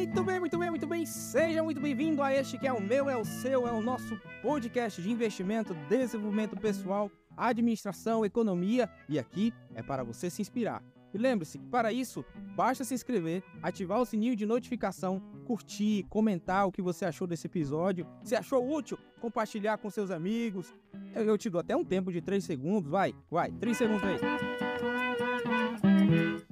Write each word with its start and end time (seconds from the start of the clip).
Muito 0.00 0.24
bem, 0.24 0.40
muito 0.40 0.58
bem, 0.58 0.70
muito 0.70 0.86
bem. 0.86 1.04
Seja 1.04 1.62
muito 1.62 1.78
bem-vindo 1.78 2.22
a 2.22 2.32
este 2.32 2.56
que 2.56 2.66
é 2.66 2.72
o 2.72 2.80
meu, 2.80 3.10
é 3.10 3.18
o 3.18 3.24
seu, 3.24 3.68
é 3.68 3.70
o 3.70 3.82
nosso 3.82 4.18
podcast 4.40 5.00
de 5.02 5.10
investimento, 5.10 5.74
desenvolvimento 5.90 6.56
pessoal, 6.56 7.10
administração, 7.36 8.24
economia 8.24 8.88
e 9.06 9.18
aqui 9.18 9.52
é 9.74 9.82
para 9.82 10.02
você 10.02 10.30
se 10.30 10.40
inspirar. 10.40 10.82
E 11.12 11.18
lembre-se 11.18 11.58
que 11.58 11.66
para 11.66 11.92
isso 11.92 12.24
basta 12.56 12.82
se 12.82 12.94
inscrever, 12.94 13.42
ativar 13.62 14.00
o 14.00 14.06
sininho 14.06 14.34
de 14.34 14.46
notificação, 14.46 15.20
curtir, 15.44 16.06
comentar 16.08 16.66
o 16.66 16.72
que 16.72 16.80
você 16.80 17.04
achou 17.04 17.26
desse 17.26 17.46
episódio. 17.46 18.06
Se 18.24 18.34
achou 18.34 18.66
útil, 18.74 18.98
compartilhar 19.20 19.76
com 19.76 19.90
seus 19.90 20.10
amigos. 20.10 20.74
Eu, 21.14 21.36
te 21.36 21.50
dou 21.50 21.60
até 21.60 21.76
um 21.76 21.84
tempo 21.84 22.10
de 22.10 22.22
3 22.22 22.42
segundos, 22.42 22.90
vai, 22.90 23.14
vai, 23.30 23.52
3 23.52 23.76
segundos 23.76 24.04
aí. 24.04 24.99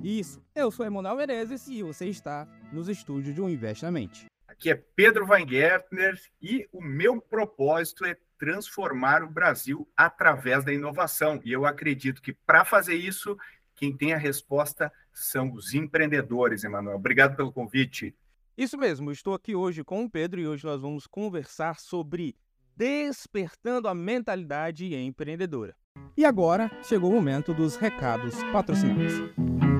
Isso, 0.08 0.42
eu 0.54 0.70
sou 0.70 0.86
Emanuel 0.86 1.16
Menezes 1.16 1.68
e 1.68 1.82
você 1.82 2.06
está 2.06 2.48
nos 2.72 2.88
estúdios 2.88 3.34
de 3.34 3.42
Um 3.42 3.48
Investe 3.50 3.84
na 3.84 3.90
Mente. 3.90 4.24
Aqui 4.48 4.70
é 4.70 4.74
Pedro 4.74 5.26
Weingärtner 5.26 6.18
e 6.40 6.66
o 6.72 6.80
meu 6.80 7.20
propósito 7.20 8.06
é 8.06 8.16
transformar 8.38 9.22
o 9.22 9.28
Brasil 9.28 9.86
através 9.94 10.64
da 10.64 10.72
inovação. 10.72 11.38
E 11.44 11.52
eu 11.52 11.66
acredito 11.66 12.22
que 12.22 12.32
para 12.32 12.64
fazer 12.64 12.94
isso, 12.94 13.36
quem 13.74 13.94
tem 13.94 14.14
a 14.14 14.16
resposta 14.16 14.90
são 15.12 15.52
os 15.52 15.74
empreendedores, 15.74 16.64
Emanuel. 16.64 16.96
Obrigado 16.96 17.36
pelo 17.36 17.52
convite. 17.52 18.16
Isso 18.56 18.78
mesmo, 18.78 19.12
estou 19.12 19.34
aqui 19.34 19.54
hoje 19.54 19.84
com 19.84 20.04
o 20.04 20.10
Pedro 20.10 20.40
e 20.40 20.48
hoje 20.48 20.64
nós 20.64 20.80
vamos 20.80 21.06
conversar 21.06 21.78
sobre 21.78 22.34
despertando 22.74 23.86
a 23.86 23.94
mentalidade 23.94 24.94
empreendedora. 24.94 25.76
E 26.16 26.24
agora 26.24 26.70
chegou 26.82 27.10
o 27.10 27.14
momento 27.14 27.52
dos 27.52 27.76
recados 27.76 28.42
patrocinados. 28.44 29.77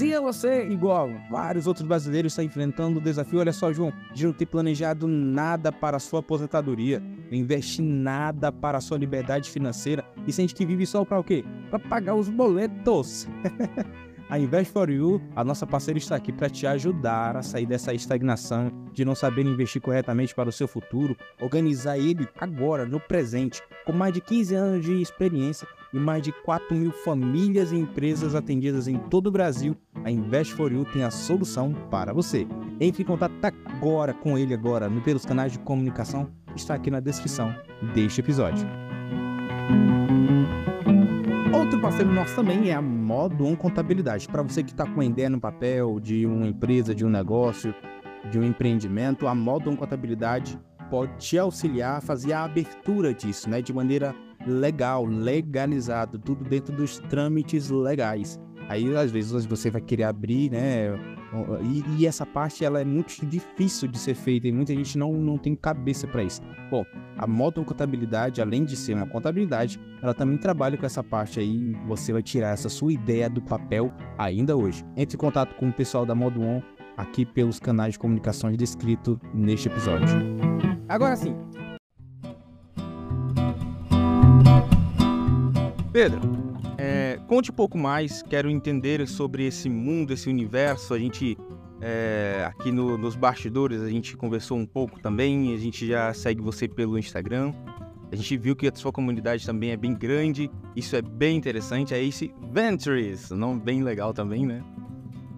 Se 0.00 0.18
você, 0.18 0.66
igual 0.66 1.10
vários 1.30 1.66
outros 1.66 1.86
brasileiros, 1.86 2.32
está 2.32 2.42
enfrentando 2.42 2.98
o 2.98 3.02
desafio, 3.02 3.38
olha 3.38 3.52
só, 3.52 3.70
João, 3.70 3.92
de 4.14 4.24
não 4.24 4.32
ter 4.32 4.46
planejado 4.46 5.06
nada 5.06 5.70
para 5.70 5.98
a 5.98 6.00
sua 6.00 6.20
aposentadoria, 6.20 7.00
não 7.30 7.36
investe 7.36 7.82
nada 7.82 8.50
para 8.50 8.78
a 8.78 8.80
sua 8.80 8.96
liberdade 8.96 9.50
financeira 9.50 10.02
e 10.26 10.32
sente 10.32 10.54
que 10.54 10.64
vive 10.64 10.86
só 10.86 11.04
para 11.04 11.20
o 11.20 11.22
quê? 11.22 11.44
Para 11.68 11.78
pagar 11.78 12.14
os 12.14 12.30
boletos. 12.30 13.28
A 14.30 14.38
Invest 14.38 14.72
for 14.72 14.88
You, 14.88 15.20
a 15.34 15.42
nossa 15.42 15.66
parceira 15.66 15.98
está 15.98 16.14
aqui 16.14 16.32
para 16.32 16.48
te 16.48 16.64
ajudar 16.64 17.36
a 17.36 17.42
sair 17.42 17.66
dessa 17.66 17.92
estagnação 17.92 18.70
de 18.92 19.04
não 19.04 19.12
saber 19.12 19.44
investir 19.44 19.82
corretamente 19.82 20.32
para 20.36 20.48
o 20.48 20.52
seu 20.52 20.68
futuro, 20.68 21.16
organizar 21.40 21.98
ele 21.98 22.28
agora, 22.38 22.86
no 22.86 23.00
presente, 23.00 23.60
com 23.84 23.92
mais 23.92 24.14
de 24.14 24.20
15 24.20 24.54
anos 24.54 24.84
de 24.84 25.02
experiência 25.02 25.66
e 25.92 25.98
mais 25.98 26.22
de 26.22 26.32
4 26.32 26.74
mil 26.76 26.92
famílias 26.92 27.72
e 27.72 27.76
empresas 27.76 28.34
atendidas 28.34 28.86
em 28.86 28.96
todo 28.96 29.26
o 29.26 29.30
Brasil, 29.30 29.76
a 30.04 30.10
Invest 30.10 30.54
for 30.54 30.72
You 30.72 30.84
tem 30.84 31.02
a 31.02 31.10
solução 31.10 31.72
para 31.90 32.12
você. 32.12 32.46
Entre 32.80 33.02
em 33.02 33.06
contato 33.06 33.32
agora 33.44 34.14
com 34.14 34.38
ele 34.38 34.54
agora 34.54 34.90
pelos 35.04 35.24
canais 35.24 35.52
de 35.52 35.58
comunicação, 35.58 36.30
está 36.54 36.74
aqui 36.74 36.90
na 36.90 37.00
descrição 37.00 37.54
deste 37.94 38.20
episódio. 38.20 38.66
Outro 41.52 41.80
parceiro 41.80 42.12
nosso 42.12 42.34
também 42.34 42.70
é 42.70 42.74
a 42.74 42.82
Modo 42.82 43.44
On 43.44 43.56
Contabilidade. 43.56 44.28
Para 44.28 44.42
você 44.42 44.62
que 44.62 44.70
está 44.70 44.86
com 44.86 45.02
ideia 45.02 45.28
no 45.28 45.40
papel 45.40 45.98
de 46.00 46.26
uma 46.26 46.46
empresa, 46.46 46.94
de 46.94 47.04
um 47.04 47.10
negócio, 47.10 47.74
de 48.30 48.38
um 48.38 48.44
empreendimento, 48.44 49.26
a 49.26 49.34
Modo 49.34 49.70
On 49.70 49.76
Contabilidade 49.76 50.58
pode 50.90 51.16
te 51.18 51.38
auxiliar 51.38 51.98
a 51.98 52.00
fazer 52.00 52.32
a 52.32 52.44
abertura 52.44 53.14
disso, 53.14 53.48
né, 53.48 53.62
de 53.62 53.72
maneira 53.72 54.14
legal, 54.50 55.04
legalizado, 55.06 56.18
tudo 56.18 56.44
dentro 56.44 56.74
dos 56.74 56.98
trâmites 56.98 57.70
legais. 57.70 58.38
Aí 58.68 58.94
às 58.96 59.10
vezes 59.10 59.44
você 59.46 59.70
vai 59.70 59.80
querer 59.80 60.04
abrir, 60.04 60.50
né, 60.50 60.90
e, 61.62 61.84
e, 61.96 62.06
essa 62.06 62.26
parte 62.26 62.64
ela 62.64 62.80
é 62.80 62.84
muito 62.84 63.24
difícil 63.24 63.86
de 63.88 63.98
ser 63.98 64.14
feita 64.14 64.48
e 64.48 64.52
muita 64.52 64.74
gente 64.74 64.98
não, 64.98 65.12
não 65.12 65.38
tem 65.38 65.54
cabeça 65.54 66.06
para 66.06 66.24
isso. 66.24 66.40
Bom, 66.70 66.84
a 67.16 67.26
Modo 67.26 67.64
Contabilidade, 67.64 68.40
além 68.40 68.64
de 68.64 68.76
ser 68.76 68.94
uma 68.94 69.06
contabilidade, 69.06 69.80
ela 70.02 70.12
também 70.12 70.36
trabalha 70.36 70.76
com 70.76 70.84
essa 70.84 71.04
parte 71.04 71.38
aí. 71.38 71.76
Você 71.86 72.12
vai 72.12 72.22
tirar 72.22 72.50
essa 72.50 72.68
sua 72.68 72.92
ideia 72.92 73.30
do 73.30 73.40
papel 73.40 73.92
ainda 74.18 74.56
hoje. 74.56 74.84
Entre 74.96 75.16
em 75.16 75.18
contato 75.18 75.54
com 75.54 75.68
o 75.68 75.72
pessoal 75.72 76.04
da 76.04 76.14
Modo 76.14 76.42
On 76.42 76.60
aqui 76.96 77.24
pelos 77.24 77.60
canais 77.60 77.92
de 77.92 77.98
comunicações 77.98 78.56
descrito 78.56 79.20
neste 79.32 79.68
episódio. 79.68 80.08
Agora 80.88 81.14
sim. 81.14 81.36
Pedro, 85.92 86.20
é, 86.78 87.18
conte 87.26 87.50
um 87.50 87.54
pouco 87.54 87.76
mais, 87.76 88.22
quero 88.22 88.48
entender 88.48 89.06
sobre 89.08 89.44
esse 89.44 89.68
mundo, 89.68 90.12
esse 90.12 90.28
universo. 90.28 90.94
A 90.94 90.98
gente, 90.98 91.36
é, 91.80 92.44
aqui 92.46 92.70
no, 92.70 92.96
nos 92.96 93.16
bastidores, 93.16 93.82
a 93.82 93.88
gente 93.88 94.16
conversou 94.16 94.56
um 94.56 94.64
pouco 94.64 95.00
também, 95.00 95.52
a 95.52 95.58
gente 95.58 95.86
já 95.88 96.14
segue 96.14 96.40
você 96.40 96.68
pelo 96.68 96.96
Instagram. 96.96 97.52
A 98.12 98.14
gente 98.14 98.36
viu 98.36 98.54
que 98.54 98.68
a 98.68 98.74
sua 98.74 98.92
comunidade 98.92 99.44
também 99.44 99.70
é 99.70 99.76
bem 99.76 99.92
grande, 99.92 100.48
isso 100.76 100.94
é 100.94 101.02
bem 101.02 101.36
interessante. 101.36 101.92
É 101.92 102.02
esse 102.02 102.32
Ventures, 102.52 103.30
nome 103.30 103.60
bem 103.60 103.82
legal 103.82 104.14
também, 104.14 104.46
né? 104.46 104.62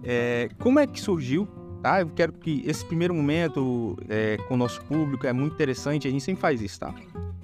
É, 0.03 0.49
como 0.59 0.79
é 0.79 0.85
que 0.85 1.01
surgiu? 1.01 1.47
Tá? 1.81 2.01
Eu 2.01 2.09
quero 2.09 2.31
que 2.31 2.61
esse 2.65 2.85
primeiro 2.85 3.13
momento 3.13 3.97
é, 4.07 4.37
com 4.47 4.53
o 4.53 4.57
nosso 4.57 4.83
público 4.85 5.25
é 5.25 5.33
muito 5.33 5.53
interessante, 5.53 6.07
a 6.07 6.11
gente 6.11 6.23
sempre 6.23 6.41
faz 6.41 6.61
isso, 6.61 6.79
tá? 6.79 6.93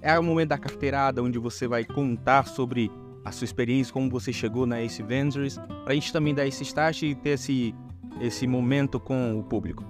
É 0.01 0.17
o 0.17 0.23
momento 0.23 0.49
da 0.49 0.57
carteirada, 0.57 1.21
onde 1.21 1.37
você 1.37 1.67
vai 1.67 1.83
contar 1.83 2.47
sobre 2.47 2.91
a 3.25 3.31
sua 3.31 3.45
experiência, 3.45 3.93
como 3.93 4.09
você 4.09 4.31
chegou 4.31 4.65
na 4.65 4.81
Ace 4.81 5.03
Ventures, 5.03 5.57
para 5.83 5.91
a 5.91 5.93
gente 5.93 6.13
também 6.13 6.33
dar 6.33 6.47
esse 6.47 6.63
start 6.63 7.03
e 7.03 7.15
ter 7.15 7.31
esse, 7.31 7.75
esse 8.21 8.47
momento 8.47 8.99
com 8.99 9.37
o 9.37 9.43
público. 9.43 9.83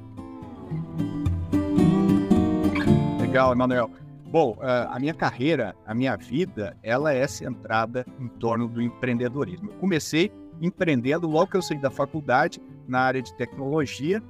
Legal, 3.21 3.51
Emanuel. 3.51 3.91
Bom, 4.31 4.57
eh, 4.61 4.87
a 4.91 4.99
minha 4.99 5.13
carreira, 5.13 5.75
a 5.85 5.93
minha 5.93 6.15
vida, 6.15 6.75
ela 6.83 7.13
é 7.13 7.27
centrada 7.27 8.05
em 8.19 8.27
torno 8.27 8.67
do 8.67 8.81
empreendedorismo. 8.81 9.69
Eu 9.71 9.75
comecei 9.77 10.31
empreendendo 10.61 11.27
logo 11.27 11.51
que 11.51 11.57
eu 11.57 11.61
saí 11.61 11.79
da 11.79 11.89
faculdade 11.89 12.61
na 12.87 12.99
área 12.99 13.21
de 13.21 13.33
tecnologia 13.35 14.21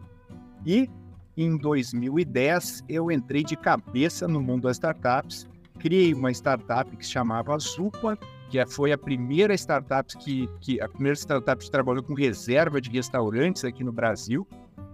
e 0.65 0.89
em 1.35 1.57
2010 1.57 2.83
eu 2.87 3.11
entrei 3.11 3.43
de 3.43 3.55
cabeça 3.55 4.27
no 4.27 4.41
mundo 4.41 4.63
das 4.63 4.77
startups, 4.77 5.47
criei 5.79 6.13
uma 6.13 6.31
startup 6.31 6.95
que 6.95 7.05
se 7.05 7.11
chamava 7.11 7.57
Zupa, 7.57 8.17
que 8.49 8.59
é, 8.59 8.65
foi 8.65 8.91
a 8.91 8.97
primeira 8.97 9.53
startup 9.55 10.15
que, 10.17 10.47
que 10.59 10.81
a 10.81 10.89
primeira 10.89 11.15
startup 11.15 11.63
que 11.63 11.71
trabalhou 11.71 12.03
com 12.03 12.13
reserva 12.13 12.81
de 12.81 12.89
restaurantes 12.89 13.63
aqui 13.63 13.83
no 13.83 13.91
Brasil. 13.91 14.47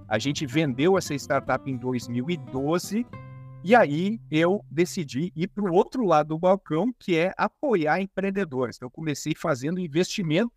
A 0.08 0.20
gente 0.20 0.46
vendeu 0.46 0.98
essa 0.98 1.16
startup 1.16 1.70
em 1.70 1.76
2012 1.76 3.06
e 3.64 3.74
aí 3.74 4.22
eu 4.30 4.64
decidi 4.70 5.34
ir 5.36 5.48
para 5.48 5.64
o 5.64 5.74
outro 5.74 6.06
lado 6.06 6.28
do 6.28 6.38
balcão, 6.38 6.94
que 7.00 7.18
é 7.18 7.34
apoiar 7.36 8.00
empreendedores. 8.00 8.76
Então, 8.76 8.86
eu 8.86 8.92
comecei 8.92 9.34
fazendo 9.36 9.80
investimento, 9.80 10.52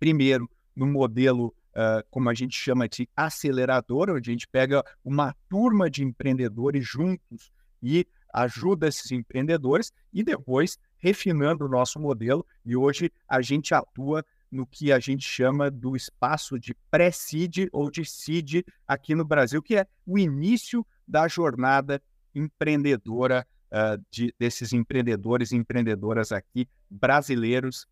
primeiro 0.00 0.50
no 0.74 0.86
modelo, 0.86 1.54
uh, 1.76 2.02
como 2.10 2.28
a 2.28 2.34
gente 2.34 2.56
chama 2.56 2.88
de 2.88 3.08
acelerador, 3.14 4.10
onde 4.10 4.30
a 4.30 4.32
gente 4.32 4.48
pega 4.48 4.82
uma 5.04 5.32
turma 5.48 5.88
de 5.88 6.02
empreendedores 6.02 6.84
juntos 6.84 7.52
e 7.80 8.04
ajuda 8.32 8.88
esses 8.88 9.10
empreendedores, 9.12 9.92
e 10.12 10.22
depois 10.22 10.78
refinando 10.96 11.64
o 11.64 11.68
nosso 11.68 11.98
modelo 11.98 12.46
e 12.64 12.76
hoje 12.76 13.10
a 13.28 13.42
gente 13.42 13.74
atua 13.74 14.24
no 14.50 14.66
que 14.66 14.92
a 14.92 14.98
gente 14.98 15.26
chama 15.26 15.70
do 15.70 15.96
espaço 15.96 16.58
de 16.58 16.74
pré-seed 16.90 17.68
ou 17.72 17.90
de 17.90 18.04
seed 18.04 18.62
aqui 18.86 19.14
no 19.14 19.24
Brasil, 19.24 19.62
que 19.62 19.76
é 19.76 19.86
o 20.06 20.18
início 20.18 20.86
da 21.08 21.26
jornada 21.26 22.00
empreendedora 22.34 23.46
uh, 23.70 24.02
de, 24.10 24.34
desses 24.38 24.72
empreendedores 24.72 25.52
e 25.52 25.56
empreendedoras 25.56 26.30
aqui 26.32 26.68
brasileiros 26.90 27.86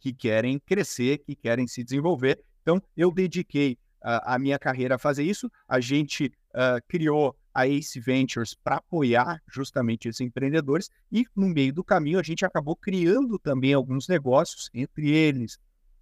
que 0.00 0.12
querem 0.12 0.58
crescer, 0.58 1.18
que 1.18 1.34
querem 1.34 1.66
se 1.66 1.84
desenvolver. 1.84 2.42
Então, 2.62 2.82
eu 2.96 3.12
dediquei 3.12 3.72
uh, 4.02 4.20
a 4.24 4.38
minha 4.38 4.58
carreira 4.58 4.94
a 4.94 4.98
fazer 4.98 5.24
isso. 5.24 5.50
A 5.68 5.78
gente 5.78 6.32
uh, 6.50 6.80
criou 6.88 7.36
a 7.54 7.66
Ace 7.66 7.98
Ventures 7.98 8.54
para 8.54 8.76
apoiar 8.76 9.42
justamente 9.48 10.08
esses 10.08 10.20
empreendedores 10.20 10.90
e 11.10 11.26
no 11.34 11.48
meio 11.48 11.72
do 11.72 11.82
caminho 11.82 12.18
a 12.18 12.22
gente 12.22 12.44
acabou 12.44 12.76
criando 12.76 13.38
também 13.38 13.74
alguns 13.74 14.06
negócios, 14.06 14.70
entre 14.72 15.10
eles 15.10 15.58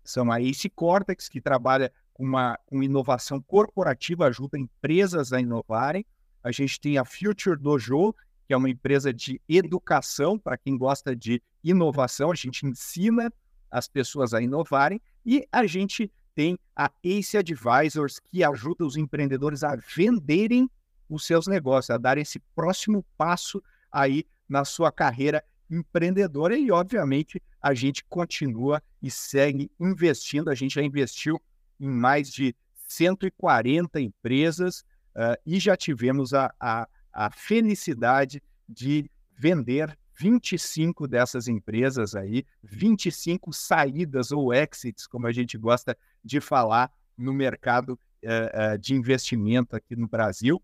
são 0.07 0.31
a 0.31 0.41
Ace 0.41 0.69
Cortex, 0.71 1.29
que 1.29 1.41
trabalha 1.41 1.93
com 2.15 2.25
uma 2.25 2.59
com 2.67 2.83
inovação 2.83 3.43
corporativa, 3.43 4.27
ajuda 4.27 4.59
empresas 4.59 5.33
a 5.33 5.41
inovarem. 5.41 6.07
A 6.43 6.51
gente 6.53 6.81
tem 6.81 6.97
a 6.97 7.05
Future 7.05 7.59
Dojo, 7.59 8.15
que 8.47 8.55
é 8.55 8.57
uma 8.57 8.71
empresa 8.71 9.13
de 9.13 9.41
educação 9.49 10.39
para 10.39 10.57
quem 10.57 10.79
gosta 10.79 11.15
de 11.15 11.43
inovação, 11.63 12.31
a 12.31 12.35
gente 12.35 12.65
ensina 12.65 13.33
as 13.71 13.89
pessoas 13.89 14.33
a 14.33 14.41
inovarem 14.41 15.01
e 15.25 15.47
a 15.51 15.67
gente 15.67 16.11
tem 16.37 16.59
a 16.77 16.93
Ace 17.03 17.39
Advisors, 17.39 18.21
que 18.21 18.45
ajuda 18.45 18.85
os 18.85 18.95
empreendedores 18.99 19.65
a 19.65 19.75
venderem 19.75 20.71
os 21.09 21.25
seus 21.25 21.47
negócios, 21.47 21.89
a 21.89 21.97
dar 21.97 22.19
esse 22.19 22.39
próximo 22.55 23.03
passo 23.17 23.63
aí 23.91 24.27
na 24.47 24.63
sua 24.63 24.93
carreira 24.93 25.43
empreendedora 25.71 26.57
e, 26.57 26.71
obviamente, 26.71 27.43
a 27.61 27.73
gente 27.73 28.05
continua 28.05 28.83
e 29.03 29.11
segue 29.11 29.71
investindo. 29.81 30.51
A 30.51 30.55
gente 30.55 30.75
já 30.75 30.83
investiu 30.83 31.41
em 31.81 31.89
mais 31.89 32.31
de 32.31 32.55
140 32.87 33.99
empresas 33.99 34.81
uh, 35.15 35.41
e 35.47 35.59
já 35.59 35.75
tivemos 35.75 36.35
a, 36.35 36.53
a, 36.61 36.87
a 37.13 37.31
felicidade 37.31 38.43
de 38.69 39.11
vender 39.39 39.97
25 40.19 41.07
dessas 41.07 41.47
empresas 41.47 42.15
aí, 42.15 42.45
25 42.63 43.53
saídas 43.53 44.33
ou 44.33 44.53
exits, 44.53 45.07
como 45.07 45.27
a 45.27 45.33
gente 45.33 45.59
gosta 45.59 45.97
de 46.27 46.41
falar 46.41 46.93
no 47.17 47.33
mercado 47.33 47.99
uh, 48.25 48.75
uh, 48.75 48.79
de 48.79 48.95
investimento 48.95 49.77
aqui 49.77 49.95
no 49.95 50.09
Brasil, 50.09 50.61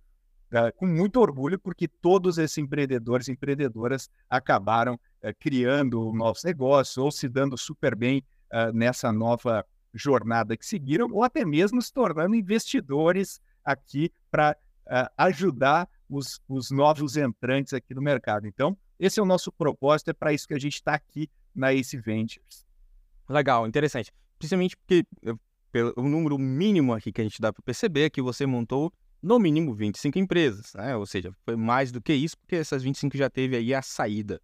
uh, 0.52 0.76
com 0.76 0.86
muito 0.86 1.20
orgulho, 1.20 1.58
porque 1.58 1.86
todos 1.86 2.36
esses 2.36 2.58
empreendedores 2.58 3.28
e 3.28 3.32
empreendedoras 3.32 4.10
acabaram 4.28 4.98
criando 5.38 6.12
novos 6.12 6.42
negócios 6.42 6.98
ou 6.98 7.08
se 7.12 7.28
dando 7.28 7.56
super 7.56 7.94
bem 7.94 8.24
nessa 8.74 9.12
nova 9.12 9.64
jornada 9.94 10.56
que 10.56 10.66
seguiram, 10.66 11.08
ou 11.12 11.22
até 11.22 11.44
mesmo 11.44 11.80
se 11.80 11.92
tornando 11.92 12.34
investidores 12.34 13.40
aqui 13.64 14.10
para 14.32 14.56
ajudar 15.16 15.88
os, 16.10 16.40
os 16.48 16.72
novos 16.72 17.16
entrantes 17.16 17.72
aqui 17.72 17.94
no 17.94 18.02
mercado. 18.02 18.48
Então, 18.48 18.76
esse 18.98 19.20
é 19.20 19.22
o 19.22 19.26
nosso 19.26 19.52
propósito, 19.52 20.10
é 20.10 20.12
para 20.12 20.32
isso 20.32 20.48
que 20.48 20.54
a 20.54 20.58
gente 20.58 20.74
está 20.74 20.94
aqui 20.94 21.30
na 21.54 21.72
Ace 21.72 21.96
Ventures. 21.96 22.66
Legal, 23.28 23.64
interessante. 23.64 24.12
Principalmente 24.40 24.76
porque 24.76 25.06
pelo, 25.72 25.92
o 25.96 26.08
número 26.08 26.38
mínimo 26.38 26.92
aqui 26.92 27.10
que 27.10 27.20
a 27.20 27.24
gente 27.24 27.40
dá 27.40 27.52
para 27.52 27.62
perceber 27.62 28.02
é 28.02 28.10
que 28.10 28.20
você 28.20 28.44
montou 28.46 28.92
no 29.22 29.38
mínimo 29.38 29.74
25 29.74 30.18
empresas, 30.18 30.74
né? 30.74 30.96
Ou 30.96 31.06
seja, 31.06 31.32
foi 31.44 31.56
mais 31.56 31.90
do 31.90 32.00
que 32.00 32.12
isso, 32.12 32.36
porque 32.38 32.56
essas 32.56 32.82
25 32.82 33.16
já 33.16 33.30
teve 33.30 33.56
aí 33.56 33.72
a 33.72 33.80
saída. 33.80 34.40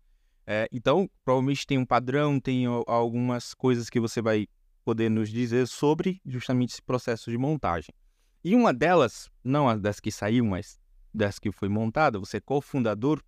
É, 0.46 0.66
então, 0.72 1.10
provavelmente 1.24 1.66
tem 1.66 1.76
um 1.76 1.84
padrão, 1.84 2.40
tem 2.40 2.64
algumas 2.86 3.52
coisas 3.52 3.90
que 3.90 4.00
você 4.00 4.22
vai 4.22 4.46
poder 4.84 5.10
nos 5.10 5.28
dizer 5.28 5.68
sobre 5.68 6.20
justamente 6.24 6.70
esse 6.70 6.82
processo 6.82 7.30
de 7.30 7.36
montagem. 7.36 7.94
E 8.42 8.54
uma 8.54 8.72
delas, 8.72 9.28
não 9.44 9.68
as 9.68 9.80
das 9.80 10.00
que 10.00 10.10
saiu, 10.10 10.46
mas 10.46 10.80
das 11.12 11.38
que 11.38 11.52
foi 11.52 11.68
montada, 11.68 12.18
você 12.18 12.38
é 12.38 12.40
cofundador 12.40 13.22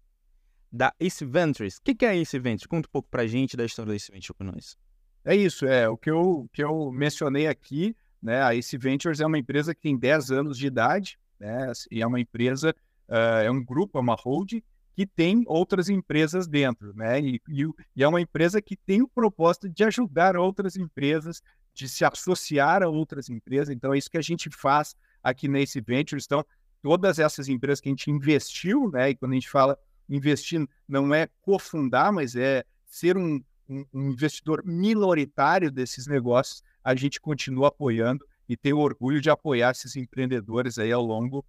da 0.72 0.94
Ace 0.98 1.24
Ventures. 1.24 1.76
O 1.76 1.82
que 1.82 2.04
é 2.06 2.08
a 2.08 2.16
Ace 2.16 2.38
Ventures? 2.38 2.66
Conta 2.66 2.88
um 2.88 2.92
pouco 2.92 3.08
para 3.10 3.22
a 3.22 3.26
gente 3.26 3.56
da 3.56 3.64
história 3.64 3.90
da 3.90 3.96
Ace 3.96 4.10
Ventures 4.10 4.36
com 4.38 4.44
nós. 4.44 4.78
É 5.24 5.34
isso, 5.36 5.66
é 5.66 5.88
o 5.88 5.96
que 5.96 6.10
eu, 6.10 6.48
que 6.52 6.62
eu 6.62 6.90
mencionei 6.90 7.46
aqui, 7.46 7.94
né? 8.22 8.42
A 8.42 8.54
Ace 8.54 8.76
Ventures 8.76 9.20
é 9.20 9.26
uma 9.26 9.38
empresa 9.38 9.74
que 9.74 9.80
tem 9.80 9.96
10 9.96 10.30
anos 10.30 10.58
de 10.58 10.66
idade, 10.66 11.18
né? 11.38 11.70
E 11.90 12.02
é 12.02 12.06
uma 12.06 12.20
empresa, 12.20 12.74
uh, 13.08 13.42
é 13.44 13.50
um 13.50 13.62
grupo, 13.62 13.98
é 13.98 14.00
uma 14.00 14.14
hold 14.14 14.62
que 14.94 15.06
tem 15.06 15.44
outras 15.46 15.88
empresas 15.88 16.46
dentro, 16.46 16.94
né? 16.94 17.20
E, 17.20 17.40
e, 17.48 17.64
e, 17.96 18.02
é 18.02 18.08
uma 18.08 18.20
empresa 18.20 18.60
que 18.60 18.76
tem 18.76 19.02
o 19.02 19.08
propósito 19.08 19.68
de 19.68 19.84
ajudar 19.84 20.36
outras 20.36 20.76
empresas, 20.76 21.42
de 21.72 21.88
se 21.88 22.04
associar 22.04 22.82
a 22.82 22.88
outras 22.88 23.30
empresas. 23.30 23.74
Então, 23.74 23.94
é 23.94 23.98
isso 23.98 24.10
que 24.10 24.18
a 24.18 24.22
gente 24.22 24.50
faz 24.50 24.94
aqui 25.22 25.48
na 25.48 25.60
Ace 25.60 25.80
Ventures. 25.80 26.24
Então, 26.26 26.44
todas 26.82 27.18
essas 27.18 27.48
empresas 27.48 27.80
que 27.80 27.88
a 27.88 27.92
gente 27.92 28.10
investiu, 28.10 28.90
né? 28.90 29.10
E 29.10 29.14
quando 29.14 29.32
a 29.32 29.34
gente 29.34 29.48
fala 29.48 29.78
investir 30.08 30.66
não 30.88 31.14
é 31.14 31.28
cofundar, 31.40 32.12
mas 32.12 32.34
é 32.34 32.64
ser 32.84 33.16
um, 33.16 33.40
um, 33.70 34.10
investidor 34.10 34.62
minoritário 34.64 35.70
desses 35.70 36.06
negócios, 36.06 36.62
a 36.82 36.94
gente 36.94 37.20
continua 37.20 37.68
apoiando 37.68 38.26
e 38.48 38.56
tem 38.56 38.72
orgulho 38.72 39.20
de 39.20 39.30
apoiar 39.30 39.70
esses 39.70 39.94
empreendedores 39.94 40.78
aí 40.78 40.90
ao 40.90 41.04
longo. 41.04 41.44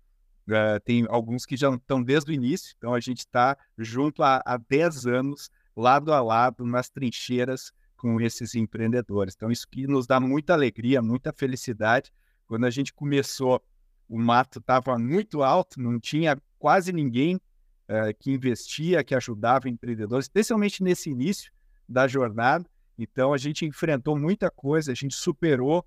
Uh, 0.48 0.80
tem 0.84 1.06
alguns 1.10 1.46
que 1.46 1.58
já 1.58 1.74
estão 1.74 2.04
desde 2.04 2.32
o 2.32 2.34
início, 2.34 2.74
então 2.78 2.94
a 2.94 3.00
gente 3.00 3.20
está 3.20 3.58
junto 3.78 4.22
há, 4.22 4.42
há 4.46 4.58
10 4.58 5.08
anos, 5.08 5.50
lado 5.76 6.14
a 6.14 6.22
lado, 6.22 6.66
nas 6.66 6.90
trincheiras 6.90 7.72
com 7.96 8.20
esses 8.20 8.56
empreendedores. 8.56 9.34
Então, 9.36 9.52
isso 9.52 9.68
que 9.70 9.88
nos 9.88 10.08
dá 10.08 10.20
muita 10.20 10.54
alegria, 10.54 11.02
muita 11.02 11.32
felicidade. 11.32 12.12
Quando 12.48 12.66
a 12.66 12.70
gente 12.70 12.94
começou, 12.94 13.62
o 14.10 14.20
mato 14.20 14.60
estava 14.60 14.98
muito 14.98 15.44
alto, 15.44 15.80
não 15.80 16.00
tinha 16.00 16.38
quase 16.60 16.92
ninguém 16.92 17.36
uh, 17.36 18.14
que 18.20 18.32
investia, 18.32 19.04
que 19.04 19.16
ajudava 19.16 19.70
empreendedores, 19.70 20.26
especialmente 20.26 20.84
nesse 20.84 21.10
início 21.10 21.52
da 21.88 22.08
jornada. 22.08 22.66
Então, 22.98 23.34
a 23.34 23.38
gente 23.38 23.66
enfrentou 23.66 24.18
muita 24.18 24.50
coisa, 24.50 24.92
a 24.92 24.96
gente 24.96 25.16
superou 25.16 25.86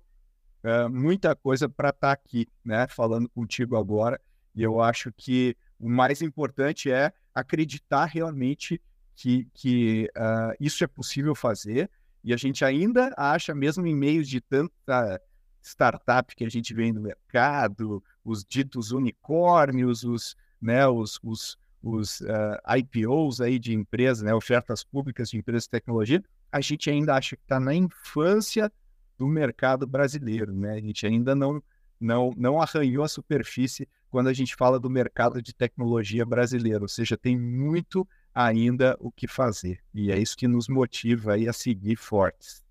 uh, 0.63 0.89
muita 0.89 1.35
coisa 1.35 1.69
para 1.69 1.89
estar 1.89 2.07
tá 2.07 2.11
aqui, 2.11 2.47
né, 2.63 2.87
falando 2.87 3.29
contigo 3.29 3.77
agora. 3.77 4.19
E 4.53 4.63
eu 4.63 4.81
acho 4.81 5.11
que 5.15 5.55
o 5.79 5.89
mais 5.89 6.21
importante 6.21 6.91
é 6.91 7.11
acreditar 7.33 8.05
realmente 8.05 8.81
que, 9.15 9.47
que 9.53 10.09
uh, 10.17 10.55
isso 10.59 10.83
é 10.83 10.87
possível 10.87 11.35
fazer. 11.35 11.89
E 12.23 12.33
a 12.33 12.37
gente 12.37 12.65
ainda 12.65 13.13
acha, 13.17 13.53
mesmo 13.53 13.85
em 13.85 13.95
meio 13.95 14.23
de 14.23 14.41
tanta 14.41 15.21
startup 15.61 16.35
que 16.35 16.43
a 16.43 16.49
gente 16.49 16.73
vê 16.73 16.91
no 16.91 17.01
mercado, 17.01 18.03
os 18.23 18.43
ditos 18.43 18.91
unicórnios, 18.91 20.03
os, 20.03 20.35
né, 20.61 20.87
os, 20.87 21.19
os, 21.23 21.57
os 21.85 22.21
uh, 22.21 22.57
eh, 22.67 22.79
IPOs 22.79 23.39
aí 23.39 23.59
de 23.59 23.71
empresas, 23.71 24.23
né, 24.23 24.33
ofertas 24.33 24.83
públicas 24.83 25.29
de 25.29 25.37
empresas 25.37 25.65
de 25.65 25.69
tecnologia, 25.69 26.23
a 26.51 26.59
gente 26.59 26.89
ainda 26.89 27.13
acha 27.13 27.35
que 27.35 27.43
está 27.43 27.59
na 27.59 27.75
infância 27.75 28.71
do 29.15 29.27
mercado 29.27 29.85
brasileiro, 29.85 30.51
né? 30.51 30.73
A 30.73 30.81
gente 30.81 31.05
ainda 31.05 31.35
não, 31.35 31.61
não, 31.99 32.33
não 32.35 32.59
arranhou 32.59 33.03
a 33.03 33.07
superfície 33.07 33.87
quando 34.09 34.27
a 34.27 34.33
gente 34.33 34.55
fala 34.55 34.79
do 34.79 34.89
mercado 34.89 35.41
de 35.41 35.53
tecnologia 35.53 36.25
brasileiro, 36.25 36.81
ou 36.81 36.87
seja, 36.87 37.15
tem 37.15 37.37
muito 37.37 38.07
ainda 38.33 38.97
o 38.99 39.11
que 39.11 39.27
fazer. 39.27 39.79
E 39.93 40.11
é 40.11 40.17
isso 40.17 40.35
que 40.35 40.47
nos 40.47 40.67
motiva 40.67 41.33
aí 41.33 41.47
a 41.47 41.53
seguir 41.53 41.97
fortes. 41.97 42.65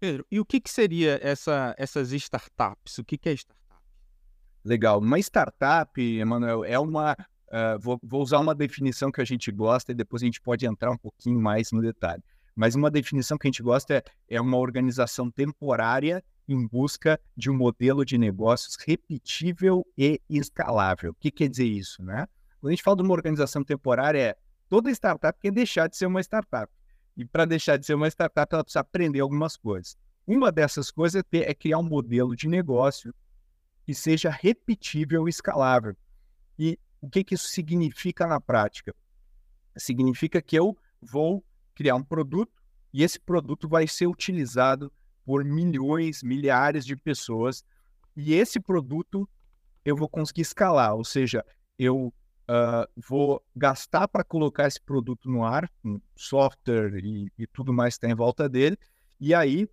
Pedro, 0.00 0.24
e 0.30 0.40
o 0.40 0.44
que, 0.44 0.58
que 0.58 0.70
seria 0.70 1.18
essa, 1.22 1.74
essas 1.76 2.12
startups? 2.12 2.96
O 2.98 3.04
que, 3.04 3.18
que 3.18 3.28
é 3.28 3.32
startup? 3.32 3.82
Legal. 4.64 5.00
Uma 5.00 5.18
startup, 5.18 6.00
Emanuel, 6.00 6.64
é 6.64 6.78
uma 6.78 7.16
Uh, 7.48 7.78
vou, 7.80 7.98
vou, 8.02 8.22
usar 8.22 8.38
uma 8.40 8.54
definição 8.54 9.10
que 9.10 9.20
a 9.20 9.24
gente 9.24 9.50
gosta 9.50 9.92
e 9.92 9.94
depois 9.94 10.22
a 10.22 10.26
gente 10.26 10.40
pode 10.40 10.66
entrar 10.66 10.90
um 10.90 10.98
pouquinho 10.98 11.40
mais 11.40 11.72
no 11.72 11.80
detalhe. 11.80 12.22
Mas 12.54 12.74
uma 12.74 12.90
definição 12.90 13.38
que 13.38 13.46
a 13.46 13.50
gente 13.50 13.62
gosta 13.62 13.94
é, 13.94 14.02
é 14.28 14.40
uma 14.40 14.58
organização 14.58 15.30
temporária 15.30 16.22
em 16.48 16.66
busca 16.66 17.20
de 17.36 17.50
um 17.50 17.56
modelo 17.56 18.04
de 18.04 18.18
negócios 18.18 18.76
repetível 18.76 19.86
e 19.96 20.20
escalável. 20.28 21.12
O 21.12 21.14
que 21.14 21.30
quer 21.30 21.48
dizer 21.48 21.66
isso, 21.66 22.02
né? 22.02 22.26
Quando 22.60 22.70
a 22.70 22.74
gente 22.74 22.82
fala 22.82 22.96
de 22.96 23.02
uma 23.02 23.12
organização 23.12 23.62
temporária, 23.62 24.18
é 24.18 24.36
toda 24.68 24.90
startup 24.90 25.38
quer 25.40 25.52
deixar 25.52 25.88
de 25.88 25.96
ser 25.96 26.06
uma 26.06 26.20
startup. 26.20 26.72
E 27.16 27.24
para 27.24 27.44
deixar 27.44 27.76
de 27.76 27.86
ser 27.86 27.94
uma 27.94 28.08
startup, 28.08 28.52
ela 28.52 28.64
precisa 28.64 28.80
aprender 28.80 29.20
algumas 29.20 29.56
coisas. 29.56 29.96
Uma 30.26 30.52
dessas 30.52 30.90
coisas 30.90 31.22
é, 31.32 31.38
é 31.38 31.54
criar 31.54 31.78
um 31.78 31.82
modelo 31.82 32.36
de 32.36 32.48
negócio 32.48 33.14
que 33.84 33.94
seja 33.94 34.30
repetível 34.30 35.26
e 35.26 35.30
escalável. 35.30 35.96
E 36.58 36.78
o 37.00 37.08
que, 37.08 37.24
que 37.24 37.34
isso 37.34 37.48
significa 37.48 38.26
na 38.26 38.40
prática? 38.40 38.94
Significa 39.76 40.42
que 40.42 40.56
eu 40.56 40.76
vou 41.00 41.44
criar 41.74 41.94
um 41.94 42.02
produto 42.02 42.52
e 42.92 43.02
esse 43.02 43.20
produto 43.20 43.68
vai 43.68 43.86
ser 43.86 44.06
utilizado 44.06 44.92
por 45.24 45.44
milhões, 45.44 46.22
milhares 46.22 46.84
de 46.84 46.96
pessoas 46.96 47.62
e 48.16 48.34
esse 48.34 48.58
produto 48.58 49.28
eu 49.84 49.96
vou 49.96 50.08
conseguir 50.08 50.42
escalar, 50.42 50.94
ou 50.94 51.04
seja, 51.04 51.44
eu 51.78 52.12
uh, 52.48 52.88
vou 52.96 53.42
gastar 53.54 54.08
para 54.08 54.24
colocar 54.24 54.66
esse 54.66 54.80
produto 54.80 55.30
no 55.30 55.44
ar, 55.44 55.70
um 55.84 56.00
software 56.16 56.98
e, 57.02 57.30
e 57.38 57.46
tudo 57.46 57.72
mais 57.72 57.94
que 57.94 57.98
está 57.98 58.12
em 58.12 58.16
volta 58.16 58.48
dele, 58.48 58.76
e 59.20 59.34
aí, 59.34 59.68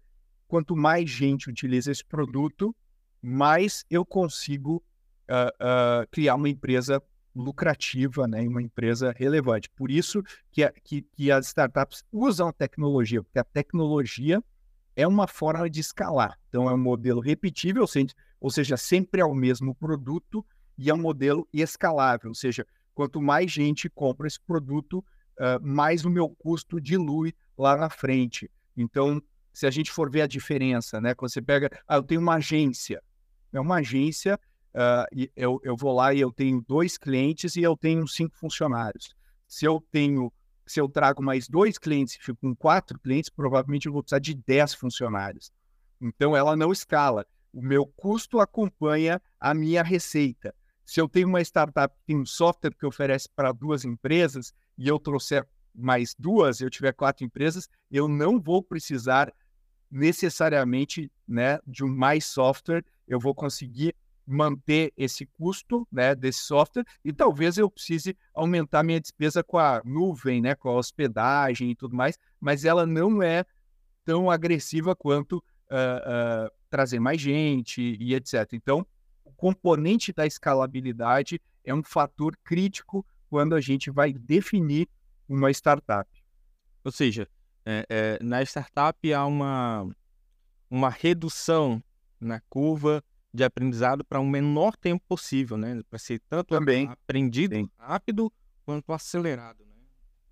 quanto 0.48 0.76
mais 0.76 1.10
gente 1.10 1.50
utiliza 1.50 1.92
esse 1.92 2.04
produto, 2.04 2.76
mais 3.22 3.84
eu 3.90 4.06
consigo 4.06 4.76
uh, 5.30 6.04
uh, 6.04 6.08
criar 6.12 6.36
uma 6.36 6.50
empresa 6.50 7.02
lucrativa, 7.36 8.28
né, 8.28 8.44
em 8.44 8.48
uma 8.48 8.62
empresa 8.62 9.14
relevante. 9.16 9.70
Por 9.76 9.92
isso 9.92 10.24
que, 10.52 10.64
a, 10.64 10.72
que, 10.72 11.02
que 11.02 11.32
as 11.32 11.48
startups 11.48 12.04
usam 12.12 12.52
tecnologia, 12.54 13.22
porque 13.22 13.40
a 13.40 13.44
tecnologia 13.44 14.42
é 14.96 15.06
uma 15.06 15.28
forma 15.28 15.70
de 15.70 15.82
escalar. 15.82 16.40
Então, 16.48 16.70
é 16.70 16.74
um 16.74 16.78
modelo 16.78 17.20
repetível, 17.20 17.86
ou 18.40 18.50
seja, 18.50 18.78
sempre 18.78 19.22
é 19.22 19.26
o 19.26 19.36
mesmo 19.36 19.76
produto 19.76 20.46
e 20.78 20.90
é 20.90 20.94
um 20.94 21.02
modelo 21.02 21.48
escalável, 21.52 22.30
ou 22.30 22.36
seja, 22.36 22.66
quanto 22.94 23.22
mais 23.22 23.52
gente 23.52 23.90
compra 23.90 24.28
esse 24.28 24.40
produto, 24.40 25.00
uh, 25.40 25.62
mais 25.62 26.06
o 26.06 26.10
meu 26.10 26.30
custo 26.30 26.80
dilui 26.80 27.34
lá 27.58 27.76
na 27.76 27.90
frente. 27.90 28.50
Então, 28.76 29.22
se 29.54 29.68
a 29.68 29.72
gente 29.72 29.92
for 29.92 30.10
ver 30.10 30.22
a 30.22 30.28
diferença, 30.28 31.02
né, 31.02 31.14
quando 31.14 31.32
você 31.32 31.42
pega, 31.42 31.70
ah, 31.88 31.96
eu 31.96 32.04
tenho 32.04 32.22
uma 32.22 32.36
agência, 32.36 33.02
é 33.52 33.60
uma 33.60 33.76
agência 33.78 34.40
uh, 34.76 35.30
eu, 35.36 35.60
eu 35.64 35.76
vou 35.76 35.94
lá 35.94 36.14
e 36.14 36.20
eu 36.20 36.32
tenho 36.32 36.62
dois 36.68 36.98
clientes 36.98 37.56
e 37.56 37.64
eu 37.64 37.76
tenho 37.78 38.08
cinco 38.08 38.36
funcionários. 38.36 39.16
Se 39.48 39.66
eu 39.66 39.84
tenho, 39.92 40.32
se 40.66 40.80
eu 40.80 40.90
trago 40.90 41.24
mais 41.24 41.48
dois 41.48 41.78
clientes 41.78 42.16
e 42.16 42.20
fico 42.20 42.40
com 42.42 42.56
quatro 42.56 43.00
clientes, 43.00 43.30
provavelmente 43.30 43.88
eu 43.88 43.94
vou 43.94 44.04
precisar 44.04 44.20
de 44.20 44.34
dez 44.34 44.74
funcionários. 44.74 45.52
Então 46.02 46.36
ela 46.36 46.56
não 46.56 46.72
escala. 46.72 47.26
O 47.54 47.62
meu 47.62 47.86
custo 47.86 48.40
acompanha 48.40 49.22
a 49.40 49.54
minha 49.54 49.82
receita. 49.82 50.54
Se 50.84 51.00
eu 51.00 51.08
tenho 51.08 51.28
uma 51.28 51.42
startup 51.42 51.96
que 51.96 52.06
tem 52.06 52.18
um 52.18 52.26
software 52.26 52.76
que 52.76 52.86
oferece 52.86 53.30
para 53.34 53.52
duas 53.52 53.86
empresas 53.86 54.54
e 54.78 54.88
eu 54.88 55.00
trouxer 55.00 55.48
mais 55.74 56.14
duas, 56.18 56.62
eu 56.62 56.70
tiver 56.70 56.94
quatro 56.94 57.26
empresas, 57.26 57.68
eu 57.90 58.08
não 58.08 58.40
vou 58.40 58.62
precisar 58.62 59.34
necessariamente 59.90 61.12
né, 61.28 61.60
de 61.66 61.84
um 61.84 61.88
mais 61.88 62.26
software, 62.26 62.84
eu 63.08 63.20
vou 63.20 63.34
conseguir 63.34 63.96
manter 64.26 64.92
esse 64.98 65.26
custo 65.26 65.88
né, 65.92 66.16
desse 66.16 66.40
software 66.40 66.86
e 67.04 67.14
talvez 67.14 67.58
eu 67.58 67.70
precise 67.70 68.18
aumentar 68.34 68.84
minha 68.84 69.00
despesa 69.00 69.44
com 69.44 69.58
a 69.58 69.82
nuvem, 69.86 70.42
né, 70.42 70.56
com 70.56 70.70
a 70.70 70.74
hospedagem 70.74 71.72
e 71.72 71.76
tudo 71.76 71.96
mais, 71.96 72.18
mas 72.40 72.66
ela 72.66 72.86
não 72.86 73.22
é 73.22 73.46
tão 74.04 74.30
agressiva 74.30 74.96
quanto 74.96 75.38
uh, 75.38 76.48
uh, 76.48 76.52
trazer 76.70 77.00
mais 77.00 77.22
gente 77.22 77.98
e 78.00 78.14
etc. 78.16 78.54
Então, 78.54 78.86
o 79.24 79.32
componente 79.32 80.12
da 80.12 80.26
escalabilidade 80.26 81.42
é 81.64 81.74
um 81.74 81.84
fator 81.84 82.38
crítico 82.44 83.06
quando 83.30 83.56
a 83.56 83.62
gente 83.62 83.90
vai 83.90 84.14
definir 84.14 84.88
uma 85.28 85.50
startup. 85.52 86.10
Ou 86.84 86.92
seja, 86.92 87.28
é, 87.66 87.86
é, 87.90 88.20
na 88.24 88.44
startup 88.44 89.14
há 89.14 89.26
uma, 89.26 89.90
uma 90.70 90.90
redução 90.90 91.84
na 92.20 92.40
curva 92.42 93.04
de 93.36 93.44
aprendizado 93.44 94.04
para 94.04 94.20
um 94.20 94.28
menor 94.28 94.76
tempo 94.76 95.04
possível, 95.08 95.58
né? 95.58 95.82
Para 95.90 96.00
ser 96.00 96.20
tanto 96.28 96.56
Também. 96.56 96.88
aprendido 96.88 97.56
Sim. 97.56 97.70
rápido 97.78 98.32
quanto 98.66 98.92
acelerado. 98.94 99.64
Né? 99.64 99.76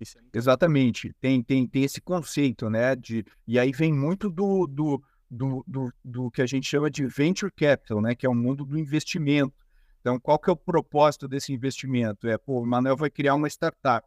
É 0.00 0.38
Exatamente. 0.38 1.14
Tem, 1.20 1.42
tem, 1.42 1.66
tem 1.66 1.84
esse 1.84 2.00
conceito, 2.00 2.68
né? 2.68 2.96
De, 2.96 3.24
e 3.46 3.58
aí 3.58 3.70
vem 3.70 3.92
muito 3.92 4.28
do, 4.28 4.66
do, 4.66 5.02
do, 5.30 5.64
do, 5.66 5.92
do 6.04 6.30
que 6.30 6.42
a 6.42 6.46
gente 6.46 6.66
chama 6.66 6.90
de 6.90 7.06
venture 7.06 7.52
capital, 7.52 8.00
né? 8.00 8.14
Que 8.14 8.26
é 8.26 8.28
o 8.28 8.34
mundo 8.34 8.64
do 8.64 8.78
investimento. 8.78 9.54
Então, 10.00 10.18
qual 10.20 10.38
que 10.38 10.50
é 10.50 10.52
o 10.52 10.56
propósito 10.56 11.26
desse 11.28 11.52
investimento? 11.52 12.28
É, 12.28 12.36
pô, 12.36 12.60
o 12.60 12.66
Manuel 12.66 12.96
vai 12.96 13.08
criar 13.08 13.34
uma 13.34 13.48
startup. 13.48 14.06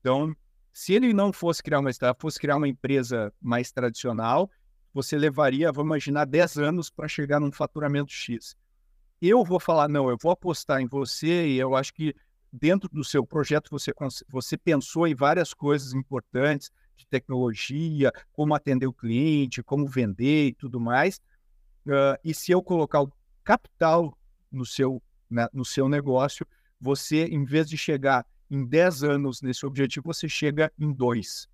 Então, 0.00 0.34
se 0.72 0.92
ele 0.92 1.12
não 1.12 1.32
fosse 1.32 1.62
criar 1.62 1.80
uma 1.80 1.90
startup, 1.90 2.20
fosse 2.20 2.38
criar 2.38 2.56
uma 2.56 2.68
empresa 2.68 3.32
mais 3.40 3.72
tradicional, 3.72 4.50
você 4.92 5.16
levaria, 5.16 5.72
vamos 5.72 5.88
imaginar, 5.88 6.24
10 6.24 6.58
anos 6.58 6.90
para 6.90 7.08
chegar 7.08 7.40
num 7.40 7.52
faturamento 7.52 8.12
X. 8.12 8.56
Eu 9.20 9.44
vou 9.44 9.58
falar, 9.58 9.88
não, 9.88 10.08
eu 10.08 10.16
vou 10.20 10.30
apostar 10.30 10.80
em 10.80 10.86
você 10.86 11.48
e 11.48 11.58
eu 11.58 11.74
acho 11.74 11.92
que 11.92 12.14
dentro 12.52 12.88
do 12.88 13.04
seu 13.04 13.26
projeto 13.26 13.68
você, 13.70 13.92
você 14.28 14.56
pensou 14.56 15.06
em 15.06 15.14
várias 15.14 15.52
coisas 15.52 15.92
importantes 15.92 16.70
de 16.96 17.06
tecnologia, 17.06 18.12
como 18.32 18.54
atender 18.54 18.86
o 18.86 18.92
cliente, 18.92 19.62
como 19.62 19.86
vender 19.86 20.48
e 20.48 20.54
tudo 20.54 20.80
mais. 20.80 21.20
Uh, 21.86 22.18
e 22.24 22.34
se 22.34 22.52
eu 22.52 22.62
colocar 22.62 23.02
o 23.02 23.12
capital 23.44 24.16
no 24.50 24.64
seu, 24.66 25.02
né, 25.30 25.48
no 25.52 25.64
seu 25.64 25.88
negócio, 25.88 26.46
você, 26.80 27.24
em 27.26 27.44
vez 27.44 27.68
de 27.68 27.76
chegar 27.76 28.26
em 28.50 28.64
10 28.64 29.04
anos 29.04 29.42
nesse 29.42 29.66
objetivo, 29.66 30.12
você 30.12 30.28
chega 30.28 30.72
em 30.78 30.92
dois. 30.92 31.48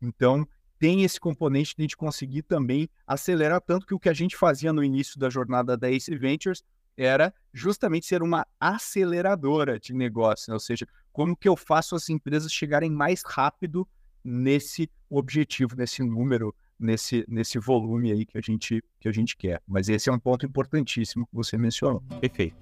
Então, 0.00 0.46
tem 0.82 1.04
esse 1.04 1.20
componente 1.20 1.76
de 1.76 1.82
a 1.82 1.84
gente 1.84 1.96
conseguir 1.96 2.42
também 2.42 2.90
acelerar 3.06 3.60
tanto 3.60 3.86
que 3.86 3.94
o 3.94 4.00
que 4.00 4.08
a 4.08 4.12
gente 4.12 4.36
fazia 4.36 4.72
no 4.72 4.82
início 4.82 5.16
da 5.16 5.30
jornada 5.30 5.76
da 5.76 5.88
Ace 5.88 6.12
Ventures 6.16 6.64
era 6.96 7.32
justamente 7.54 8.04
ser 8.04 8.20
uma 8.20 8.44
aceleradora 8.58 9.78
de 9.78 9.94
negócio, 9.94 10.50
né? 10.50 10.54
ou 10.54 10.58
seja, 10.58 10.84
como 11.12 11.36
que 11.36 11.48
eu 11.48 11.54
faço 11.54 11.94
as 11.94 12.08
empresas 12.08 12.52
chegarem 12.52 12.90
mais 12.90 13.22
rápido 13.24 13.86
nesse 14.24 14.90
objetivo, 15.08 15.76
nesse 15.76 16.02
número, 16.02 16.52
nesse, 16.76 17.24
nesse 17.28 17.60
volume 17.60 18.10
aí 18.10 18.26
que 18.26 18.36
a, 18.36 18.40
gente, 18.40 18.82
que 18.98 19.08
a 19.08 19.12
gente 19.12 19.36
quer. 19.36 19.62
Mas 19.64 19.88
esse 19.88 20.10
é 20.10 20.12
um 20.12 20.18
ponto 20.18 20.44
importantíssimo 20.44 21.28
que 21.28 21.36
você 21.36 21.56
mencionou. 21.56 22.02
Perfeito. 22.20 22.56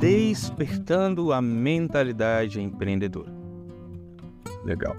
Despertando 0.00 1.32
a 1.32 1.40
mentalidade 1.40 2.60
empreendedora. 2.60 3.43
Legal. 4.64 4.96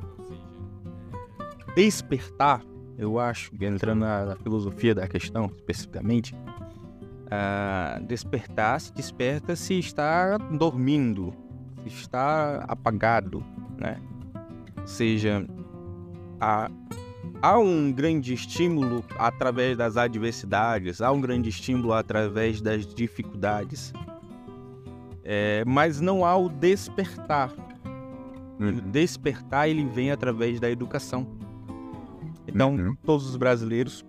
Despertar 1.76 2.62
eu 2.98 3.20
acho, 3.20 3.52
entrando 3.62 4.02
na, 4.02 4.36
filosofia 4.42 4.96
da 4.96 5.08
questão 5.08 5.48
especificamente, 5.48 6.34
uh, 7.26 8.04
despertar 8.06 8.80
se 8.80 8.94
desperta 8.94 9.56
se 9.56 9.78
está 9.78 10.38
dormindo, 10.38 11.34
se 11.84 11.90
está 11.90 12.64
apagado, 12.68 13.44
né? 13.78 14.00
Ou 14.80 14.88
seja, 14.88 15.46
há, 16.40 16.70
há 17.42 17.58
um 17.58 17.92
grande 17.92 18.34
estímulo 18.34 19.04
através 19.18 19.76
das 19.76 19.98
adversidades, 19.98 21.02
há 21.02 21.12
um 21.12 21.20
grande 21.20 21.50
estímulo 21.50 21.92
através 21.92 22.62
das 22.62 22.86
dificuldades, 22.86 23.92
é, 25.24 25.66
mas 25.66 26.00
não 26.00 26.24
há 26.24 26.36
o 26.38 26.48
despertar. 26.48 27.52
Uhum. 28.60 28.70
O 28.70 28.82
despertar 28.82 29.70
ele 29.70 29.86
vem 29.86 30.12
através 30.12 30.60
da 30.60 30.70
educação. 30.70 31.28
Então, 32.48 32.76
uhum. 32.76 32.96
todos 33.04 33.30
os 33.30 33.36
brasileiros, 33.36 34.06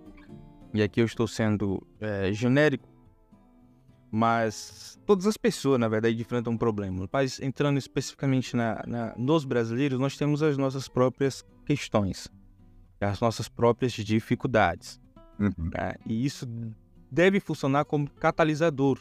e 0.72 0.82
aqui 0.82 1.00
eu 1.00 1.06
estou 1.06 1.26
sendo 1.26 1.84
é, 2.00 2.32
genérico, 2.32 2.88
mas 4.10 4.98
todas 5.04 5.26
as 5.26 5.36
pessoas, 5.36 5.80
na 5.80 5.88
verdade, 5.88 6.20
enfrentam 6.20 6.52
um 6.52 6.56
problema. 6.56 7.08
Mas 7.12 7.40
entrando 7.40 7.78
especificamente 7.78 8.56
na, 8.56 8.82
na, 8.86 9.14
nos 9.16 9.44
brasileiros, 9.44 9.98
nós 9.98 10.16
temos 10.16 10.42
as 10.42 10.56
nossas 10.56 10.88
próprias 10.88 11.44
questões, 11.64 12.28
as 13.00 13.20
nossas 13.20 13.48
próprias 13.48 13.92
dificuldades. 13.92 15.00
Uhum. 15.38 15.70
Né? 15.74 15.94
E 16.06 16.24
isso 16.24 16.46
deve 17.10 17.40
funcionar 17.40 17.84
como 17.84 18.08
catalisador, 18.10 18.98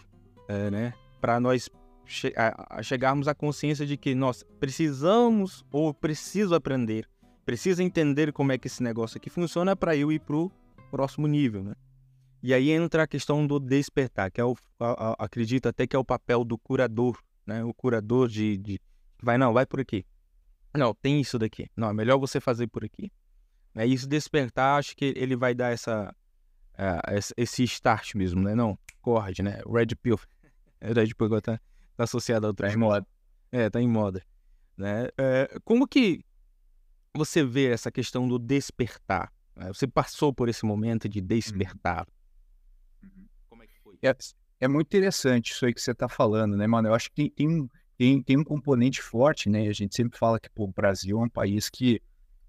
é, 0.47 0.69
né? 0.69 0.93
Para 1.21 1.39
nós 1.39 1.69
che 2.05 2.33
a, 2.35 2.79
a 2.79 2.83
chegarmos 2.83 3.27
à 3.27 3.35
consciência 3.35 3.85
de 3.85 3.97
que 3.97 4.13
nós 4.15 4.43
precisamos 4.59 5.65
ou 5.71 5.93
preciso 5.93 6.55
aprender 6.55 7.07
precisa 7.45 7.83
entender 7.83 8.33
como 8.33 8.51
é 8.51 8.57
que 8.57 8.67
esse 8.67 8.81
negócio 8.81 9.17
aqui 9.17 9.29
funciona 9.29 9.75
para 9.75 9.95
eu 9.95 10.11
ir 10.11 10.19
para 10.19 10.35
o 10.35 10.51
próximo 10.89 11.27
nível, 11.27 11.63
né? 11.63 11.75
E 12.41 12.53
aí 12.53 12.71
entra 12.71 13.03
a 13.03 13.07
questão 13.07 13.45
do 13.45 13.59
despertar, 13.59 14.31
que 14.31 14.41
é 14.41 14.43
o, 14.43 14.55
a, 14.79 15.11
a, 15.11 15.25
acredito 15.25 15.67
até 15.67 15.87
que 15.87 15.95
é 15.95 15.99
o 15.99 16.03
papel 16.03 16.43
do 16.43 16.57
curador, 16.57 17.17
né? 17.45 17.63
O 17.63 17.73
curador 17.73 18.27
de, 18.27 18.57
de 18.57 18.79
vai 19.21 19.37
não, 19.37 19.53
vai 19.53 19.65
por 19.65 19.79
aqui. 19.79 20.05
Não, 20.73 20.93
tem 20.93 21.21
isso 21.21 21.39
daqui. 21.39 21.69
Não, 21.75 21.89
é 21.89 21.93
melhor 21.93 22.17
você 22.17 22.41
fazer 22.41 22.67
por 22.67 22.83
aqui. 22.83 23.11
É 23.75 23.85
isso 23.85 24.07
despertar, 24.07 24.79
acho 24.79 24.95
que 24.95 25.13
ele 25.15 25.35
vai 25.35 25.53
dar 25.53 25.71
essa 25.71 26.13
uh, 26.73 27.33
esse 27.37 27.63
start 27.63 28.15
mesmo, 28.15 28.41
né? 28.41 28.55
Não, 28.55 28.77
corre, 29.01 29.33
né? 29.41 29.61
Red 29.71 29.95
Pill. 30.01 30.19
Red 30.81 31.13
Pill 31.15 31.41
tá, 31.41 31.59
tá 31.95 32.03
associado 32.03 32.47
ao 32.47 32.53
tá 32.53 32.71
em 32.71 32.77
moda. 32.77 33.07
É, 33.51 33.69
tá 33.69 33.81
em 33.81 33.87
moda, 33.87 34.25
né? 34.77 35.07
É, 35.17 35.57
como 35.63 35.87
que 35.87 36.23
você 37.15 37.43
vê 37.43 37.71
essa 37.71 37.91
questão 37.91 38.27
do 38.27 38.37
despertar? 38.37 39.31
Né? 39.55 39.67
Você 39.67 39.87
passou 39.87 40.33
por 40.33 40.49
esse 40.49 40.65
momento 40.65 41.07
de 41.07 41.19
uhum. 41.19 41.25
despertar. 41.25 42.07
Uhum. 43.01 43.25
Como 43.49 43.63
é 43.63 43.67
que 43.67 43.79
foi? 43.81 43.97
É, 44.01 44.15
é, 44.59 44.67
muito 44.67 44.87
interessante 44.87 45.51
isso 45.51 45.65
aí 45.65 45.73
que 45.73 45.81
você 45.81 45.91
está 45.91 46.09
falando, 46.09 46.57
né, 46.57 46.67
mano? 46.67 46.89
Eu 46.89 46.93
acho 46.93 47.09
que 47.11 47.29
tem, 47.29 47.31
tem, 47.31 47.69
tem, 47.97 48.21
tem 48.21 48.37
um 48.37 48.43
componente 48.43 49.01
forte, 49.01 49.49
né? 49.49 49.67
A 49.67 49.73
gente 49.73 49.95
sempre 49.95 50.17
fala 50.17 50.39
que 50.39 50.49
pô, 50.49 50.65
o 50.65 50.73
Brasil 50.73 51.19
é 51.19 51.23
um 51.23 51.29
país 51.29 51.69
que 51.69 52.01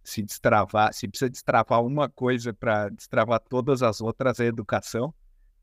se 0.02 0.22
destravar, 0.22 0.92
se 0.92 1.08
precisa 1.08 1.28
destravar 1.28 1.84
uma 1.84 2.08
coisa 2.08 2.52
para 2.54 2.88
destravar 2.90 3.40
todas 3.40 3.82
as 3.82 4.00
outras, 4.00 4.38
é 4.40 4.44
a 4.44 4.46
educação. 4.46 5.12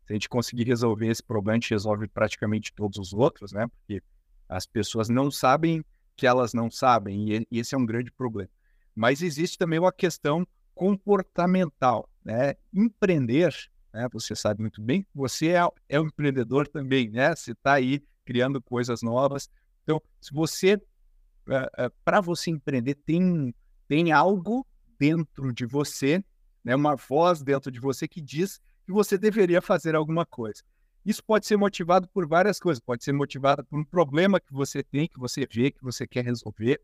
Se 0.05 0.11
a 0.11 0.13
gente 0.13 0.29
conseguir 0.29 0.65
resolver 0.65 1.07
esse 1.07 1.23
problema, 1.23 1.53
a 1.53 1.59
gente 1.59 1.71
resolve 1.71 2.07
praticamente 2.07 2.73
todos 2.73 2.97
os 2.97 3.13
outros, 3.13 3.53
né? 3.53 3.67
Porque 3.67 4.01
as 4.49 4.65
pessoas 4.65 5.09
não 5.09 5.31
sabem 5.31 5.83
que 6.15 6.27
elas 6.27 6.53
não 6.53 6.69
sabem, 6.69 7.45
e 7.49 7.59
esse 7.59 7.73
é 7.73 7.77
um 7.77 7.85
grande 7.85 8.11
problema. 8.11 8.49
Mas 8.95 9.21
existe 9.21 9.57
também 9.57 9.79
uma 9.79 9.91
questão 9.91 10.45
comportamental, 10.75 12.09
né? 12.23 12.55
Empreender, 12.73 13.53
né? 13.93 14.07
Você 14.11 14.35
sabe 14.35 14.61
muito 14.61 14.81
bem, 14.81 15.05
você 15.13 15.49
é, 15.49 15.67
é 15.89 15.99
um 15.99 16.07
empreendedor 16.07 16.67
também, 16.67 17.09
né? 17.09 17.35
Você 17.35 17.51
está 17.51 17.73
aí 17.73 18.03
criando 18.25 18.61
coisas 18.61 19.01
novas. 19.01 19.49
Então, 19.83 20.01
se 20.21 20.33
você, 20.33 20.81
eh, 21.49 21.71
eh, 21.77 21.91
para 22.03 22.21
você 22.21 22.51
empreender, 22.51 22.95
tem, 22.95 23.53
tem 23.87 24.11
algo 24.11 24.65
dentro 24.99 25.51
de 25.53 25.65
você, 25.65 26.23
né? 26.63 26.75
Uma 26.75 26.95
voz 26.95 27.41
dentro 27.41 27.71
de 27.71 27.79
você 27.79 28.07
que 28.07 28.21
diz 28.21 28.61
que 28.85 28.91
você 28.91 29.17
deveria 29.17 29.61
fazer 29.61 29.95
alguma 29.95 30.25
coisa. 30.25 30.61
Isso 31.05 31.23
pode 31.23 31.45
ser 31.45 31.57
motivado 31.57 32.07
por 32.07 32.27
várias 32.27 32.59
coisas. 32.59 32.79
Pode 32.79 33.03
ser 33.03 33.11
motivado 33.11 33.63
por 33.65 33.79
um 33.79 33.83
problema 33.83 34.39
que 34.39 34.53
você 34.53 34.81
tem, 34.81 35.07
que 35.07 35.19
você 35.19 35.47
vê, 35.49 35.71
que 35.71 35.83
você 35.83 36.07
quer 36.07 36.23
resolver. 36.23 36.81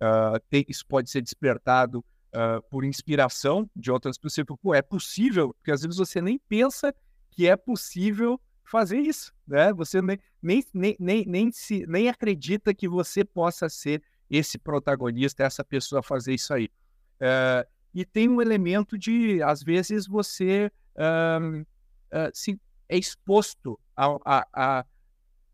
Uh, 0.00 0.38
tem, 0.48 0.64
isso 0.68 0.86
pode 0.86 1.10
ser 1.10 1.20
despertado 1.20 1.98
uh, 1.98 2.62
por 2.70 2.84
inspiração 2.84 3.68
de 3.74 3.90
outras 3.90 4.16
pessoas. 4.16 4.46
Pô, 4.62 4.74
é 4.74 4.82
possível, 4.82 5.52
porque 5.54 5.72
às 5.72 5.82
vezes 5.82 5.96
você 5.96 6.20
nem 6.22 6.38
pensa 6.48 6.94
que 7.30 7.46
é 7.46 7.56
possível 7.56 8.40
fazer 8.64 8.98
isso, 8.98 9.32
né? 9.46 9.72
Você 9.72 10.00
nem, 10.00 10.18
nem, 10.40 10.64
nem, 10.72 10.96
nem, 10.98 11.26
nem, 11.26 11.52
se, 11.52 11.84
nem 11.88 12.08
acredita 12.08 12.72
que 12.72 12.88
você 12.88 13.24
possa 13.24 13.68
ser 13.68 14.00
esse 14.30 14.58
protagonista, 14.58 15.42
essa 15.42 15.64
pessoa 15.64 16.02
fazer 16.02 16.34
isso 16.34 16.54
aí. 16.54 16.70
Uh, 17.16 17.68
e 17.92 18.04
tem 18.04 18.28
um 18.28 18.40
elemento 18.40 18.96
de, 18.96 19.42
às 19.42 19.62
vezes, 19.62 20.06
você 20.06 20.70
uh, 20.96 22.30
se, 22.32 22.60
é 22.88 22.98
exposto 22.98 23.78
a, 23.96 24.06
a, 24.24 24.46
a, 24.52 24.86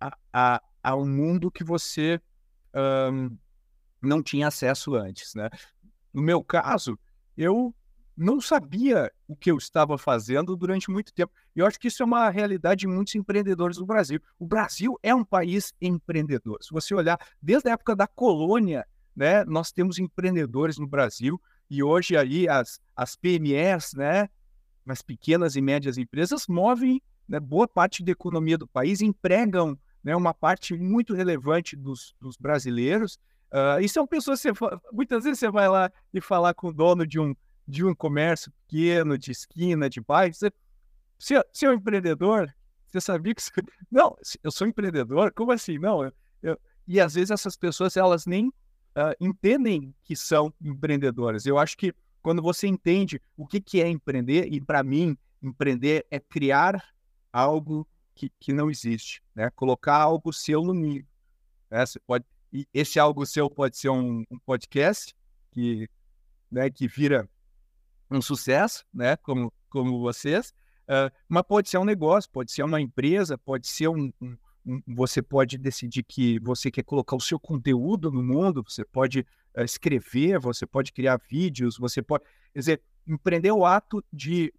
a, 0.00 0.18
a, 0.32 0.62
a 0.82 0.96
um 0.96 1.06
mundo 1.06 1.50
que 1.50 1.62
você 1.62 2.20
um, 3.12 3.36
não 4.00 4.22
tinha 4.22 4.48
acesso 4.48 4.94
antes, 4.94 5.34
né? 5.34 5.50
No 6.12 6.22
meu 6.22 6.42
caso, 6.42 6.98
eu 7.36 7.74
não 8.16 8.40
sabia 8.40 9.12
o 9.28 9.36
que 9.36 9.50
eu 9.50 9.58
estava 9.58 9.98
fazendo 9.98 10.56
durante 10.56 10.90
muito 10.90 11.12
tempo. 11.12 11.32
E 11.54 11.58
eu 11.58 11.66
acho 11.66 11.78
que 11.78 11.88
isso 11.88 12.02
é 12.02 12.06
uma 12.06 12.30
realidade 12.30 12.80
de 12.80 12.86
muitos 12.86 13.14
empreendedores 13.14 13.76
do 13.76 13.84
Brasil. 13.84 14.18
O 14.38 14.46
Brasil 14.46 14.98
é 15.02 15.14
um 15.14 15.24
país 15.24 15.74
empreendedor. 15.80 16.58
Se 16.62 16.72
você 16.72 16.94
olhar 16.94 17.18
desde 17.42 17.68
a 17.68 17.72
época 17.72 17.94
da 17.94 18.06
colônia, 18.06 18.86
né, 19.14 19.44
nós 19.44 19.70
temos 19.72 19.98
empreendedores 19.98 20.78
no 20.78 20.86
Brasil 20.86 21.40
e 21.68 21.82
hoje 21.82 22.16
aí 22.16 22.48
as, 22.48 22.80
as 22.94 23.16
PMEs, 23.16 23.92
né, 23.94 24.30
as 24.92 25.02
pequenas 25.02 25.56
e 25.56 25.60
médias 25.60 25.98
empresas, 25.98 26.46
movem 26.46 27.00
né, 27.28 27.40
boa 27.40 27.66
parte 27.66 28.04
da 28.04 28.12
economia 28.12 28.56
do 28.56 28.66
país, 28.66 29.00
empregam 29.00 29.78
né, 30.02 30.14
uma 30.14 30.32
parte 30.32 30.74
muito 30.74 31.14
relevante 31.14 31.74
dos, 31.74 32.14
dos 32.20 32.36
brasileiros. 32.36 33.18
Uh, 33.52 33.80
e 33.80 33.88
são 33.88 34.06
pessoas, 34.06 34.40
você, 34.40 34.52
muitas 34.92 35.24
vezes 35.24 35.38
você 35.38 35.50
vai 35.50 35.68
lá 35.68 35.90
e 36.12 36.20
falar 36.20 36.54
com 36.54 36.68
o 36.68 36.72
dono 36.72 37.06
de 37.06 37.18
um, 37.18 37.34
de 37.66 37.84
um 37.84 37.94
comércio 37.94 38.52
pequeno, 38.66 39.18
de 39.18 39.30
esquina, 39.32 39.90
de 39.90 40.00
bairro, 40.00 40.34
você 41.18 41.34
é 41.64 41.70
um 41.70 41.74
empreendedor? 41.74 42.54
Você 42.86 43.00
sabia 43.00 43.34
que... 43.34 43.42
Você... 43.42 43.50
Não, 43.90 44.16
eu 44.42 44.50
sou 44.50 44.66
empreendedor? 44.66 45.32
Como 45.32 45.52
assim? 45.52 45.78
Não, 45.78 46.04
eu, 46.04 46.12
eu... 46.42 46.60
E 46.86 47.00
às 47.00 47.14
vezes 47.14 47.30
essas 47.30 47.56
pessoas, 47.56 47.96
elas 47.96 48.26
nem 48.26 48.48
uh, 48.48 49.14
entendem 49.20 49.94
que 50.04 50.14
são 50.14 50.52
empreendedoras. 50.62 51.46
Eu 51.46 51.58
acho 51.58 51.76
que 51.76 51.92
quando 52.26 52.42
você 52.42 52.66
entende 52.66 53.22
o 53.36 53.46
que, 53.46 53.60
que 53.60 53.80
é 53.80 53.88
empreender, 53.88 54.52
e 54.52 54.60
para 54.60 54.82
mim, 54.82 55.16
empreender 55.40 56.04
é 56.10 56.18
criar 56.18 56.84
algo 57.32 57.86
que, 58.16 58.28
que 58.40 58.52
não 58.52 58.68
existe, 58.68 59.22
né? 59.32 59.48
Colocar 59.50 59.94
algo 59.94 60.32
seu 60.32 60.60
no 60.64 60.74
mundo. 60.74 61.06
Né? 61.70 61.84
Pode, 62.04 62.24
e 62.52 62.66
esse 62.74 62.98
algo 62.98 63.24
seu 63.24 63.48
pode 63.48 63.78
ser 63.78 63.90
um, 63.90 64.24
um 64.28 64.40
podcast 64.40 65.14
que, 65.52 65.88
né, 66.50 66.68
que 66.68 66.88
vira 66.88 67.30
um 68.10 68.20
sucesso, 68.20 68.84
né? 68.92 69.16
Como, 69.18 69.52
como 69.70 70.00
vocês, 70.00 70.52
uh, 70.88 71.14
mas 71.28 71.44
pode 71.44 71.70
ser 71.70 71.78
um 71.78 71.84
negócio, 71.84 72.28
pode 72.28 72.50
ser 72.50 72.64
uma 72.64 72.80
empresa, 72.80 73.38
pode 73.38 73.68
ser 73.68 73.86
um, 73.86 74.12
um 74.20 74.36
você 74.84 75.22
pode 75.22 75.56
decidir 75.58 76.02
que 76.02 76.40
você 76.40 76.72
quer 76.72 76.82
colocar 76.82 77.14
o 77.14 77.20
seu 77.20 77.38
conteúdo 77.38 78.10
no 78.10 78.20
mundo, 78.20 78.64
você 78.66 78.84
pode 78.84 79.24
escrever, 79.64 80.38
você 80.38 80.66
pode 80.66 80.92
criar 80.92 81.20
vídeos, 81.28 81.78
você 81.78 82.02
pode. 82.02 82.24
Quer 82.52 82.58
dizer, 82.58 82.82
empreender 83.06 83.52
o 83.52 83.64
ato 83.64 84.04
de 84.12 84.52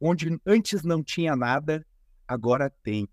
onde 0.00 0.36
antes 0.44 0.82
não 0.82 1.02
tinha 1.02 1.36
nada, 1.36 1.86
agora 2.26 2.68
tem. 2.68 3.08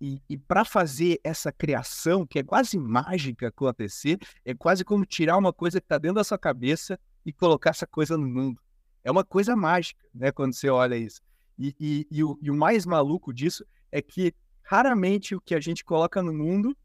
E, 0.00 0.20
e 0.28 0.36
para 0.36 0.64
fazer 0.64 1.20
essa 1.22 1.52
criação, 1.52 2.26
que 2.26 2.40
é 2.40 2.42
quase 2.42 2.76
mágica 2.76 3.48
acontecer, 3.48 4.18
é 4.44 4.52
quase 4.52 4.84
como 4.84 5.06
tirar 5.06 5.36
uma 5.38 5.52
coisa 5.52 5.80
que 5.80 5.84
está 5.84 5.96
dentro 5.96 6.16
da 6.16 6.24
sua 6.24 6.38
cabeça 6.38 6.98
e 7.24 7.32
colocar 7.32 7.70
essa 7.70 7.86
coisa 7.86 8.18
no 8.18 8.26
mundo. 8.26 8.60
É 9.04 9.10
uma 9.10 9.24
coisa 9.24 9.54
mágica, 9.54 10.04
né, 10.12 10.32
quando 10.32 10.54
você 10.54 10.68
olha 10.68 10.96
isso. 10.96 11.20
E, 11.58 11.74
e, 11.78 12.06
e, 12.10 12.24
o, 12.24 12.38
e 12.42 12.50
o 12.50 12.54
mais 12.54 12.84
maluco 12.84 13.32
disso 13.32 13.64
é 13.92 14.02
que 14.02 14.34
raramente 14.62 15.34
o 15.34 15.40
que 15.40 15.54
a 15.54 15.60
gente 15.60 15.84
coloca 15.84 16.22
no 16.22 16.32
mundo 16.32 16.76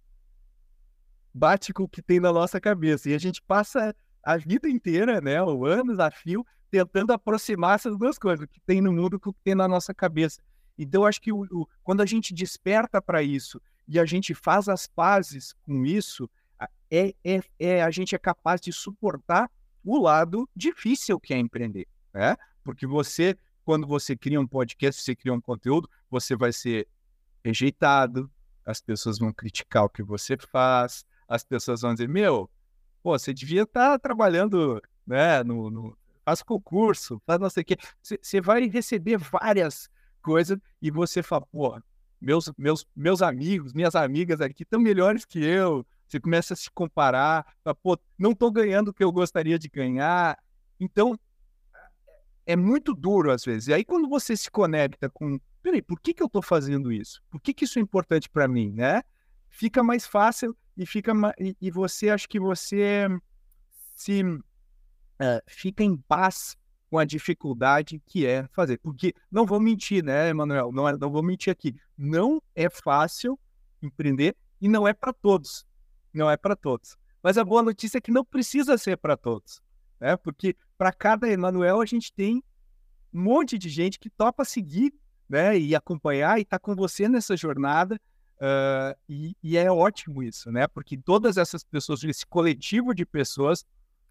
bate 1.39 1.71
com 1.73 1.83
o 1.83 1.87
que 1.87 2.01
tem 2.01 2.19
na 2.19 2.33
nossa 2.33 2.59
cabeça. 2.59 3.09
E 3.09 3.13
a 3.13 3.17
gente 3.17 3.41
passa 3.41 3.95
a 4.21 4.35
vida 4.35 4.69
inteira, 4.69 5.21
né, 5.21 5.41
o 5.41 5.65
anos 5.65 5.97
a 5.97 6.11
fio, 6.11 6.45
tentando 6.69 7.13
aproximar 7.13 7.75
essas 7.75 7.97
duas 7.97 8.19
coisas, 8.19 8.43
o 8.43 8.47
que 8.47 8.59
tem 8.59 8.81
no 8.81 8.91
mundo 8.91 9.17
com 9.17 9.29
o 9.29 9.33
que 9.33 9.39
tem 9.43 9.55
na 9.55 9.67
nossa 9.67 9.93
cabeça. 9.93 10.41
Então, 10.77 11.05
acho 11.05 11.21
que 11.21 11.31
o, 11.31 11.43
o, 11.51 11.67
quando 11.81 12.01
a 12.01 12.05
gente 12.05 12.33
desperta 12.33 13.01
para 13.01 13.23
isso 13.23 13.61
e 13.87 13.97
a 13.97 14.05
gente 14.05 14.35
faz 14.35 14.67
as 14.67 14.85
pazes 14.85 15.53
com 15.65 15.85
isso, 15.85 16.29
é, 16.91 17.15
é, 17.23 17.41
é, 17.57 17.83
a 17.83 17.89
gente 17.89 18.13
é 18.13 18.17
capaz 18.17 18.59
de 18.59 18.71
suportar 18.73 19.49
o 19.83 19.97
lado 19.97 20.47
difícil 20.55 21.19
que 21.19 21.33
é 21.33 21.37
empreender, 21.37 21.87
né? 22.13 22.35
Porque 22.63 22.85
você, 22.85 23.37
quando 23.63 23.87
você 23.87 24.15
cria 24.15 24.39
um 24.39 24.47
podcast, 24.47 25.01
você 25.01 25.15
cria 25.15 25.33
um 25.33 25.41
conteúdo, 25.41 25.89
você 26.09 26.35
vai 26.35 26.51
ser 26.51 26.87
rejeitado, 27.43 28.29
as 28.65 28.81
pessoas 28.81 29.17
vão 29.17 29.33
criticar 29.33 29.85
o 29.85 29.89
que 29.89 30.03
você 30.03 30.37
faz, 30.37 31.05
as 31.29 31.43
pessoas 31.43 31.81
vão 31.81 31.93
dizer, 31.93 32.09
meu, 32.09 32.49
pô, 33.03 33.17
você 33.17 33.31
devia 33.33 33.61
estar 33.61 33.91
tá 33.91 33.99
trabalhando, 33.99 34.81
né, 35.05 35.43
no, 35.43 35.69
no, 35.69 35.97
faz 36.25 36.41
concurso, 36.41 37.21
faz 37.25 37.39
não 37.39 37.49
sei 37.49 37.61
o 37.61 37.65
quê. 37.65 37.77
Você 38.01 38.41
vai 38.41 38.67
receber 38.67 39.17
várias 39.17 39.89
coisas 40.21 40.57
e 40.81 40.89
você 40.89 41.21
fala, 41.21 41.45
pô, 41.51 41.79
meus, 42.19 42.51
meus, 42.57 42.85
meus 42.95 43.21
amigos, 43.21 43.73
minhas 43.73 43.95
amigas 43.95 44.41
aqui 44.41 44.63
estão 44.63 44.79
melhores 44.79 45.23
que 45.23 45.39
eu. 45.39 45.85
Você 46.07 46.19
começa 46.19 46.55
a 46.55 46.57
se 46.57 46.69
comparar, 46.71 47.45
fala, 47.63 47.75
pô, 47.75 47.97
não 48.17 48.31
estou 48.31 48.51
ganhando 48.51 48.89
o 48.89 48.93
que 48.93 49.03
eu 49.03 49.11
gostaria 49.11 49.59
de 49.59 49.69
ganhar. 49.69 50.37
Então, 50.79 51.17
é 52.45 52.55
muito 52.55 52.95
duro 52.95 53.31
às 53.31 53.45
vezes. 53.45 53.67
E 53.67 53.73
aí, 53.73 53.85
quando 53.85 54.09
você 54.09 54.35
se 54.35 54.49
conecta 54.49 55.07
com 55.07 55.39
peraí, 55.61 55.81
por 55.81 55.99
que, 55.99 56.13
que 56.13 56.23
eu 56.23 56.27
estou 56.27 56.41
fazendo 56.41 56.91
isso? 56.91 57.21
Por 57.29 57.39
que, 57.39 57.53
que 57.53 57.65
isso 57.65 57.77
é 57.77 57.81
importante 57.81 58.27
para 58.29 58.47
mim, 58.47 58.71
né? 58.71 59.03
Fica 59.49 59.83
mais 59.83 60.07
fácil 60.07 60.55
e 60.79 60.85
fica 60.85 61.11
e, 61.37 61.57
e 61.59 61.69
você 61.69 62.09
acho 62.09 62.29
que 62.29 62.39
você 62.39 63.05
se 63.93 64.23
uh, 64.23 64.41
fica 65.45 65.83
em 65.83 65.97
paz 65.97 66.57
com 66.89 66.97
a 66.97 67.03
dificuldade 67.03 68.01
que 68.05 68.25
é 68.25 68.47
fazer. 68.53 68.79
Porque 68.79 69.13
não 69.29 69.45
vou 69.45 69.59
mentir, 69.59 70.01
né, 70.01 70.29
Emanuel? 70.29 70.71
Não, 70.71 70.87
é, 70.87 70.97
não 70.97 71.11
vou 71.11 71.21
mentir 71.21 71.51
aqui. 71.51 71.75
Não 71.97 72.41
é 72.55 72.69
fácil 72.69 73.37
empreender 73.81 74.37
e 74.61 74.69
não 74.69 74.87
é 74.87 74.93
para 74.93 75.11
todos. 75.11 75.67
Não 76.13 76.31
é 76.31 76.37
para 76.37 76.55
todos. 76.55 76.97
Mas 77.21 77.37
a 77.37 77.43
boa 77.43 77.61
notícia 77.61 77.97
é 77.97 78.01
que 78.01 78.09
não 78.09 78.23
precisa 78.23 78.77
ser 78.77 78.95
para 78.95 79.17
todos, 79.17 79.61
né? 79.99 80.15
Porque 80.15 80.55
para 80.77 80.93
cada 80.93 81.29
Emanuel 81.29 81.81
a 81.81 81.85
gente 81.85 82.13
tem 82.13 82.41
um 83.13 83.21
monte 83.21 83.57
de 83.57 83.67
gente 83.67 83.99
que 83.99 84.09
topa 84.09 84.45
seguir 84.45 84.93
né, 85.27 85.59
e 85.59 85.75
acompanhar 85.75 86.39
e 86.39 86.43
estar 86.43 86.57
tá 86.57 86.63
com 86.63 86.73
você 86.73 87.09
nessa 87.09 87.35
jornada. 87.35 87.99
Uh, 88.39 88.95
e, 89.07 89.35
e, 89.43 89.57
é 89.57 89.69
ótimo 89.69 90.23
isso, 90.23 90.49
né? 90.49 90.65
Porque 90.67 90.97
todas 90.97 91.35
essas 91.35 91.61
pessoas, 91.61 92.03
esse 92.05 92.25
coletivo 92.25 92.95
de 92.95 93.05
pessoas, 93.05 93.65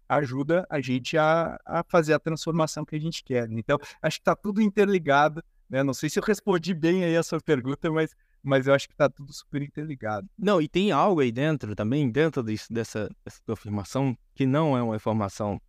ajuda 0.07 0.67
a 0.69 0.79
gente 0.79 1.17
a, 1.17 1.59
a 1.65 1.83
fazer 1.83 2.13
a 2.13 2.19
transformação 2.19 2.85
que 2.85 2.95
a 2.95 2.99
gente 2.99 3.23
quer. 3.23 3.49
Então, 3.51 3.77
acho 4.01 4.17
que 4.17 4.21
está 4.21 4.35
tudo 4.35 4.61
interligado. 4.61 5.43
Né? 5.69 5.83
Não 5.83 5.93
sei 5.93 6.09
se 6.09 6.19
eu 6.19 6.23
respondi 6.23 6.73
bem 6.73 7.03
aí 7.03 7.15
a 7.15 7.23
sua 7.23 7.39
pergunta, 7.39 7.91
mas, 7.91 8.15
mas 8.41 8.67
eu 8.67 8.73
acho 8.73 8.87
que 8.87 8.93
está 8.93 9.07
tudo 9.07 9.31
super 9.31 9.61
interligado. 9.61 10.27
Não, 10.37 10.59
e 10.59 10.67
tem 10.67 10.91
algo 10.91 11.21
aí 11.21 11.31
dentro 11.31 11.75
também, 11.75 12.09
dentro 12.09 12.43
disso, 12.43 12.73
dessa, 12.73 13.09
dessa 13.23 13.39
afirmação, 13.47 14.17
que 14.33 14.47
não 14.47 14.75
é 14.75 14.81
uma 14.81 14.95
informação 14.95 15.61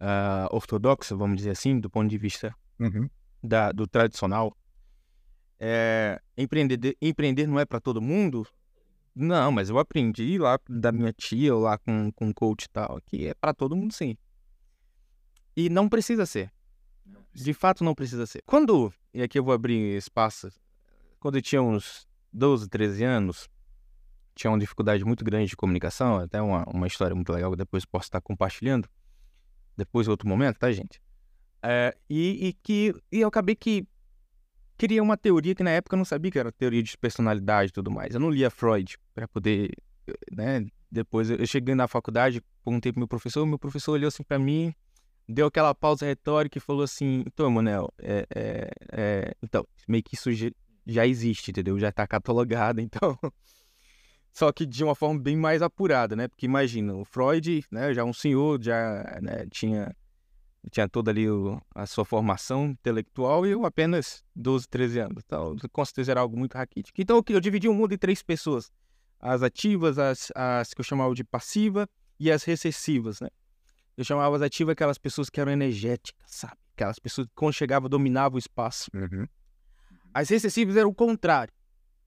uh, 0.00 0.54
ortodoxa, 0.54 1.14
vamos 1.14 1.36
dizer 1.36 1.50
assim, 1.50 1.78
do 1.78 1.90
ponto 1.90 2.08
de 2.08 2.16
vista 2.16 2.54
uhum. 2.78 3.08
da, 3.42 3.72
do 3.72 3.86
tradicional 3.86 4.56
é, 5.58 6.20
empreender, 6.36 6.96
empreender 7.00 7.46
não 7.46 7.58
é 7.58 7.64
para 7.64 7.80
todo 7.80 8.00
mundo? 8.00 8.46
Não, 9.14 9.50
mas 9.50 9.70
eu 9.70 9.78
aprendi 9.78 10.38
lá 10.38 10.58
da 10.68 10.92
minha 10.92 11.12
tia 11.12 11.54
ou 11.54 11.62
lá 11.62 11.78
com, 11.78 12.12
com 12.12 12.32
coach 12.34 12.64
e 12.64 12.68
tal, 12.68 13.00
que 13.06 13.26
é 13.26 13.34
para 13.34 13.54
todo 13.54 13.74
mundo 13.74 13.92
sim. 13.92 14.16
E 15.56 15.70
não 15.70 15.88
precisa 15.88 16.26
ser. 16.26 16.52
De 17.32 17.54
fato, 17.54 17.82
não 17.82 17.94
precisa 17.94 18.26
ser. 18.26 18.42
Quando, 18.44 18.92
e 19.14 19.22
aqui 19.22 19.38
eu 19.38 19.44
vou 19.44 19.54
abrir 19.54 19.96
espaço, 19.96 20.48
quando 21.18 21.36
eu 21.36 21.42
tinha 21.42 21.62
uns 21.62 22.06
12, 22.32 22.68
13 22.68 23.04
anos, 23.04 23.48
tinha 24.34 24.50
uma 24.50 24.58
dificuldade 24.58 25.02
muito 25.04 25.24
grande 25.24 25.48
de 25.48 25.56
comunicação, 25.56 26.18
até 26.18 26.40
uma, 26.42 26.64
uma 26.68 26.86
história 26.86 27.14
muito 27.14 27.32
legal 27.32 27.50
que 27.50 27.56
depois 27.56 27.86
posso 27.86 28.04
estar 28.04 28.20
compartilhando, 28.20 28.86
depois 29.74 30.08
outro 30.08 30.28
momento, 30.28 30.58
tá, 30.58 30.70
gente? 30.70 31.00
É, 31.62 31.96
e, 32.08 32.48
e, 32.48 32.52
que 32.52 32.94
e 33.10 33.20
eu 33.20 33.28
acabei 33.28 33.56
que 33.56 33.86
queria 34.76 35.02
uma 35.02 35.16
teoria 35.16 35.54
que 35.54 35.62
na 35.62 35.70
época 35.70 35.94
eu 35.94 35.98
não 35.98 36.04
sabia 36.04 36.30
que 36.30 36.38
era 36.38 36.52
teoria 36.52 36.82
de 36.82 36.96
personalidade 36.96 37.70
e 37.70 37.72
tudo 37.72 37.90
mais. 37.90 38.14
Eu 38.14 38.20
não 38.20 38.30
lia 38.30 38.50
Freud 38.50 38.96
para 39.14 39.26
poder, 39.26 39.70
né? 40.30 40.66
Depois 40.90 41.30
eu 41.30 41.46
cheguei 41.46 41.74
na 41.74 41.88
faculdade, 41.88 42.42
perguntei 42.64 42.92
pro 42.92 43.00
meu 43.00 43.08
professor, 43.08 43.44
meu 43.46 43.58
professor 43.58 43.92
olhou 43.92 44.08
assim 44.08 44.22
para 44.22 44.38
mim, 44.38 44.72
deu 45.28 45.46
aquela 45.46 45.74
pausa 45.74 46.06
retórica 46.06 46.58
e 46.58 46.60
falou 46.60 46.82
assim: 46.82 47.24
"Então, 47.26 47.50
Manel, 47.50 47.92
é, 47.98 48.26
é, 48.34 48.70
é... 48.92 49.34
então, 49.42 49.66
meio 49.88 50.02
que 50.02 50.14
isso 50.14 50.30
já 50.86 51.06
existe, 51.06 51.50
entendeu? 51.50 51.78
Já 51.78 51.90
tá 51.90 52.06
catalogado, 52.06 52.80
então 52.82 53.18
só 54.36 54.52
que 54.52 54.66
de 54.66 54.84
uma 54.84 54.94
forma 54.94 55.18
bem 55.18 55.34
mais 55.34 55.62
apurada, 55.62 56.14
né? 56.14 56.28
Porque 56.28 56.44
imagina, 56.44 56.94
o 56.94 57.06
Freud, 57.06 57.64
né, 57.70 57.94
já 57.94 58.04
um 58.04 58.12
senhor, 58.12 58.62
já 58.62 59.18
né, 59.22 59.46
tinha 59.50 59.96
tinha 60.70 60.88
toda 60.88 61.10
ali 61.10 61.28
o, 61.30 61.60
a 61.74 61.86
sua 61.86 62.04
formação 62.04 62.66
intelectual 62.66 63.46
e 63.46 63.50
eu 63.50 63.64
apenas 63.64 64.24
12, 64.34 64.68
13 64.68 64.98
anos. 64.98 65.22
Então, 65.24 65.56
era 66.08 66.20
algo 66.20 66.36
muito 66.36 66.54
raquítico. 66.54 67.00
Então, 67.00 67.22
eu, 67.28 67.40
dividi 67.40 67.68
o 67.68 67.74
mundo 67.74 67.94
em 67.94 67.98
três 67.98 68.22
pessoas. 68.22 68.70
As 69.20 69.42
ativas, 69.42 69.98
as, 69.98 70.32
as 70.34 70.74
que 70.74 70.80
eu 70.80 70.84
chamava 70.84 71.14
de 71.14 71.24
passiva 71.24 71.88
e 72.18 72.30
as 72.30 72.44
recessivas, 72.44 73.20
né? 73.20 73.28
Eu 73.96 74.04
chamava 74.04 74.36
as 74.36 74.42
ativas 74.42 74.72
aquelas 74.72 74.98
pessoas 74.98 75.30
que 75.30 75.40
eram 75.40 75.52
energéticas, 75.52 76.22
sabe? 76.26 76.56
Aquelas 76.74 76.98
pessoas 76.98 77.26
que 77.26 77.32
quando 77.34 77.54
chegava 77.54 77.88
dominavam 77.88 78.36
o 78.36 78.38
espaço. 78.38 78.90
Uhum. 78.92 79.26
As 80.12 80.28
recessivas 80.28 80.76
eram 80.76 80.90
o 80.90 80.94
contrário. 80.94 81.54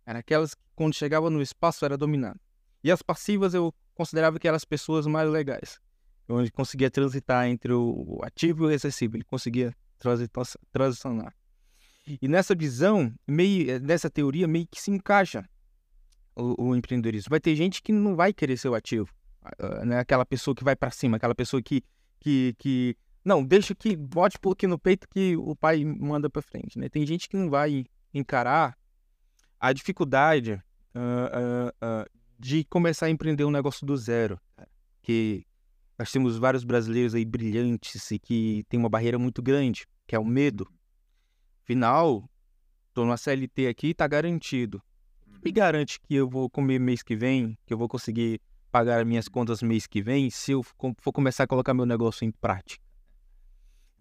Eram 0.06 0.19
aquelas 0.19 0.54
que 0.54 0.62
quando 0.76 0.93
chegava 0.93 1.30
no 1.30 1.41
espaço 1.41 1.84
era 1.86 1.98
dominado. 1.98 2.39
E 2.84 2.91
as 2.91 3.02
passivas 3.02 3.54
eu 3.54 3.74
considerava 3.95 4.38
que 4.38 4.48
eram 4.48 4.56
as 4.56 4.65
pessoas 4.65 5.08
mais 5.08 5.30
legais 5.30 5.80
onde 6.30 6.52
conseguia 6.52 6.92
transitar 6.92 7.48
entre 7.48 7.74
o 7.74 8.20
ativo 8.24 8.65
e 8.65 8.68
o 8.68 8.72
excessivo, 8.72 9.18
ele 9.18 9.24
conseguia 9.24 9.76
transicionar. 10.72 11.34
E 12.22 12.28
nessa 12.28 12.56
visão, 12.56 13.13
meio, 13.28 13.70
eh, 13.70 13.80
nessa 13.80 14.10
teoria, 14.10 14.48
meio 14.48 14.68
que 14.68 14.82
se 14.82 14.89
encaixa 14.89 15.48
o, 16.36 16.70
o 16.70 16.76
empreendedorismo. 16.76 17.30
Vai 17.30 17.39
ter 17.39 17.56
gente 17.56 17.82
que 17.82 17.92
não 17.92 18.15
vai 18.15 18.34
querer 18.34 18.58
ser 18.58 18.70
o 18.70 18.76
ativo, 18.76 19.10
né? 19.86 20.00
aquela 20.00 20.26
pessoa 20.26 20.56
que 20.56 20.63
vai 20.63 20.76
para 20.76 20.92
cima, 20.92 21.18
aquela 21.18 21.36
pessoa 21.36 21.62
que, 21.62 21.84
que, 22.20 22.56
que 22.58 22.98
não, 23.24 23.44
deixa 23.44 23.76
que 23.76 23.96
bote 23.96 24.38
um 24.38 24.42
pouquinho 24.42 24.72
no 24.72 24.80
peito 24.80 25.08
que 25.10 25.36
o 25.38 25.56
pai 25.56 25.84
manda 25.84 26.30
para 26.30 26.42
frente, 26.42 26.80
né? 26.80 26.89
Tem 26.89 27.06
gente 27.06 27.28
que 27.28 27.38
não 27.38 27.50
vai 27.50 27.86
encarar 28.13 28.78
a 29.60 29.74
dificuldade 29.74 30.54
uh, 30.54 31.00
uh, 31.00 31.70
uh, 31.70 32.10
de 32.39 32.63
começar 32.63 33.08
a 33.08 33.10
empreender 33.10 33.44
um 33.44 33.52
negócio 33.52 33.86
do 33.86 33.96
zero, 33.98 34.39
que 35.02 35.46
nós 36.00 36.14
temos 36.14 36.38
vários 36.38 36.64
brasileiros 36.64 37.14
aí 37.14 37.26
brilhantes 37.26 38.10
e 38.10 38.18
que 38.18 38.64
tem 38.70 38.80
uma 38.80 38.88
barreira 38.88 39.20
muito 39.20 39.42
grande, 39.42 39.86
que 40.08 40.16
é 40.16 40.20
o 40.20 40.24
medo. 40.24 40.66
Afinal, 41.62 42.24
tô 42.94 43.04
numa 43.04 43.18
CLT 43.18 43.68
aqui, 43.68 43.94
tá 43.94 44.08
garantido. 44.08 44.82
Me 45.44 45.52
garante 45.52 46.00
que 46.00 46.16
eu 46.16 46.30
vou 46.30 46.50
comer 46.50 46.80
mês 46.80 47.04
que 47.04 47.18
vem, 47.18 47.58
que 47.66 47.74
eu 47.74 47.78
vou 47.78 47.90
conseguir 47.90 48.40
pagar 48.72 49.06
minhas 49.06 49.28
contas 49.28 49.62
mês 49.62 49.86
que 49.86 50.02
vem, 50.02 50.30
se 50.30 50.54
eu 50.54 50.64
for 50.64 51.12
começar 51.12 51.44
a 51.44 51.48
colocar 51.48 51.74
meu 51.74 51.86
negócio 51.86 52.24
em 52.24 52.32
prática. 52.32 52.82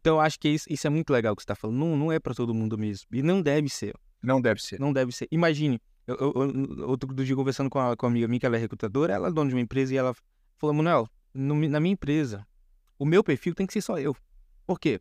Então, 0.01 0.17
eu 0.17 0.21
acho 0.21 0.39
que 0.39 0.49
isso, 0.49 0.67
isso 0.71 0.87
é 0.87 0.91
muito 0.91 1.13
legal 1.13 1.35
que 1.35 1.43
você 1.43 1.45
está 1.45 1.57
falando. 1.57 1.79
Não, 1.79 1.97
não 1.97 2.13
é 2.13 2.21
para 2.21 2.33
todo 2.33 2.55
mundo 2.55 2.79
mesmo. 2.79 3.09
E 3.13 3.23
não 3.23 3.43
deve 3.43 3.69
ser. 3.69 3.93
Não 4.23 4.41
deve 4.41 4.63
ser. 4.63 4.79
Não 4.79 4.93
deve 4.93 5.11
ser. 5.11 5.27
Imagine, 5.33 5.81
eu, 6.07 6.17
eu, 6.17 6.33
eu, 6.79 6.89
outro 6.89 7.13
dia 7.13 7.35
conversando 7.35 7.69
com 7.69 7.81
a, 7.81 7.97
com 7.97 8.07
a 8.07 8.09
amiga 8.09 8.29
minha, 8.29 8.39
que 8.39 8.47
ela 8.47 8.57
é 8.57 8.61
recrutadora, 8.61 9.15
ela 9.15 9.29
é 9.29 9.33
dona 9.33 9.49
de 9.49 9.57
uma 9.57 9.61
empresa 9.61 9.93
e 9.93 9.97
ela 9.97 10.15
falou, 10.57 10.75
Manuel, 10.75 11.09
no, 11.33 11.55
na 11.69 11.81
minha 11.81 11.93
empresa, 11.93 12.47
o 12.99 13.05
meu 13.05 13.23
perfil 13.23 13.55
tem 13.55 13.67
que 13.67 13.73
ser 13.73 13.81
só 13.81 13.99
eu. 13.99 14.17
Por 14.67 14.79
quê? 14.79 15.01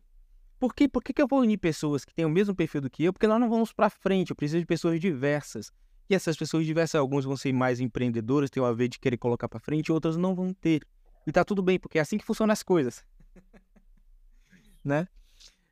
Por, 0.58 0.74
quê? 0.74 0.88
Por 0.88 1.02
que, 1.02 1.12
que 1.12 1.22
eu 1.22 1.28
vou 1.28 1.40
unir 1.40 1.58
pessoas 1.58 2.04
que 2.04 2.14
têm 2.14 2.24
o 2.24 2.30
mesmo 2.30 2.54
perfil 2.54 2.80
do 2.80 2.90
que 2.90 3.04
eu? 3.04 3.12
Porque 3.12 3.26
nós 3.26 3.40
não 3.40 3.48
vamos 3.48 3.72
para 3.72 3.88
frente. 3.88 4.30
Eu 4.30 4.36
preciso 4.36 4.60
de 4.60 4.66
pessoas 4.66 5.00
diversas. 5.00 5.70
E 6.10 6.14
essas 6.14 6.36
pessoas 6.36 6.64
diversas, 6.64 6.98
alguns 6.98 7.24
vão 7.24 7.36
ser 7.36 7.52
mais 7.52 7.80
empreendedoras, 7.80 8.50
ter 8.50 8.60
uma 8.60 8.74
vez 8.74 8.90
de 8.90 8.98
querer 8.98 9.18
colocar 9.18 9.48
para 9.48 9.60
frente, 9.60 9.92
outras 9.92 10.16
não 10.16 10.34
vão 10.34 10.54
ter. 10.54 10.82
E 11.26 11.32
tá 11.32 11.44
tudo 11.44 11.62
bem, 11.62 11.78
porque 11.78 11.98
é 11.98 12.00
assim 12.00 12.16
que 12.16 12.24
funcionam 12.24 12.52
as 12.52 12.62
coisas. 12.62 13.04
né? 14.82 15.06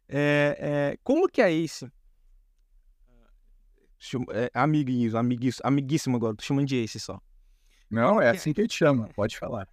É, 0.09 0.57
é, 0.93 0.99
como 1.03 1.27
que 1.29 1.41
é 1.41 1.51
isso? 1.51 1.91
É, 4.31 4.51
amiguinhos, 4.53 5.15
amiguíssimo, 5.65 6.17
agora, 6.17 6.37
tô 6.37 6.45
chamando 6.45 6.67
de 6.67 6.77
esse 6.77 7.01
só. 7.01 7.19
Não, 7.91 8.21
é, 8.21 8.27
é 8.27 8.31
assim 8.31 8.53
que 8.53 8.61
a 8.61 8.65
gente 8.65 8.77
chama, 8.77 9.09
pode 9.15 9.39
falar. 9.39 9.67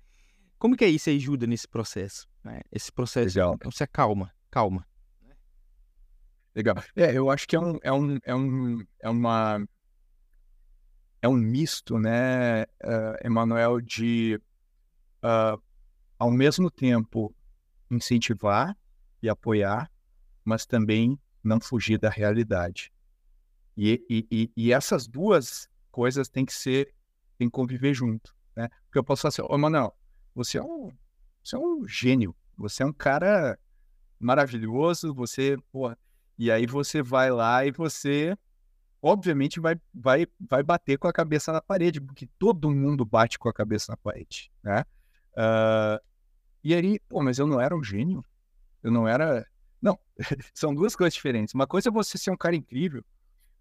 Como 0.64 0.78
que 0.78 0.86
é 0.86 0.88
isso 0.88 1.10
ajuda 1.10 1.46
nesse 1.46 1.68
processo? 1.68 2.26
Né? 2.42 2.62
Esse 2.72 2.90
processo, 2.90 3.38
Legal. 3.38 3.56
Então, 3.56 3.70
você 3.70 3.86
calma, 3.86 4.32
calma. 4.50 4.88
Legal. 6.56 6.82
É, 6.96 7.12
eu 7.12 7.30
acho 7.30 7.46
que 7.46 7.58
é 7.58 7.60
um, 7.60 7.78
é 7.84 7.92
um, 7.92 8.18
é 8.24 8.34
um, 8.34 8.86
é 9.02 9.10
uma, 9.10 9.68
é 11.22 11.28
um 11.28 11.34
misto, 11.34 12.00
né, 12.00 12.64
uh, 12.64 13.18
Emanuel, 13.26 13.82
de, 13.82 14.40
uh, 15.22 15.62
ao 16.18 16.32
mesmo 16.32 16.72
tempo, 16.72 17.36
incentivar 17.92 18.74
e 19.22 19.28
apoiar, 19.28 19.92
mas 20.46 20.66
também 20.66 21.20
não 21.44 21.60
fugir 21.60 21.98
da 21.98 22.10
realidade. 22.10 22.90
E, 23.76 24.02
e, 24.32 24.50
e, 24.56 24.72
essas 24.72 25.08
duas 25.08 25.68
coisas 25.92 26.30
têm 26.30 26.46
que 26.46 26.54
ser, 26.54 26.96
têm 27.38 27.50
que 27.50 27.54
conviver 27.54 27.94
junto, 27.94 28.34
né? 28.56 28.70
Porque 28.86 29.00
eu 29.00 29.04
posso 29.04 29.24
falar 29.24 29.30
assim, 29.30 29.42
ô 29.42 29.58
Manuel, 29.58 29.94
você 30.34 30.58
é 30.58 30.64
um, 30.64 30.92
você 31.44 31.56
é 31.56 31.60
um 31.60 31.88
gênio, 31.88 32.36
você 32.58 32.84
é 32.84 32.86
um 32.86 32.94
cara 32.94 33.58
maravilhoso, 34.20 35.14
você, 35.14 35.58
porra, 35.72 35.98
e 36.38 36.52
aí 36.52 36.66
você 36.66 37.02
vai 37.02 37.30
lá 37.32 37.66
e 37.66 37.72
você, 37.72 38.38
obviamente, 39.02 39.60
vai, 39.60 39.80
vai, 39.94 40.26
vai 40.40 40.64
bater 40.64 40.98
com 40.98 41.08
a 41.08 41.14
cabeça 41.14 41.52
na 41.52 41.62
parede, 41.62 42.00
porque 42.02 42.28
todo 42.40 42.72
mundo 42.72 43.06
bate 43.06 43.38
com 43.38 43.50
a 43.50 43.54
cabeça 43.54 43.92
na 43.92 43.98
parede, 43.98 44.52
né? 44.64 44.86
Uh, 45.34 46.00
e 46.64 46.74
aí, 46.74 47.00
pô, 47.08 47.22
mas 47.22 47.40
eu 47.40 47.48
não 47.48 47.60
era 47.60 47.76
um 47.76 47.84
gênio, 47.84 48.24
eu 48.82 48.92
não 48.92 49.08
era 49.08 49.46
não, 49.84 50.00
são 50.56 50.74
duas 50.74 50.96
coisas 50.96 51.14
diferentes. 51.14 51.54
Uma 51.54 51.68
coisa 51.68 51.90
é 51.90 51.92
você 51.92 52.18
ser 52.18 52.32
um 52.32 52.38
cara 52.38 52.56
incrível, 52.56 53.04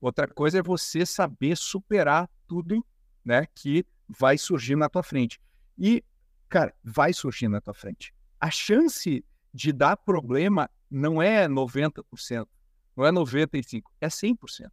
outra 0.01 0.29
coisa 0.29 0.61
é 0.61 0.63
você 0.63 1.05
saber 1.05 1.57
superar 1.57 2.31
tudo, 2.47 2.87
né, 3.25 3.47
que 3.53 3.85
vai 4.09 4.39
surgir 4.39 4.77
na 4.77 4.89
tua 4.89 5.03
frente. 5.03 5.41
E, 5.77 6.05
cara, 6.53 6.75
vai 6.85 7.13
surgir 7.15 7.49
na 7.49 7.61
tua 7.61 7.73
frente. 7.73 8.15
A 8.39 8.51
chance 8.51 9.25
de 9.55 9.73
dar 9.73 9.97
problema 9.97 10.69
não 10.91 11.23
é 11.23 11.49
90%, 11.49 12.47
não 12.95 13.07
é 13.07 13.11
95%, 13.11 13.83
é 14.01 14.09
100%. 14.09 14.71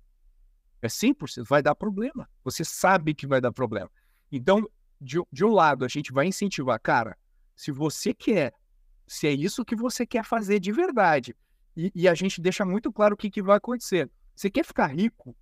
É 0.81 0.87
100%, 0.87 1.45
vai 1.47 1.61
dar 1.61 1.75
problema. 1.75 2.29
Você 2.43 2.65
sabe 2.65 3.13
que 3.13 3.25
vai 3.25 3.39
dar 3.39 3.53
problema. 3.53 3.89
Então, 4.29 4.69
de, 4.99 5.17
de 5.31 5.45
um 5.45 5.51
lado, 5.51 5.85
a 5.85 5.87
gente 5.87 6.11
vai 6.11 6.25
incentivar, 6.25 6.79
cara, 6.81 7.17
se 7.55 7.71
você 7.71 8.13
quer 8.13 8.53
se 9.07 9.27
é 9.27 9.31
isso 9.31 9.65
que 9.65 9.75
você 9.75 10.05
quer 10.05 10.23
fazer 10.23 10.59
de 10.59 10.71
verdade. 10.71 11.35
E, 11.75 11.91
e 11.95 12.07
a 12.07 12.13
gente 12.13 12.39
deixa 12.39 12.63
muito 12.63 12.91
claro 12.91 13.15
o 13.15 13.17
que, 13.17 13.29
que 13.29 13.41
vai 13.41 13.57
acontecer. 13.57 14.09
Você 14.35 14.51
quer 14.51 14.63
ficar 14.63 14.85
rico? 14.87 15.35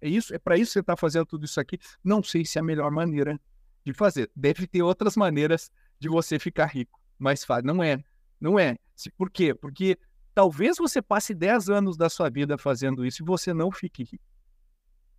É 0.00 0.08
isso? 0.08 0.34
É 0.34 0.38
para 0.38 0.56
isso 0.56 0.70
que 0.70 0.72
você 0.74 0.80
está 0.80 0.96
fazendo 0.96 1.26
tudo 1.26 1.44
isso 1.44 1.60
aqui? 1.60 1.78
Não 2.02 2.22
sei 2.22 2.44
se 2.44 2.58
é 2.58 2.60
a 2.60 2.64
melhor 2.64 2.90
maneira 2.90 3.38
de 3.84 3.92
fazer. 3.92 4.30
Deve 4.34 4.66
ter 4.66 4.82
outras 4.82 5.16
maneiras 5.16 5.70
de 5.98 6.08
você 6.08 6.38
ficar 6.38 6.66
rico. 6.66 7.00
Mas 7.18 7.46
não 7.64 7.82
é. 7.82 8.02
Não 8.40 8.58
é. 8.58 8.76
Por 9.16 9.30
quê? 9.30 9.54
Porque 9.54 9.98
talvez 10.34 10.78
você 10.78 11.00
passe 11.00 11.34
10 11.34 11.68
anos 11.68 11.96
da 11.96 12.08
sua 12.08 12.30
vida 12.30 12.58
fazendo 12.58 13.04
isso 13.04 13.22
e 13.22 13.26
você 13.26 13.52
não 13.52 13.70
fique 13.70 14.02
rico. 14.02 14.24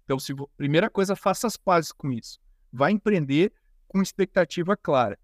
Então, 0.04 0.20
se, 0.20 0.34
primeira 0.58 0.90
coisa, 0.90 1.16
faça 1.16 1.48
as 1.48 1.56
pazes 1.56 1.92
com 1.92 2.12
isso. 2.12 2.40
Vai 2.72 2.92
empreender 2.92 3.54
com 3.88 4.02
expectativa 4.02 4.76
clara. 4.76 5.18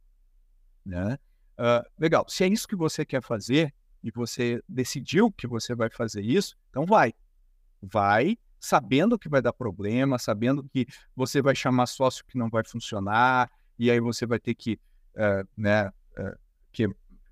Né? 0.86 1.18
Uh, 1.58 1.84
legal, 2.00 2.26
se 2.30 2.44
é 2.44 2.48
isso 2.48 2.68
que 2.68 2.76
você 2.76 3.06
quer 3.06 3.22
fazer 3.22 3.74
e 4.02 4.12
você 4.12 4.64
decidiu 4.68 5.32
que 5.32 5.48
você 5.48 5.76
vai 5.76 5.90
fazer 5.90 6.22
isso, 6.22 6.56
então 6.70 6.86
vai. 6.86 7.14
Vai 7.82 8.38
sabendo 8.60 9.18
que 9.18 9.30
vai 9.30 9.42
dar 9.42 9.54
problema, 9.54 10.18
sabendo 10.18 10.64
que 10.64 10.86
você 11.16 11.42
vai 11.42 11.56
chamar 11.56 11.86
sócio 11.88 12.26
que 12.26 12.38
não 12.38 12.50
vai 12.50 12.64
funcionar, 12.64 13.50
e 13.78 13.90
aí 13.90 14.00
você 14.00 14.26
vai 14.26 14.40
ter 14.40 14.56
que, 14.56 14.80
uh, 15.16 15.48
né, 15.56 15.88
uh, 15.88 16.38
que 16.72 16.88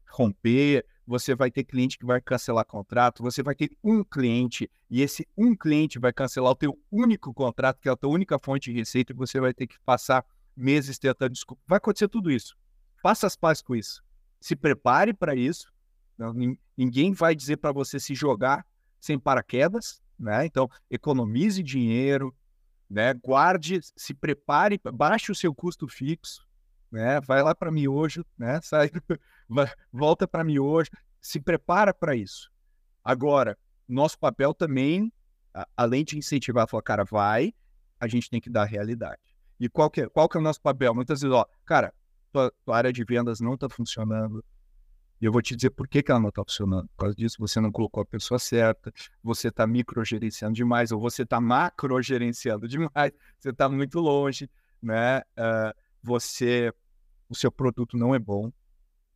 romper, 0.10 0.86
você 1.06 1.36
vai 1.36 1.50
ter 1.52 1.64
cliente 1.64 1.98
que 1.98 2.06
vai 2.06 2.22
cancelar 2.22 2.66
contrato, 2.66 3.24
você 3.24 3.42
vai 3.42 3.56
ter 3.56 3.72
um 3.84 4.04
cliente, 4.04 4.70
e 4.90 5.02
esse 5.02 5.28
um 5.38 5.56
cliente 5.56 6.00
vai 6.00 6.12
cancelar 6.14 6.52
o 6.52 6.56
teu 6.56 6.80
único 6.92 7.34
contrato, 7.34 7.80
que 7.80 7.90
é 7.90 7.92
a 7.92 7.96
tua 7.96 8.10
única 8.10 8.38
fonte 8.40 8.72
de 8.72 8.78
receita, 8.78 9.14
e 9.14 9.16
você 9.16 9.40
vai 9.40 9.54
ter 9.54 9.68
que 9.68 9.80
passar 9.86 10.26
meses 10.56 10.98
tentando 10.98 11.32
desculpa. 11.32 11.62
Vai 11.68 11.78
acontecer 11.78 12.08
tudo 12.08 12.32
isso. 12.32 12.58
Faça 13.02 13.28
as 13.28 13.36
pazes 13.36 13.62
com 13.62 13.76
isso 13.76 14.02
se 14.40 14.56
prepare 14.56 15.14
para 15.14 15.36
isso. 15.36 15.72
Ninguém 16.76 17.14
vai 17.14 17.36
dizer 17.36 17.58
para 17.58 17.72
você 17.72 18.00
se 18.00 18.16
jogar 18.16 18.66
sem 19.00 19.20
paraquedas, 19.20 20.02
né? 20.20 20.46
Então, 20.46 20.70
economize 20.90 21.62
dinheiro, 21.62 22.36
né? 22.90 23.14
Guarde, 23.14 23.80
se 23.96 24.14
prepare, 24.14 24.80
baixe 24.94 25.32
o 25.32 25.36
seu 25.36 25.54
custo 25.54 25.88
fixo, 25.88 26.48
né? 26.92 27.20
Vai 27.22 27.44
lá 27.44 27.54
para 27.54 27.72
miojo, 27.72 28.26
né? 28.38 28.60
Sai, 28.64 28.92
volta 29.92 30.28
para 30.28 30.44
miojo, 30.44 30.90
se 31.22 31.40
prepara 31.40 31.94
para 31.94 32.16
isso. 32.16 32.52
Agora, 33.04 33.58
nosso 33.88 34.18
papel 34.20 34.54
também, 34.54 35.12
além 35.76 36.04
de 36.04 36.18
incentivar, 36.18 36.68
falar, 36.68 36.84
cara, 36.84 37.04
vai, 37.04 37.54
a 38.00 38.08
gente 38.08 38.30
tem 38.30 38.42
que 38.42 38.50
dar 38.50 38.66
realidade. 38.66 39.22
E 39.60 39.68
qual 39.68 39.90
que 39.90 40.02
é, 40.02 40.10
qual 40.10 40.30
que 40.30 40.38
é 40.38 40.40
o 40.40 40.44
nosso 40.44 40.62
papel? 40.62 40.94
Muitas 40.94 41.22
vezes, 41.22 41.36
ó, 41.36 41.46
cara, 41.66 41.94
tua, 42.32 42.54
tua 42.64 42.78
área 42.78 42.94
de 42.94 43.04
vendas 43.04 43.40
não 43.40 43.56
está 43.56 43.68
funcionando. 43.70 44.44
E 45.20 45.26
eu 45.26 45.32
vou 45.32 45.42
te 45.42 45.56
dizer 45.56 45.72
por 45.72 45.88
que, 45.88 46.04
que 46.04 46.12
ela 46.12 46.20
não 46.20 46.30
está 46.30 46.44
funcionando. 46.44 46.88
Por 46.90 46.98
causa 46.98 47.16
disso, 47.16 47.38
você 47.40 47.60
não 47.60 47.72
colocou 47.72 48.04
a 48.04 48.06
pessoa 48.06 48.38
certa, 48.38 48.94
você 49.24 49.48
está 49.48 49.66
microgerenciando 49.66 50.54
demais, 50.54 50.92
ou 50.92 51.00
você 51.00 51.24
está 51.24 51.42
macrogerenciando 51.42 52.68
demais, 52.70 53.12
você 53.40 53.50
está 53.50 53.68
muito 53.68 54.00
longe, 54.00 54.50
né? 54.82 55.20
Uh, 55.20 55.74
você, 56.04 56.72
o 57.28 57.36
seu 57.36 57.52
produto 57.52 57.98
não 57.98 58.14
é 58.14 58.20
bom, 58.20 58.52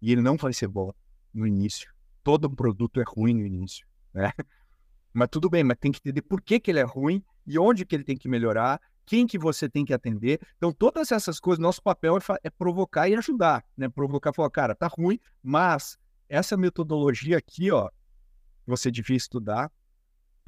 e 0.02 0.12
ele 0.12 0.22
não 0.22 0.36
vai 0.36 0.54
ser 0.54 0.68
bom 0.68 0.92
no 1.34 1.46
início. 1.46 1.94
Todo 2.24 2.50
produto 2.50 3.00
é 3.00 3.04
ruim 3.08 3.36
no 3.36 3.46
início, 3.46 3.86
né? 4.14 4.32
Mas 5.14 5.28
tudo 5.30 5.50
bem, 5.50 5.64
mas 5.64 5.78
tem 5.78 5.92
que 5.92 6.00
entender 6.00 6.22
por 6.22 6.42
que, 6.42 6.60
que 6.60 6.72
ele 6.72 6.80
é 6.80 6.84
ruim 6.84 7.24
e 7.46 7.60
onde 7.60 7.86
que 7.86 7.96
ele 7.96 8.04
tem 8.04 8.18
que 8.18 8.30
melhorar 8.30 8.80
quem 9.12 9.28
que 9.28 9.38
você 9.38 9.68
tem 9.68 9.84
que 9.84 9.94
atender. 9.94 10.40
Então, 10.56 10.72
todas 10.72 11.12
essas 11.12 11.38
coisas, 11.38 11.60
nosso 11.60 11.84
papel 11.84 12.16
é, 12.16 12.22
é 12.44 12.50
provocar 12.50 13.10
e 13.10 13.16
ajudar, 13.16 13.62
né? 13.76 13.90
Provocar, 13.90 14.32
falar, 14.32 14.50
cara, 14.50 14.74
tá 14.74 14.88
ruim, 14.88 15.20
mas 15.44 16.00
essa 16.30 16.56
metodologia 16.56 17.38
aqui, 17.38 17.70
ó, 17.72 17.90
você 18.66 18.90
devia 18.90 19.18
estudar, 19.18 19.70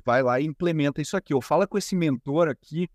vai 0.06 0.24
lá 0.24 0.40
e 0.40 0.46
implementa 0.46 1.02
isso 1.02 1.18
aqui. 1.18 1.34
Ou 1.34 1.42
fala 1.42 1.68
com 1.68 1.78
esse 1.78 1.94
mentor 1.94 2.48
aqui, 2.48 2.90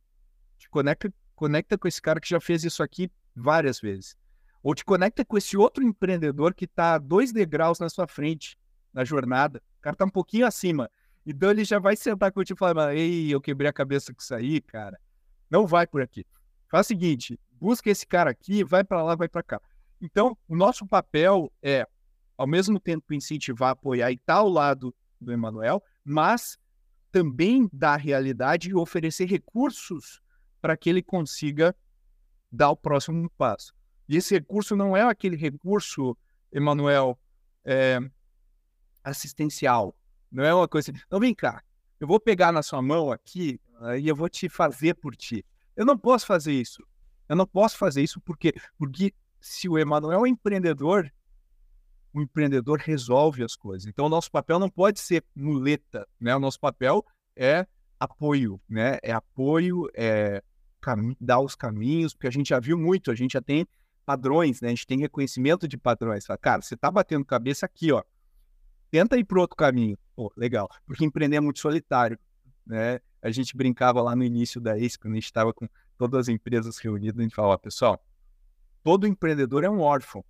te 0.57 0.71
conecta, 0.71 1.13
conecta 1.35 1.77
com 1.77 1.87
esse 1.87 2.01
cara 2.01 2.19
que 2.19 2.31
já 2.31 2.41
fez 2.41 2.65
isso 2.65 2.83
aqui 2.83 3.13
várias 3.37 3.79
vezes. 3.79 4.17
ou 4.63 4.75
te 4.75 4.83
conecta 4.87 5.23
com 5.23 5.37
esse 5.37 5.55
outro 5.55 5.85
empreendedor 5.85 6.55
que 6.55 6.65
está 6.65 6.97
dois 6.97 7.31
degraus 7.31 7.79
na 7.79 7.91
sua 7.91 8.09
frente 8.09 8.59
na 8.91 9.05
jornada. 9.05 9.63
O 9.81 9.83
cara 9.83 9.93
está 9.93 10.07
um 10.07 10.11
pouquinho 10.11 10.47
acima. 10.47 10.91
Então 11.27 11.51
ele 11.51 11.63
já 11.63 11.79
vai 11.79 11.95
sentar 11.95 12.33
contigo 12.33 12.57
e 12.57 12.59
falar: 12.59 12.95
Ei, 12.97 13.29
eu 13.29 13.39
quebrei 13.39 13.69
a 13.69 13.73
cabeça 13.73 14.15
com 14.15 14.21
isso 14.23 14.35
aí, 14.35 14.63
cara. 14.63 14.99
Não 15.51 15.67
vai 15.67 15.87
por 15.87 16.03
aqui. 16.03 16.27
Faz 16.71 16.87
o 16.87 16.89
seguinte: 16.89 17.39
busca 17.53 17.91
esse 17.91 18.07
cara 18.07 18.31
aqui, 18.31 18.65
vai 18.65 18.85
para 18.85 19.03
lá, 19.03 19.15
vai 19.15 19.29
para 19.29 19.43
cá. 19.43 19.61
Então, 20.01 20.37
o 20.49 20.55
nosso 20.55 20.87
papel 20.87 21.53
é, 21.63 21.87
ao 22.37 22.47
mesmo 22.47 22.79
tempo, 22.79 23.13
incentivar, 23.13 23.71
apoiar 23.71 24.11
e 24.11 24.15
estar 24.15 24.35
tá 24.35 24.41
ao 24.41 24.49
lado 24.49 24.95
do 25.21 25.33
Emanuel, 25.33 25.83
mas 26.05 26.59
também 27.11 27.69
dar 27.73 27.97
realidade 27.97 28.71
e 28.71 28.75
oferecer 28.75 29.27
recursos 29.27 30.21
para 30.61 30.77
que 30.77 30.89
ele 30.89 31.03
consiga 31.03 31.75
dar 32.51 32.71
o 32.71 32.77
próximo 32.77 33.29
passo. 33.37 33.75
E 34.09 34.17
esse 34.17 34.35
recurso 34.35 34.77
não 34.77 34.97
é 34.97 35.03
aquele 35.03 35.37
recurso, 35.37 36.17
Emanuel, 36.53 37.19
é, 37.65 37.99
assistencial. 39.03 39.95
Não 40.31 40.45
é 40.45 40.55
uma 40.55 40.69
coisa. 40.69 40.93
Então, 41.07 41.21
vem 41.21 41.35
cá, 41.35 41.63
eu 42.01 42.07
vou 42.07 42.21
pegar 42.21 42.53
na 42.53 42.63
sua 42.63 42.81
mão 42.81 43.11
aqui 43.11 43.61
e 44.01 44.09
eu 44.09 44.17
vou 44.17 44.29
te 44.29 44.49
fazer 44.49 44.95
por 44.95 45.15
ti. 45.17 45.45
Eu 45.77 45.85
não 45.85 45.97
posso 45.97 46.27
fazer 46.27 46.53
isso. 46.53 46.83
Eu 47.29 47.37
não 47.37 47.47
posso 47.47 47.77
fazer 47.77 48.03
isso 48.03 48.21
porque, 48.21 48.53
porque 48.77 49.13
se 49.41 49.69
o 49.69 49.79
Emanuel 49.79 50.27
é 50.27 50.29
empreendedor, 50.29 51.11
o 52.13 52.23
empreendedor 52.23 52.79
resolve 52.79 53.45
as 53.45 53.55
coisas. 53.55 53.87
Então, 53.87 54.07
o 54.07 54.09
nosso 54.09 54.31
papel 54.31 54.59
não 54.59 54.71
pode 54.71 54.99
ser 55.01 55.25
muleta, 55.35 56.07
né? 56.19 56.35
O 56.35 56.41
nosso 56.41 56.59
papel 56.59 57.05
é 57.37 57.67
apoio, 58.01 58.61
né? 58.69 58.99
É 59.03 59.13
apoio, 59.13 59.89
é 59.95 60.43
dar 61.21 61.41
os 61.41 61.55
caminhos, 61.55 62.15
porque 62.15 62.29
a 62.29 62.33
gente 62.33 62.49
já 62.49 62.59
viu 62.59 62.79
muito, 62.79 63.11
a 63.11 63.15
gente 63.15 63.33
já 63.33 63.43
tem 63.43 63.67
padrões, 64.07 64.61
né? 64.61 64.69
A 64.69 64.71
gente 64.71 64.87
tem 64.87 64.99
reconhecimento 64.99 65.69
de 65.69 65.77
padrões. 65.77 66.25
Fala, 66.25 66.39
cara, 66.39 66.63
você 66.63 66.77
tá 66.77 66.91
batendo 66.91 67.25
cabeça 67.25 67.67
aqui, 67.67 67.93
ó. 67.93 68.03
Tenta 68.91 69.17
ir 69.17 69.25
para 69.25 69.41
outro 69.41 69.57
caminho. 69.57 69.99
Pô, 70.17 70.33
legal. 70.37 70.69
Porque 70.87 71.05
empreender 71.05 71.37
é 71.37 71.41
muito 71.41 71.61
solitário, 71.61 72.19
né? 72.67 73.01
A 73.21 73.31
gente 73.31 73.57
brincava 73.57 74.01
lá 74.01 74.15
no 74.15 74.25
início 74.25 74.61
da 74.61 74.77
ACE, 74.77 74.99
quando 74.99 75.13
a 75.13 75.17
gente 75.17 75.25
estava 75.25 75.53
com 75.53 75.69
todas 75.97 76.21
as 76.21 76.29
empresas 76.29 76.79
reunidas, 76.79 77.19
a 77.19 77.23
gente 77.23 77.35
falava, 77.35 77.59
pessoal, 77.59 78.03
todo 78.83 79.07
empreendedor 79.07 79.65
é 79.65 79.71
um 79.71 79.81
órfão. 79.81 80.25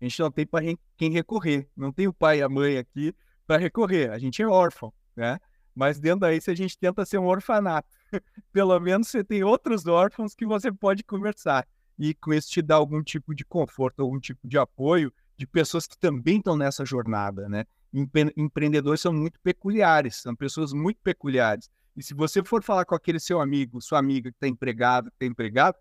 A 0.00 0.04
gente 0.04 0.18
não 0.18 0.30
tem 0.30 0.46
para 0.46 0.64
quem 0.96 1.12
recorrer. 1.12 1.68
Não 1.76 1.92
tem 1.92 2.08
o 2.08 2.12
pai 2.12 2.38
e 2.38 2.42
a 2.42 2.48
mãe 2.48 2.76
aqui 2.76 3.14
para 3.46 3.56
recorrer. 3.56 4.10
A 4.10 4.18
gente 4.18 4.42
é 4.42 4.46
órfão, 4.46 4.92
né? 5.14 5.38
Mas 5.74 6.00
dentro 6.00 6.20
da 6.20 6.32
ACE 6.32 6.50
a 6.50 6.54
gente 6.54 6.76
tenta 6.76 7.04
ser 7.04 7.18
um 7.18 7.26
orfanato. 7.26 7.88
Pelo 8.52 8.78
menos 8.80 9.08
você 9.08 9.22
tem 9.22 9.44
outros 9.44 9.86
órfãos 9.86 10.34
que 10.34 10.44
você 10.44 10.72
pode 10.72 11.04
conversar. 11.04 11.66
E 11.98 12.14
com 12.14 12.34
isso 12.34 12.50
te 12.50 12.60
dá 12.60 12.74
algum 12.74 13.02
tipo 13.02 13.34
de 13.34 13.44
conforto, 13.44 14.02
algum 14.02 14.18
tipo 14.18 14.46
de 14.46 14.58
apoio 14.58 15.12
de 15.36 15.46
pessoas 15.46 15.86
que 15.86 15.96
também 15.96 16.38
estão 16.38 16.56
nessa 16.56 16.84
jornada, 16.84 17.48
né? 17.48 17.64
Empre 17.92 18.32
empreendedores 18.36 19.00
são 19.00 19.12
muito 19.12 19.38
peculiares, 19.40 20.16
são 20.16 20.34
pessoas 20.34 20.72
muito 20.72 21.00
peculiares. 21.02 21.68
E 21.96 22.02
se 22.02 22.14
você 22.14 22.42
for 22.42 22.62
falar 22.62 22.84
com 22.84 22.94
aquele 22.94 23.20
seu 23.20 23.40
amigo, 23.40 23.80
sua 23.82 23.98
amiga 23.98 24.30
que 24.30 24.36
está 24.36 24.48
empregado, 24.48 25.10
que 25.10 25.16
está 25.16 25.26
empregado, 25.26 25.76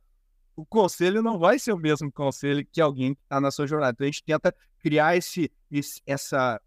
o 0.55 0.65
conselho 0.65 1.21
não 1.21 1.39
vai 1.39 1.57
ser 1.57 1.71
o 1.71 1.77
mesmo 1.77 2.11
conselho 2.11 2.65
que 2.69 2.81
alguém 2.81 3.15
que 3.15 3.21
está 3.21 3.39
na 3.39 3.49
sua 3.49 3.65
jornada. 3.65 3.93
Então 3.93 4.05
a 4.05 4.07
gente 4.11 4.23
tenta 4.23 4.53
criar 4.79 5.15
esse, 5.15 5.49
esse, 5.71 6.01
essa, 6.05 6.61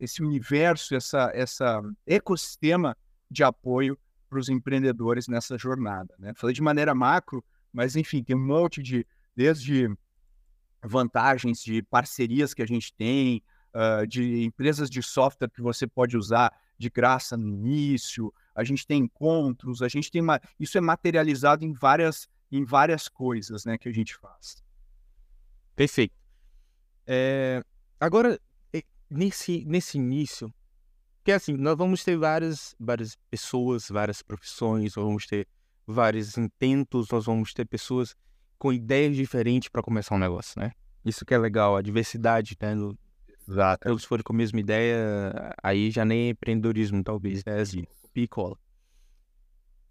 esse 0.00 0.22
universo, 0.22 0.94
essa, 0.94 1.30
essa 1.32 1.80
ecossistema 2.06 2.96
de 3.30 3.44
apoio 3.44 3.98
para 4.28 4.38
os 4.38 4.48
empreendedores 4.48 5.28
nessa 5.28 5.56
jornada. 5.56 6.14
Né? 6.18 6.32
Falei 6.34 6.54
de 6.54 6.62
maneira 6.62 6.94
macro, 6.94 7.44
mas 7.72 7.94
enfim, 7.94 8.22
tem 8.22 8.34
um 8.34 8.44
monte 8.44 8.82
de, 8.82 9.06
desde 9.36 9.88
vantagens 10.82 11.62
de 11.62 11.82
parcerias 11.82 12.52
que 12.52 12.62
a 12.62 12.66
gente 12.66 12.92
tem, 12.94 13.42
uh, 13.74 14.06
de 14.06 14.44
empresas 14.44 14.88
de 14.88 15.02
software 15.02 15.50
que 15.50 15.60
você 15.60 15.86
pode 15.86 16.16
usar 16.16 16.52
de 16.78 16.88
graça 16.88 17.36
no 17.36 17.48
início, 17.48 18.32
a 18.54 18.64
gente 18.64 18.86
tem 18.86 19.02
encontros, 19.02 19.82
a 19.82 19.88
gente 19.88 20.10
tem 20.10 20.22
uma. 20.22 20.40
Isso 20.58 20.78
é 20.78 20.80
materializado 20.80 21.64
em 21.64 21.72
várias, 21.72 22.28
em 22.50 22.64
várias 22.64 23.08
coisas 23.08 23.64
né, 23.64 23.76
que 23.76 23.88
a 23.88 23.92
gente 23.92 24.16
faz. 24.16 24.62
Perfeito. 25.74 26.14
É, 27.06 27.62
agora, 28.00 28.40
nesse, 29.10 29.64
nesse 29.64 29.98
início, 29.98 30.52
que 31.24 31.32
é 31.32 31.34
assim, 31.34 31.54
nós 31.54 31.76
vamos 31.76 32.04
ter 32.04 32.16
várias, 32.16 32.74
várias 32.78 33.16
pessoas, 33.30 33.88
várias 33.88 34.22
profissões, 34.22 34.94
vamos 34.94 35.26
ter 35.26 35.48
vários 35.86 36.36
intentos, 36.36 37.08
nós 37.10 37.26
vamos 37.26 37.52
ter 37.52 37.66
pessoas 37.66 38.14
com 38.58 38.72
ideias 38.72 39.16
diferentes 39.16 39.68
para 39.68 39.82
começar 39.82 40.14
um 40.14 40.18
negócio, 40.18 40.60
né? 40.60 40.72
Isso 41.04 41.24
que 41.24 41.34
é 41.34 41.38
legal, 41.38 41.76
a 41.76 41.82
diversidade, 41.82 42.56
né? 42.60 42.74
Exato. 43.48 43.98
Se 43.98 44.06
for 44.06 44.22
com 44.22 44.32
a 44.32 44.36
mesma 44.36 44.60
ideia, 44.60 45.54
aí 45.62 45.90
já 45.90 46.04
nem 46.04 46.26
é 46.26 46.28
empreendedorismo, 46.30 47.02
talvez, 47.02 47.42
é 47.46 47.60
assim, 47.60 47.84
copia 48.02 48.24
e 48.24 48.28
cola. 48.28 48.58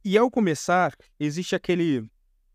E 0.04 0.18
ao 0.18 0.30
começar, 0.30 0.94
existe 1.20 1.56
aquele 1.56 2.06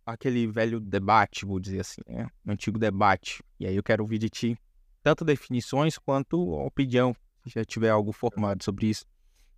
aquele 0.04 0.46
velho 0.46 0.80
debate, 0.80 1.44
vou 1.44 1.60
dizer 1.60 1.80
assim, 1.80 2.00
né? 2.06 2.26
Um 2.46 2.52
antigo 2.52 2.78
debate. 2.78 3.42
E 3.60 3.66
aí 3.66 3.76
eu 3.76 3.82
quero 3.82 4.02
ouvir 4.02 4.18
de 4.18 4.30
ti 4.30 4.58
tanto 5.02 5.24
definições 5.24 5.96
quanto 5.96 6.52
opinião, 6.52 7.14
se 7.42 7.50
já 7.54 7.64
tiver 7.64 7.90
algo 7.90 8.12
formado 8.12 8.62
sobre 8.62 8.88
isso. 8.88 9.04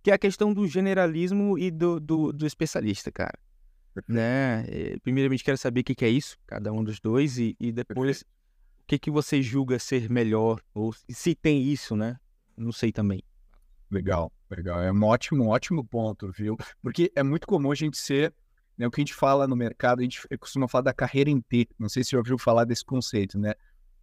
Que 0.03 0.11
é 0.11 0.13
a 0.13 0.17
questão 0.17 0.53
do 0.53 0.67
generalismo 0.67 1.57
e 1.57 1.69
do, 1.69 1.99
do, 1.99 2.31
do 2.31 2.45
especialista, 2.45 3.11
cara. 3.11 3.37
Né? 4.07 4.65
Eh, 4.67 4.97
primeiramente, 5.03 5.43
quero 5.43 5.57
saber 5.57 5.81
o 5.81 5.83
que, 5.83 5.95
que 5.95 6.05
é 6.05 6.09
isso, 6.09 6.37
cada 6.47 6.71
um 6.71 6.83
dos 6.83 6.99
dois, 6.99 7.37
e, 7.37 7.55
e 7.59 7.71
depois 7.71 8.23
que, 8.91 8.99
que 8.99 9.11
você 9.11 9.41
julga 9.41 9.79
ser 9.79 10.09
melhor, 10.09 10.61
ou 10.73 10.93
se 10.93 11.33
tem 11.33 11.63
isso, 11.63 11.95
né? 11.95 12.19
Não 12.57 12.73
sei 12.73 12.91
também. 12.91 13.23
Legal, 13.89 14.31
legal. 14.49 14.81
É 14.81 14.91
um 14.91 15.03
ótimo, 15.03 15.47
ótimo 15.47 15.81
ponto, 15.81 16.29
viu? 16.31 16.57
Porque 16.83 17.09
é 17.15 17.23
muito 17.23 17.47
comum 17.47 17.71
a 17.71 17.75
gente 17.75 17.97
ser, 17.97 18.33
né, 18.77 18.85
o 18.85 18.91
que 18.91 18.99
a 18.99 19.03
gente 19.03 19.13
fala 19.13 19.47
no 19.47 19.55
mercado, 19.55 19.99
a 19.99 20.03
gente 20.03 20.21
costuma 20.37 20.67
falar 20.67 20.83
da 20.83 20.93
carreira 20.93 21.29
em 21.29 21.39
T. 21.39 21.69
Não 21.79 21.87
sei 21.87 22.03
se 22.03 22.09
você 22.09 22.17
ouviu 22.17 22.37
falar 22.37 22.65
desse 22.65 22.83
conceito, 22.83 23.39
né? 23.39 23.53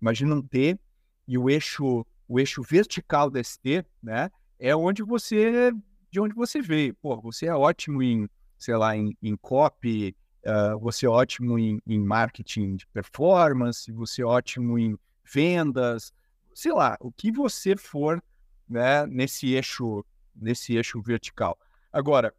Imagina 0.01 0.35
um 0.35 0.41
T 0.41 0.79
e 1.27 1.37
o 1.37 1.51
eixo, 1.51 2.07
o 2.27 2.41
eixo 2.41 2.63
vertical 2.63 3.31
desse 3.31 3.61
T, 3.61 3.85
né? 4.03 4.31
É 4.59 4.75
onde 4.75 5.03
você, 5.03 5.71
de 6.11 6.19
onde 6.19 6.35
você 6.35 6.63
veio. 6.63 6.95
Pô, 6.95 7.21
você 7.21 7.47
é 7.47 7.55
ótimo 7.55 8.03
em, 8.03 8.27
sei 8.59 8.77
lá, 8.77 8.97
em, 8.97 9.15
em 9.23 9.37
copy, 9.37 10.17
Uh, 10.49 10.79
você 10.79 11.05
é 11.05 11.09
ótimo 11.11 11.59
em, 11.59 11.79
em, 11.87 11.99
marketing 11.99 12.77
de 12.77 12.87
performance, 12.87 13.93
você 13.93 14.23
é 14.23 14.25
ótimo 14.25 14.79
em 14.79 14.97
vendas, 15.23 16.11
sei 16.55 16.73
lá, 16.73 16.97
o 17.01 17.13
que 17.13 17.31
você 17.31 17.77
for 17.77 18.23
né, 18.67 19.07
nesse 19.07 19.53
eixo, 19.53 20.03
nesse 20.35 20.75
eixo 20.75 21.03
vertical. 21.03 21.59
Agora, 21.93 22.35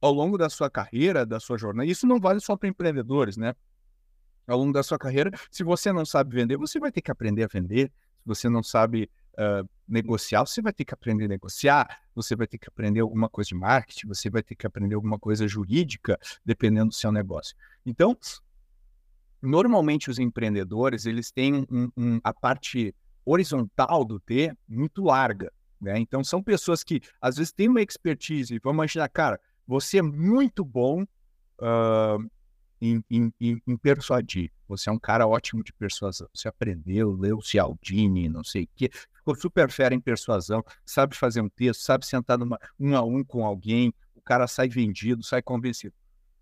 ao 0.00 0.12
longo 0.12 0.36
da 0.36 0.50
sua 0.50 0.68
carreira, 0.68 1.24
da 1.24 1.38
sua 1.38 1.56
jornada, 1.56 1.88
isso 1.88 2.04
não 2.04 2.18
vale 2.18 2.40
só 2.40 2.56
para 2.56 2.68
empreendedores, 2.68 3.36
né? 3.36 3.54
Ao 4.44 4.58
longo 4.58 4.72
da 4.72 4.82
sua 4.82 4.98
carreira, 4.98 5.30
se 5.52 5.62
você 5.62 5.92
não 5.92 6.04
sabe 6.04 6.34
vender, 6.34 6.56
você 6.56 6.80
vai 6.80 6.90
ter 6.90 7.00
que 7.00 7.12
aprender 7.12 7.44
a 7.44 7.48
vender. 7.48 7.92
Se 8.18 8.26
você 8.26 8.48
não 8.48 8.62
sabe 8.62 9.08
negociar, 9.88 10.44
você 10.44 10.60
vai 10.60 10.72
ter 10.72 10.84
que 10.84 10.92
aprender 10.92 11.24
a 11.24 11.28
negociar, 11.28 12.00
você 12.14 12.36
vai 12.36 12.46
ter 12.46 12.58
que 12.58 12.68
aprender 12.68 13.00
alguma 13.00 13.28
coisa 13.28 13.48
de 13.48 13.54
marketing, 13.54 14.06
você 14.08 14.28
vai 14.28 14.42
ter 14.42 14.54
que 14.54 14.66
aprender 14.66 14.94
alguma 14.94 15.18
coisa 15.18 15.48
jurídica, 15.48 16.18
dependendo 16.44 16.88
do 16.88 16.94
seu 16.94 17.10
negócio. 17.10 17.56
Então, 17.86 18.16
normalmente 19.40 20.10
os 20.10 20.18
empreendedores, 20.18 21.06
eles 21.06 21.30
têm 21.30 21.66
um, 21.70 21.90
um, 21.96 22.20
a 22.22 22.34
parte 22.34 22.94
horizontal 23.24 24.04
do 24.04 24.20
T 24.20 24.52
muito 24.68 25.02
larga, 25.04 25.52
né? 25.80 25.98
Então, 25.98 26.24
são 26.24 26.42
pessoas 26.42 26.82
que, 26.82 27.00
às 27.20 27.36
vezes, 27.36 27.52
têm 27.52 27.68
uma 27.68 27.80
expertise, 27.80 28.58
vamos 28.62 28.76
imaginar, 28.76 29.08
cara, 29.08 29.40
você 29.66 29.98
é 29.98 30.02
muito 30.02 30.64
bom 30.64 31.02
uh, 31.02 32.30
em, 32.80 33.02
em, 33.10 33.32
em, 33.40 33.76
persuadir. 33.76 34.50
Você 34.66 34.88
é 34.88 34.92
um 34.92 34.98
cara 34.98 35.26
ótimo 35.26 35.62
de 35.62 35.72
persuasão. 35.72 36.28
Você 36.34 36.48
aprendeu, 36.48 37.12
leu 37.12 37.40
Cialdini, 37.40 38.28
não 38.28 38.42
sei 38.42 38.64
o 38.64 38.68
quê 38.74 38.90
ficou 39.28 39.34
super 39.34 39.70
fera 39.70 39.94
em 39.94 40.00
persuasão, 40.00 40.64
sabe 40.84 41.14
fazer 41.14 41.40
um 41.40 41.48
texto, 41.48 41.82
sabe 41.82 42.06
sentar 42.06 42.38
numa, 42.38 42.58
um 42.78 42.96
a 42.96 43.02
um 43.02 43.22
com 43.22 43.44
alguém, 43.44 43.92
o 44.14 44.20
cara 44.22 44.46
sai 44.46 44.68
vendido, 44.68 45.22
sai 45.22 45.42
convencido. 45.42 45.94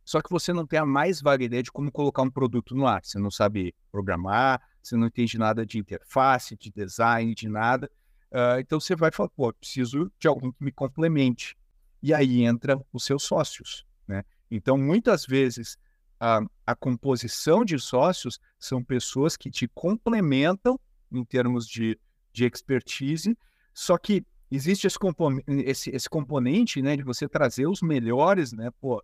Só 0.05 0.23
que 0.23 0.31
você 0.31 0.53
não 0.53 0.65
tem 0.65 0.79
a 0.79 0.87
mais 0.87 1.21
vaga 1.21 1.45
ideia 1.45 1.63
de 1.63 1.73
como 1.73 1.91
colocar 1.91 2.23
um 2.23 2.31
produto 2.31 2.77
no 2.77 2.87
ar. 2.87 3.05
Você 3.05 3.19
não 3.19 3.31
sabe 3.31 3.75
programar, 3.91 4.63
você 4.81 4.97
não 4.97 5.09
entende 5.09 5.37
nada 5.37 5.67
de 5.67 5.79
interface, 5.79 6.57
de 6.57 6.71
design, 6.71 7.35
de 7.35 7.49
nada. 7.49 7.91
Uh, 8.31 8.61
então 8.61 8.79
você 8.79 8.95
vai 8.95 9.11
falar, 9.11 9.31
pô, 9.31 9.53
preciso 9.53 10.13
de 10.17 10.29
alguém 10.29 10.53
que 10.53 10.63
me 10.63 10.71
complemente. 10.71 11.57
E 12.01 12.15
aí 12.15 12.45
entra 12.45 12.81
os 12.93 13.05
seus 13.05 13.25
sócios. 13.25 13.85
Né? 14.07 14.23
Então, 14.49 14.79
muitas 14.79 15.27
vezes, 15.27 15.77
a, 16.21 16.41
a 16.65 16.75
composição 16.77 17.65
de 17.65 17.77
sócios 17.81 18.39
são 18.61 18.85
pessoas 18.85 19.37
que 19.37 19.51
te 19.51 19.67
complementam 19.67 20.79
em 21.11 21.25
termos 21.25 21.67
de 21.67 21.99
de 22.37 22.45
expertise, 22.45 23.37
só 23.73 23.97
que 23.97 24.23
existe 24.51 24.87
esse, 24.87 24.99
compon 24.99 25.39
esse, 25.49 25.91
esse 25.91 26.09
componente, 26.09 26.83
né, 26.83 26.95
de 26.95 27.03
você 27.03 27.27
trazer 27.27 27.67
os 27.67 27.81
melhores, 27.81 28.53
né, 28.53 28.71
pô, 28.79 29.03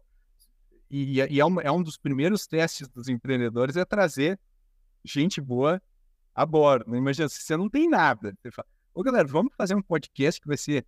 e, 0.91 1.19
e 1.19 1.41
é, 1.41 1.45
um, 1.47 1.59
é, 1.59 1.73
um, 1.73 1.83
dos 1.83 1.97
primeiros 1.97 2.47
testes 2.47 2.87
dos 2.89 3.09
empreendedores 3.09 3.77
é 3.77 3.85
trazer 3.87 4.39
gente 5.03 5.41
boa 5.41 5.81
a 6.35 6.45
bordo. 6.45 6.95
Imagina, 6.95 7.31
se 7.31 7.41
você 7.41 7.57
não 7.57 7.71
tem 7.71 7.89
nada, 7.89 8.37
você 8.43 8.51
fala, 8.51 8.69
ô 8.93 9.03
galera, 9.03 9.27
vamos 9.27 9.55
fazer 9.57 9.75
um 9.75 9.81
podcast 9.81 10.39
que 10.39 10.47
vai 10.47 10.59
ser 10.59 10.85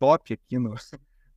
top 0.00 0.34
aqui 0.34 0.58
no, 0.58 0.74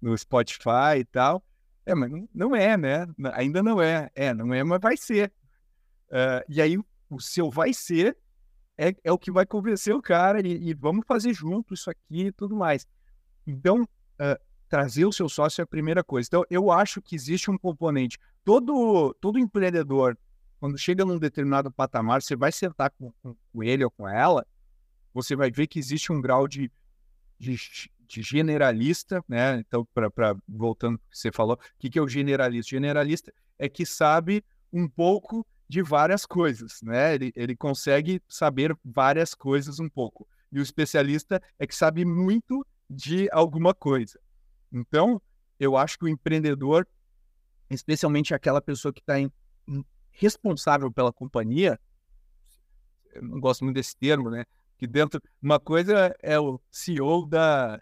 no 0.02 0.18
Spotify 0.18 0.98
e 0.98 1.06
tal. 1.06 1.44
É, 1.86 1.94
mas 1.94 2.10
não, 2.10 2.28
não 2.34 2.56
é, 2.56 2.76
né? 2.76 3.08
Ainda 3.34 3.62
não 3.62 3.80
é. 3.80 4.10
É, 4.16 4.34
não 4.34 4.52
é, 4.52 4.64
mas 4.64 4.82
vai 4.82 4.98
ser. 4.98 5.32
Uh, 6.08 6.42
e 6.50 6.60
aí, 6.60 6.80
o 7.10 7.20
seu 7.20 7.52
vai 7.52 7.74
ser 7.74 8.18
é, 8.80 8.96
é 9.04 9.12
o 9.12 9.18
que 9.18 9.30
vai 9.30 9.46
convencer 9.46 9.94
o 9.94 10.02
cara 10.02 10.40
e, 10.40 10.70
e 10.70 10.74
vamos 10.74 11.06
fazer 11.06 11.34
junto 11.34 11.74
isso 11.74 11.90
aqui 11.90 12.28
e 12.28 12.32
tudo 12.32 12.56
mais. 12.56 12.88
Então, 13.46 13.84
uh, 13.84 14.42
trazer 14.70 15.06
o 15.06 15.12
seu 15.12 15.28
sócio 15.28 15.62
é 15.62 15.64
a 15.64 15.68
primeira 15.68 16.02
coisa. 16.02 16.28
Então, 16.30 16.46
eu 16.50 16.72
acho 16.72 17.02
que 17.02 17.14
existe 17.14 17.52
um 17.52 17.58
componente. 17.58 18.18
Todo, 18.46 19.14
todo 19.20 19.38
empreendedor, 19.38 20.18
quando 20.62 20.78
chega 20.78 21.04
num 21.04 21.20
determinado 21.20 21.70
patamar, 21.70 22.22
você 22.22 22.38
vai 22.38 22.54
sentar 22.54 22.90
com, 22.92 23.12
com 23.22 23.64
ele 23.64 23.84
ou 23.84 23.92
com 23.92 24.08
ela, 24.08 24.48
você 25.14 25.36
vai 25.36 25.52
ver 25.52 25.68
que 25.68 25.78
existe 25.78 26.14
um 26.14 26.22
grau 26.22 26.48
de, 26.48 26.72
de, 27.38 27.58
de 28.08 28.22
generalista, 28.22 29.22
né? 29.28 29.60
Então, 29.60 29.86
para 29.94 30.38
voltando 30.48 30.94
ao 30.94 31.00
que 31.00 31.18
você 31.18 31.34
falou, 31.34 31.56
o 31.56 31.60
que, 31.80 31.90
que 31.90 32.00
é 32.00 32.02
o 32.02 32.08
generalista? 32.08 32.70
Generalista 32.70 33.34
é 33.58 33.68
que 33.68 33.86
sabe 33.86 34.42
um 34.72 34.88
pouco 34.88 35.46
de 35.70 35.84
várias 35.84 36.26
coisas, 36.26 36.82
né? 36.82 37.14
Ele, 37.14 37.32
ele 37.36 37.56
consegue 37.56 38.20
saber 38.28 38.76
várias 38.84 39.36
coisas 39.36 39.80
um 39.80 39.88
pouco. 39.88 40.28
E 40.52 40.60
o 40.60 40.64
especialista 40.64 41.40
é 41.60 41.68
que 41.68 41.76
sabe 41.76 42.04
muito 42.04 42.66
de 42.90 43.30
alguma 43.32 43.72
coisa. 43.72 44.20
Então, 44.74 45.22
eu 45.60 45.78
acho 45.78 46.00
que 46.00 46.06
o 46.06 46.08
empreendedor, 46.08 46.88
especialmente 47.70 48.34
aquela 48.34 48.60
pessoa 48.60 48.92
que 48.92 49.00
está 49.00 49.14
responsável 50.10 50.92
pela 50.92 51.14
companhia, 51.14 51.80
eu 53.14 53.22
não 53.22 53.40
gosto 53.40 53.64
muito 53.64 53.76
desse 53.76 53.96
termo, 53.96 54.32
né? 54.32 54.46
Que 54.76 54.88
dentro, 54.88 55.22
uma 55.40 55.60
coisa 55.60 56.16
é 56.20 56.40
o 56.40 56.60
CEO 56.72 57.28
da, 57.28 57.80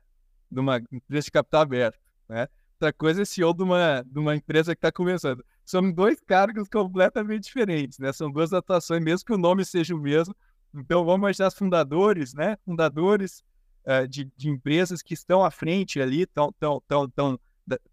de 0.51 0.59
uma 0.59 0.77
empresa 0.91 1.25
de 1.25 1.31
capital 1.31 1.61
aberto, 1.61 1.99
né? 2.27 2.49
Outra 2.73 2.91
coisa 2.91 3.21
é 3.21 3.25
CEO 3.25 3.53
de 3.53 3.63
uma, 3.63 4.03
de 4.05 4.19
uma 4.19 4.35
empresa 4.35 4.75
que 4.75 4.79
está 4.79 4.91
começando 4.91 5.43
são 5.67 5.91
dois 5.91 6.17
cargos 6.21 6.69
completamente 6.69 7.43
diferentes, 7.43 7.99
né? 7.99 8.13
São 8.13 8.31
duas 8.31 8.53
atuações, 8.53 9.03
mesmo 9.03 9.25
que 9.25 9.33
o 9.33 9.37
nome 9.37 9.65
seja 9.65 9.93
o 9.93 9.99
mesmo. 9.99 10.33
Então, 10.73 11.03
vamos 11.03 11.37
os 11.37 11.53
fundadores, 11.53 12.33
né? 12.33 12.57
Fundadores 12.63 13.43
uh, 13.85 14.07
de, 14.07 14.31
de, 14.37 14.49
empresas 14.49 15.01
que 15.01 15.13
estão 15.13 15.43
à 15.43 15.51
frente 15.51 15.99
ali, 15.99 16.21
estão 16.21 16.53
tão, 16.57 16.81
tão, 16.87 17.09
tão, 17.09 17.39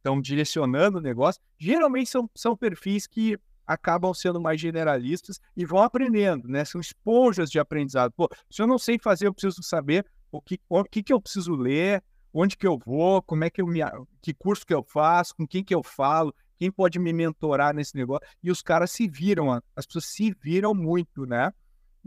tão 0.01 0.21
direcionando 0.21 0.99
o 0.99 1.01
negócio. 1.01 1.43
Geralmente 1.59 2.09
são, 2.09 2.31
são 2.33 2.57
perfis 2.57 3.09
que 3.09 3.37
acabam 3.67 4.15
sendo 4.15 4.41
mais 4.41 4.61
generalistas 4.61 5.41
e 5.57 5.65
vão 5.65 5.81
aprendendo, 5.81 6.47
né? 6.47 6.65
São 6.65 6.81
esponjas 6.81 7.51
de 7.51 7.59
aprendizado. 7.59 8.13
Pô, 8.13 8.29
se 8.49 8.63
eu 8.63 8.69
não 8.69 8.79
sei 8.79 9.01
fazer, 9.01 9.27
eu 9.27 9.35
preciso 9.35 9.65
saber 9.65 10.07
o 10.31 10.41
que, 10.41 10.61
o 10.69 10.85
que, 10.85 11.03
que 11.03 11.13
eu 11.13 11.21
preciso 11.21 11.57
ler, 11.57 12.05
onde 12.33 12.57
que 12.57 12.69
eu 12.69 12.79
vou, 12.79 13.21
como 13.21 13.43
é 13.43 13.51
que 13.51 13.61
eu 13.61 13.67
me, 13.67 13.81
que 14.23 14.33
curso 14.33 14.65
que 14.65 14.75
eu 14.75 14.85
faço, 14.85 15.35
com 15.35 15.45
quem 15.45 15.65
que 15.65 15.75
eu 15.75 15.83
falo, 15.83 16.33
quem 16.59 16.71
pode 16.71 16.99
me 16.99 17.13
mentorar 17.13 17.75
nesse 17.75 17.97
negócio? 17.97 18.27
E 18.43 18.51
os 18.51 18.63
caras 18.63 18.91
se 18.91 19.09
viram, 19.09 19.53
as 19.75 19.87
pessoas 19.87 20.07
se 20.07 20.35
viram 20.43 20.75
muito, 20.75 21.27
né? 21.27 21.53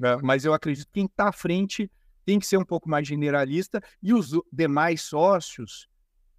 É, 0.02 0.16
mas 0.18 0.46
eu 0.46 0.54
acredito 0.54 0.86
que 0.88 0.94
quem 0.94 1.06
está 1.06 1.30
à 1.30 1.32
frente 1.32 1.92
tem 2.26 2.40
que 2.40 2.46
ser 2.46 2.58
um 2.58 2.66
pouco 2.66 2.90
mais 2.90 3.08
generalista 3.08 3.82
e 4.02 4.14
os 4.14 4.32
demais 4.52 5.02
sócios 5.02 5.88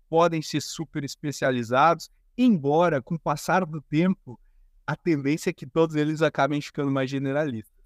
podem 0.09 0.41
ser 0.43 0.61
super 0.61 1.05
especializados, 1.05 2.11
embora 2.37 3.03
com 3.03 3.15
o 3.15 3.21
passar 3.21 3.65
do 3.65 3.81
tempo 3.83 4.39
a 4.87 4.97
tendência 4.97 5.51
é 5.51 5.53
que 5.53 5.67
todos 5.67 5.97
eles 5.97 6.23
acabem 6.23 6.63
ficando 6.63 6.91
mais 6.91 7.11
generalistas. 7.11 7.77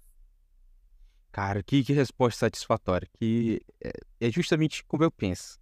Cara, 1.33 1.61
que, 1.61 1.83
que 1.83 1.91
resposta 1.91 2.45
satisfatória. 2.45 3.09
Que 3.19 3.59
é, 3.83 3.91
é 4.21 4.31
justamente 4.31 4.85
como 4.85 5.03
eu 5.03 5.11
penso. 5.11 5.59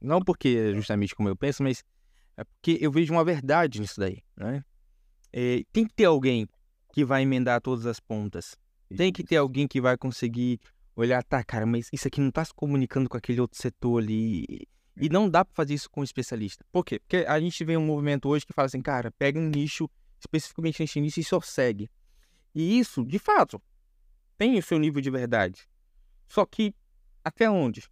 Não 0.00 0.20
porque 0.20 0.48
é 0.48 0.74
justamente 0.74 1.14
como 1.14 1.28
eu 1.28 1.34
penso, 1.34 1.62
mas 1.62 1.82
é 2.36 2.44
porque 2.44 2.78
eu 2.80 2.90
vejo 2.90 3.12
uma 3.12 3.24
verdade 3.24 3.80
nisso 3.80 3.98
daí, 3.98 4.22
né? 4.36 4.64
É, 5.32 5.62
tem 5.72 5.86
que 5.86 5.94
ter 5.94 6.04
alguém 6.04 6.48
que 6.92 7.04
vai 7.04 7.22
emendar 7.22 7.60
todas 7.60 7.86
as 7.86 7.98
pontas. 7.98 8.56
Tem 8.96 9.12
que 9.12 9.24
ter 9.24 9.36
alguém 9.36 9.66
que 9.66 9.80
vai 9.80 9.96
conseguir 9.96 10.60
olhar, 10.94 11.22
tá, 11.24 11.42
cara, 11.42 11.66
mas 11.66 11.88
isso 11.92 12.06
aqui 12.06 12.20
não 12.20 12.30
tá 12.30 12.44
se 12.44 12.54
comunicando 12.54 13.08
com 13.08 13.16
aquele 13.16 13.40
outro 13.40 13.60
setor 13.60 14.00
ali. 14.00 14.68
E 14.96 15.08
não 15.08 15.28
dá 15.28 15.44
para 15.44 15.54
fazer 15.54 15.74
isso 15.74 15.90
com 15.90 16.02
um 16.02 16.04
especialista. 16.04 16.64
Por 16.70 16.84
quê? 16.84 17.00
Porque 17.00 17.26
a 17.26 17.40
gente 17.40 17.64
vê 17.64 17.76
um 17.76 17.84
movimento 17.84 18.28
hoje 18.28 18.46
que 18.46 18.52
fala 18.52 18.66
assim, 18.66 18.80
cara, 18.80 19.10
pega 19.10 19.38
um 19.38 19.48
nicho, 19.48 19.90
especificamente 20.20 20.80
nesse 20.80 21.00
nicho, 21.00 21.18
e 21.18 21.24
só 21.24 21.40
segue. 21.40 21.90
E 22.54 22.78
isso, 22.78 23.04
de 23.04 23.18
fato, 23.18 23.60
tem 24.38 24.56
o 24.56 24.62
seu 24.62 24.78
nível 24.78 25.00
de 25.00 25.10
verdade. 25.10 25.68
Só 26.28 26.46
que 26.46 26.72
até 27.24 27.50
onde? 27.50 27.82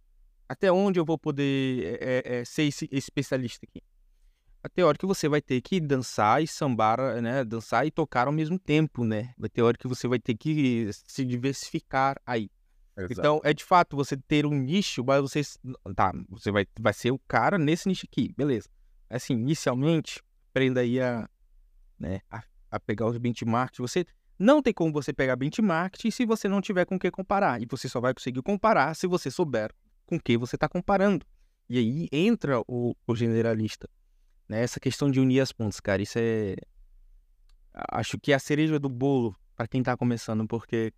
Até 0.47 0.71
onde 0.71 0.99
eu 0.99 1.03
vou 1.03 1.17
poder 1.17 1.97
é, 2.01 2.39
é, 2.39 2.45
ser 2.45 2.63
esse 2.63 2.87
especialista 2.91 3.65
aqui? 3.69 3.81
A 4.63 4.69
teoria 4.69 4.97
que 4.97 5.05
você 5.05 5.27
vai 5.27 5.41
ter 5.41 5.59
que 5.59 5.77
dançar 5.81 6.41
e 6.41 6.47
sambar, 6.47 7.21
né? 7.21 7.43
Dançar 7.43 7.85
e 7.85 7.91
tocar 7.91 8.27
ao 8.27 8.33
mesmo 8.33 8.57
tempo, 8.57 9.03
né? 9.03 9.33
A 9.41 9.49
teoria 9.49 9.77
que 9.77 9.89
você 9.89 10.07
vai 10.07 10.17
ter 10.17 10.35
que 10.35 10.89
se 11.05 11.25
diversificar 11.25 12.15
aí. 12.25 12.49
Exato. 12.95 13.19
Então, 13.19 13.41
é 13.43 13.53
de 13.53 13.63
fato 13.63 13.97
você 13.97 14.15
ter 14.15 14.45
um 14.45 14.53
nicho, 14.53 15.03
mas 15.03 15.21
você. 15.21 15.41
Tá, 15.93 16.13
você 16.29 16.49
vai, 16.49 16.65
vai 16.79 16.93
ser 16.93 17.11
o 17.11 17.19
cara 17.27 17.57
nesse 17.57 17.89
nicho 17.89 18.07
aqui, 18.09 18.33
beleza. 18.37 18.69
Assim, 19.09 19.33
inicialmente, 19.33 20.21
aprenda 20.49 20.79
aí 20.79 21.01
a, 21.01 21.29
né, 21.99 22.21
a, 22.31 22.41
a 22.71 22.79
pegar 22.79 23.07
os 23.07 23.17
benchmarks. 23.17 23.79
Você 23.79 24.05
não 24.39 24.61
tem 24.61 24.73
como 24.73 24.93
você 24.93 25.11
pegar 25.11 25.35
benchmark 25.35 25.95
se 26.09 26.25
você 26.25 26.47
não 26.47 26.61
tiver 26.61 26.85
com 26.85 26.95
o 26.95 26.99
que 26.99 27.11
comparar. 27.11 27.61
E 27.61 27.65
você 27.69 27.89
só 27.89 27.99
vai 27.99 28.13
conseguir 28.13 28.41
comparar 28.41 28.95
se 28.95 29.07
você 29.07 29.29
souber 29.29 29.73
com 30.05 30.15
o 30.15 30.21
que 30.21 30.37
você 30.37 30.55
está 30.55 30.69
comparando. 30.69 31.25
E 31.69 31.77
aí 31.77 32.07
entra 32.13 32.61
o, 32.65 32.95
o 33.05 33.15
generalista. 33.15 33.89
Né? 34.47 34.61
Essa 34.61 34.79
questão 34.79 35.09
de 35.09 35.19
unir 35.19 35.39
as 35.39 35.51
pontas, 35.51 35.79
cara, 35.79 36.01
isso 36.01 36.17
é. 36.19 36.55
Acho 37.91 38.19
que 38.19 38.31
é 38.31 38.35
a 38.35 38.39
cereja 38.39 38.79
do 38.79 38.89
bolo 38.89 39.35
para 39.55 39.67
quem 39.67 39.81
está 39.81 39.97
começando, 39.97 40.47
porque 40.47 40.93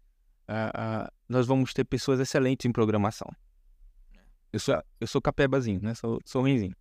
uh, 0.50 1.06
uh, 1.06 1.12
nós 1.28 1.48
vamos 1.48 1.74
ter 1.74 1.86
pessoas 1.86 2.20
excelentes 2.20 2.66
em 2.66 2.72
programação. 2.72 3.30
Eu 4.52 4.60
sou, 4.60 4.82
eu 5.00 5.08
sou 5.08 5.22
capebazinho, 5.22 5.82
né? 5.82 5.94
Sou, 5.94 6.20
sou 6.26 6.42
ruimzinho. 6.42 6.76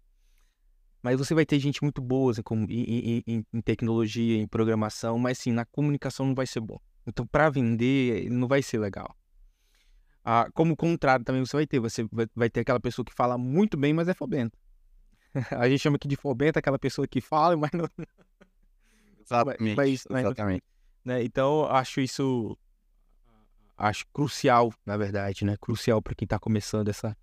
Mas 1.02 1.18
você 1.18 1.34
vai 1.34 1.44
ter 1.44 1.58
gente 1.58 1.82
muito 1.82 2.00
boa 2.00 2.32
assim, 2.32 2.42
em, 2.68 3.22
em, 3.26 3.46
em, 3.52 3.60
tecnologia, 3.60 4.38
em 4.38 4.46
programação, 4.46 5.18
mas 5.18 5.38
sim, 5.38 5.52
na 5.52 5.66
comunicação 5.66 6.24
não 6.24 6.34
vai 6.34 6.46
ser 6.46 6.60
bom. 6.60 6.78
Então, 7.06 7.26
para 7.26 7.50
vender, 7.50 8.30
não 8.30 8.48
vai 8.48 8.62
ser 8.62 8.78
legal. 8.78 9.14
Ah, 10.24 10.48
como 10.54 10.74
contrário 10.74 11.22
também 11.22 11.44
você 11.44 11.54
vai 11.54 11.66
ter. 11.66 11.78
Você 11.78 12.06
vai, 12.10 12.26
vai 12.34 12.48
ter 12.48 12.60
aquela 12.60 12.80
pessoa 12.80 13.04
que 13.04 13.12
fala 13.12 13.36
muito 13.36 13.76
bem, 13.76 13.92
mas 13.92 14.08
é 14.08 14.14
fobenta. 14.14 14.56
a 15.50 15.68
gente 15.68 15.80
chama 15.80 15.96
aqui 15.96 16.06
de 16.06 16.16
fobenta 16.16 16.58
aquela 16.58 16.78
pessoa 16.78 17.06
que 17.06 17.20
fala, 17.20 17.56
mas 17.56 17.70
não. 17.72 17.88
Exatamente. 19.20 19.76
Mas, 19.76 20.04
mas, 20.10 20.24
exatamente. 20.24 20.62
Né? 21.04 21.24
Então, 21.24 21.64
acho 21.66 22.00
isso. 22.00 22.58
Acho 23.76 24.06
crucial, 24.12 24.72
na 24.86 24.96
verdade, 24.96 25.44
né? 25.44 25.56
Crucial 25.60 26.00
para 26.00 26.14
quem 26.14 26.26
está 26.26 26.38
começando 26.38 26.88
essa, 26.88 27.16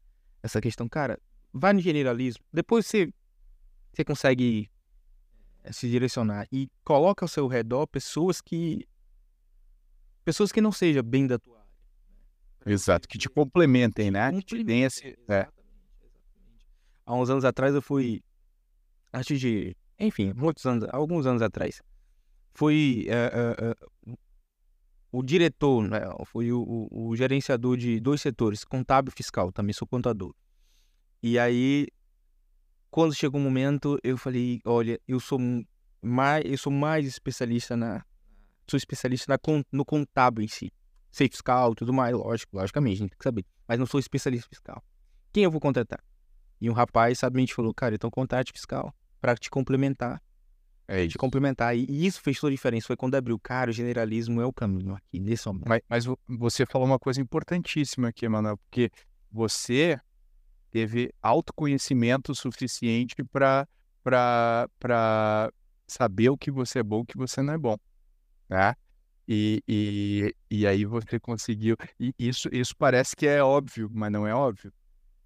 essa 0.44 0.60
questão. 0.60 0.90
Cara, 0.90 1.18
vai 1.54 1.72
no 1.74 1.80
generalismo. 1.80 2.44
Depois 2.52 2.86
você, 2.86 3.14
você 3.94 4.04
consegue 4.04 4.70
eh, 5.64 5.72
se 5.72 5.90
direcionar 5.90 6.48
e 6.52 6.70
coloca 6.84 7.24
ao 7.24 7.30
seu 7.30 7.48
redor 7.48 7.88
pessoas 7.88 8.42
que. 8.42 8.86
Pessoas 10.26 10.52
que 10.52 10.60
não 10.60 10.72
sejam 10.72 11.04
bem 11.04 11.26
da 11.26 11.40
tua 11.40 11.60
área. 11.60 11.70
Né? 12.66 12.74
Exato, 12.74 13.08
que 13.08 13.18
te 13.18 13.30
complementem, 13.30 14.12
né? 14.12 14.32
Que 14.34 14.42
te 14.42 14.64
deem 14.64 14.84
esse. 14.84 15.18
É 15.30 15.48
há 17.06 17.16
uns 17.16 17.30
anos 17.30 17.46
atrás 17.46 17.74
eu 17.76 17.82
fui. 17.82 18.24
Antes 19.14 19.40
de. 19.40 19.76
Enfim, 20.00 20.34
muitos 20.34 20.66
anos, 20.66 20.88
alguns 20.92 21.26
anos 21.26 21.42
atrás. 21.42 21.82
Fui. 22.54 23.08
Uh, 23.08 23.68
uh, 23.68 24.12
uh, 24.12 24.18
o 25.12 25.22
diretor, 25.22 25.84
né, 25.90 26.00
foi 26.26 26.54
o, 26.54 26.62
o, 26.62 27.10
o, 27.10 27.16
gerenciador 27.18 27.76
de 27.76 28.00
dois 28.00 28.22
setores, 28.22 28.64
contábil 28.64 29.12
e 29.14 29.18
fiscal, 29.18 29.52
também 29.52 29.74
sou 29.74 29.86
contador. 29.86 30.34
E 31.22 31.38
aí, 31.38 31.88
quando 32.90 33.14
chegou 33.14 33.38
o 33.38 33.44
um 33.44 33.46
momento, 33.46 34.00
eu 34.04 34.18
falei, 34.18 34.62
olha, 34.64 34.98
eu 35.06 35.20
sou 35.20 35.38
mais, 36.02 36.46
eu 36.46 36.58
sou 36.58 36.72
mais 36.72 37.06
especialista 37.06 37.76
na, 37.76 38.06
sou 38.66 38.78
especialista 38.78 39.34
na, 39.34 39.38
no 39.70 39.84
contábil 39.84 40.46
em 40.46 40.48
si. 40.48 40.72
Sei 41.12 41.28
fiscal, 41.28 41.76
tudo 41.76 41.92
mais, 41.92 42.16
lógico, 42.16 42.56
logicamente, 42.56 42.96
a 42.96 43.00
gente 43.00 43.10
tem 43.10 43.18
que 43.18 43.24
saber. 43.24 43.46
Mas 43.68 43.78
não 43.78 43.86
sou 43.86 44.00
especialista 44.00 44.48
fiscal. 44.48 44.82
Quem 45.34 45.44
eu 45.44 45.52
vou 45.52 45.60
contratar? 45.60 46.02
E 46.62 46.70
um 46.70 46.74
rapaz 46.74 47.18
sabiamente 47.20 47.56
falou, 47.56 47.74
cara, 47.74 47.96
então 47.96 48.10
contrate 48.12 48.54
fiscal 48.54 48.94
para 49.20 49.36
te 49.36 49.50
complementar. 49.50 50.22
É 50.88 51.02
isso. 51.02 51.14
Te 51.14 51.18
complementar. 51.18 51.76
E, 51.76 52.06
isso 52.06 52.22
fez 52.22 52.40
toda 52.40 52.52
a 52.52 52.56
diferença. 52.56 52.88
Foi 52.88 52.96
quando 52.96 53.16
abriu, 53.16 53.40
cara, 53.40 53.72
o 53.72 53.74
generalismo 53.74 54.42
é 54.42 54.46
o 54.46 54.54
caminho 54.54 54.94
aqui, 54.94 55.20
nesse 55.20 55.48
momento. 55.48 55.68
Mas, 55.68 55.82
mas 55.90 56.06
você 56.28 56.66
falou 56.66 56.86
uma 56.86 57.00
coisa 57.00 57.20
importantíssima 57.20 58.10
aqui, 58.10 58.28
Manuel, 58.28 58.58
porque 58.58 58.92
você 59.32 60.00
teve 60.70 61.14
autoconhecimento 61.22 62.36
suficiente 62.36 63.16
para 63.24 63.68
saber 65.88 66.30
o 66.30 66.38
que 66.38 66.52
você 66.52 66.80
é 66.80 66.84
bom 66.84 67.00
e 67.00 67.02
o 67.02 67.06
que 67.06 67.18
você 67.18 67.42
não 67.42 67.54
é 67.54 67.58
bom. 67.58 67.78
Né? 68.50 68.76
E, 69.28 69.64
e, 69.68 70.36
e 70.50 70.68
aí 70.68 70.84
você 70.86 71.20
conseguiu. 71.20 71.78
E 72.00 72.14
isso, 72.20 72.50
isso 72.52 72.76
parece 72.78 73.16
que 73.16 73.26
é 73.26 73.42
óbvio, 73.42 73.90
mas 73.94 74.12
não 74.12 74.28
é 74.28 74.36
óbvio. 74.36 74.74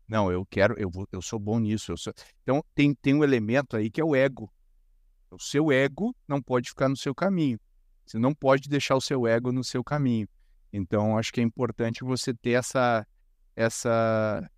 Não, 0.08 0.32
eu 0.32 0.46
quero, 0.46 0.78
eu, 0.80 0.90
vou, 0.90 1.08
eu 1.12 1.22
sou 1.22 1.40
bom 1.40 1.60
nisso. 1.60 1.92
Eu 1.92 1.98
sou... 1.98 2.14
Então 2.44 2.64
tem, 2.74 2.94
tem 2.94 3.14
um 3.14 3.24
elemento 3.24 3.76
aí 3.76 3.90
que 3.90 4.00
é 4.00 4.06
o 4.06 4.16
ego. 4.16 4.52
O 5.32 5.40
seu 5.40 5.72
ego 5.72 6.16
não 6.28 6.42
pode 6.42 6.70
ficar 6.70 6.88
no 6.88 6.96
seu 6.96 7.14
caminho. 7.14 7.60
Você 8.06 8.20
não 8.20 8.34
pode 8.34 8.70
deixar 8.70 8.96
o 8.96 9.02
seu 9.02 9.26
ego 9.26 9.52
no 9.52 9.64
seu 9.64 9.84
caminho. 9.84 10.28
Então 10.72 11.18
acho 11.18 11.34
que 11.34 11.42
é 11.42 11.44
importante 11.44 12.04
você 12.04 12.34
ter 12.34 12.52
essa. 12.52 13.06
essa 13.56 14.50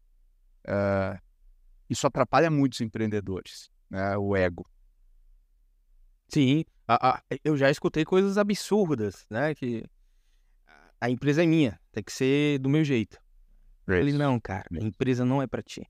uh, 0.68 1.22
isso 1.90 2.06
atrapalha 2.06 2.52
muitos 2.52 2.82
empreendedores, 2.82 3.72
né? 3.90 4.18
o 4.18 4.36
ego. 4.36 4.70
Sim, 6.28 6.66
a, 6.86 7.12
a, 7.12 7.24
eu 7.44 7.56
já 7.56 7.72
escutei 7.72 8.04
coisas 8.04 8.38
absurdas, 8.38 9.26
né? 9.30 9.56
Que 9.56 9.86
a 11.00 11.10
empresa 11.10 11.44
é 11.44 11.46
minha, 11.46 11.80
tem 11.92 12.04
que 12.04 12.12
ser 12.12 12.60
do 12.60 12.68
meu 12.68 12.84
jeito. 12.84 13.18
Falei, 13.96 14.14
não, 14.14 14.38
cara, 14.40 14.66
a 14.70 14.84
empresa 14.84 15.24
não 15.24 15.42
é 15.42 15.48
para 15.48 15.62
ti. 15.62 15.88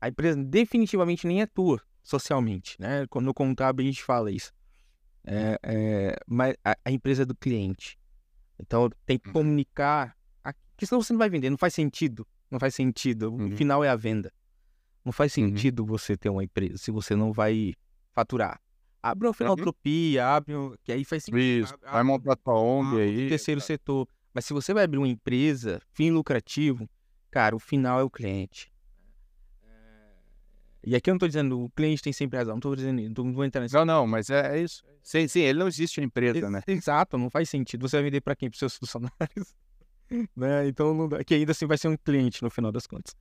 A 0.00 0.08
empresa 0.08 0.42
definitivamente 0.42 1.26
nem 1.26 1.40
é 1.40 1.46
tua, 1.46 1.80
socialmente, 2.02 2.76
né? 2.80 3.06
No 3.22 3.32
contábil 3.32 3.84
a 3.84 3.86
gente 3.86 4.02
fala 4.02 4.32
isso. 4.32 4.52
É, 5.24 5.58
é, 5.62 6.16
mas 6.26 6.56
a, 6.64 6.76
a, 6.84 6.90
empresa 6.90 7.22
é 7.22 7.26
do 7.26 7.34
cliente. 7.34 7.98
Então 8.58 8.90
tem 9.04 9.18
que 9.18 9.28
uhum. 9.28 9.32
comunicar. 9.32 10.16
Porque 10.72 10.86
senão 10.86 11.00
você 11.00 11.12
não 11.12 11.18
vai 11.18 11.30
vender, 11.30 11.48
não 11.48 11.56
faz 11.56 11.72
sentido. 11.72 12.26
Não 12.50 12.60
faz 12.60 12.74
sentido. 12.74 13.32
O 13.32 13.36
uhum. 13.36 13.56
final 13.56 13.82
é 13.82 13.88
a 13.88 13.96
venda. 13.96 14.32
Não 15.04 15.12
faz 15.12 15.36
uhum. 15.36 15.48
sentido 15.48 15.80
uhum. 15.80 15.86
você 15.86 16.16
ter 16.16 16.28
uma 16.28 16.44
empresa 16.44 16.76
se 16.78 16.90
você 16.90 17.14
não 17.14 17.32
vai 17.32 17.74
faturar. 18.12 18.60
Abre 19.02 19.28
uma 19.28 19.34
filantropia, 19.34 20.24
uhum. 20.24 20.30
abre 20.30 20.56
um... 20.56 20.74
que 20.82 20.92
aí 20.92 21.04
faz 21.04 21.24
sentido. 21.24 21.40
Isso, 21.40 21.74
abre, 21.74 21.90
vai 21.90 22.02
montar 22.02 22.36
tua 22.36 22.60
ONG 22.60 23.00
aí. 23.00 23.28
Terceiro 23.28 23.60
tá. 23.60 23.66
setor. 23.66 24.08
Mas 24.34 24.44
se 24.44 24.52
você 24.52 24.74
vai 24.74 24.84
abrir 24.84 24.98
uma 24.98 25.08
empresa, 25.08 25.80
fim 25.92 26.10
lucrativo, 26.10 26.88
cara, 27.36 27.54
o 27.54 27.58
final 27.58 28.00
é 28.00 28.02
o 28.02 28.08
cliente. 28.08 28.72
E 30.82 30.96
aqui 30.96 31.10
eu 31.10 31.12
não 31.12 31.16
estou 31.16 31.28
dizendo 31.28 31.64
o 31.64 31.68
cliente 31.68 32.00
tem 32.00 32.10
sempre 32.10 32.38
razão, 32.38 32.54
não 32.54 32.58
estou 32.58 32.74
dizendo, 32.74 33.22
não 33.22 33.34
vou 33.34 33.44
entrar 33.44 33.60
nesse... 33.60 33.74
Não, 33.74 33.84
não, 33.84 34.06
mas 34.06 34.30
é, 34.30 34.56
é 34.56 34.62
isso. 34.62 34.82
Sim, 35.02 35.28
sim, 35.28 35.40
ele 35.40 35.58
não 35.58 35.68
existe 35.68 36.00
a 36.00 36.02
empresa, 36.02 36.48
né? 36.48 36.62
Exato, 36.66 37.18
não 37.18 37.28
faz 37.28 37.50
sentido. 37.50 37.86
Você 37.86 37.96
vai 37.96 38.04
vender 38.04 38.22
para 38.22 38.34
quem? 38.34 38.48
Para 38.48 38.58
seus 38.58 38.76
funcionários? 38.78 39.54
né? 40.34 40.66
Então, 40.66 40.94
não, 40.94 41.08
que 41.26 41.34
ainda 41.34 41.52
assim 41.52 41.66
vai 41.66 41.76
ser 41.76 41.88
um 41.88 41.96
cliente 41.98 42.42
no 42.42 42.48
final 42.48 42.72
das 42.72 42.86
contas. 42.86 43.14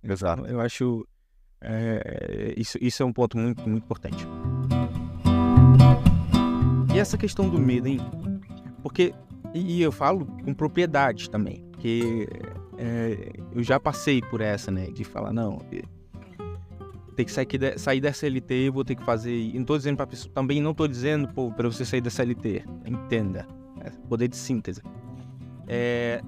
Exato. 0.00 0.42
Então, 0.42 0.54
eu 0.54 0.60
acho 0.60 1.04
é, 1.60 2.54
isso, 2.56 2.78
isso 2.80 3.02
é 3.02 3.06
um 3.06 3.12
ponto 3.12 3.36
muito, 3.36 3.68
muito 3.68 3.82
importante. 3.82 4.24
E 6.94 6.98
essa 7.00 7.18
questão 7.18 7.48
do 7.48 7.58
medo, 7.58 7.88
hein? 7.88 7.98
Porque, 8.80 9.12
e 9.52 9.82
eu 9.82 9.90
falo 9.90 10.24
com 10.44 10.54
propriedade 10.54 11.28
também, 11.28 11.64
porque 11.72 12.28
é, 12.78 13.32
eu 13.54 13.62
já 13.62 13.78
passei 13.80 14.20
por 14.20 14.40
essa, 14.40 14.70
né? 14.70 14.86
De 14.86 15.04
falar, 15.04 15.32
não, 15.32 15.58
ter 17.16 17.24
que 17.24 17.32
sair, 17.32 17.48
sair 17.78 18.00
da 18.00 18.12
CLT, 18.12 18.70
vou 18.70 18.84
ter 18.84 18.94
que 18.94 19.04
fazer. 19.04 19.34
E 19.34 19.58
não 19.58 19.64
tô 19.64 19.76
dizendo 19.76 19.96
pra 19.96 20.06
pessoa, 20.06 20.32
também 20.34 20.60
não 20.60 20.74
tô 20.74 20.86
dizendo, 20.86 21.26
pô, 21.28 21.50
pra 21.50 21.68
você 21.68 21.84
sair 21.84 22.00
da 22.00 22.10
CLT. 22.10 22.64
Entenda. 22.84 23.46
É 23.80 23.90
poder 24.08 24.28
de 24.28 24.36
síntese. 24.36 24.82
É, 25.66 26.20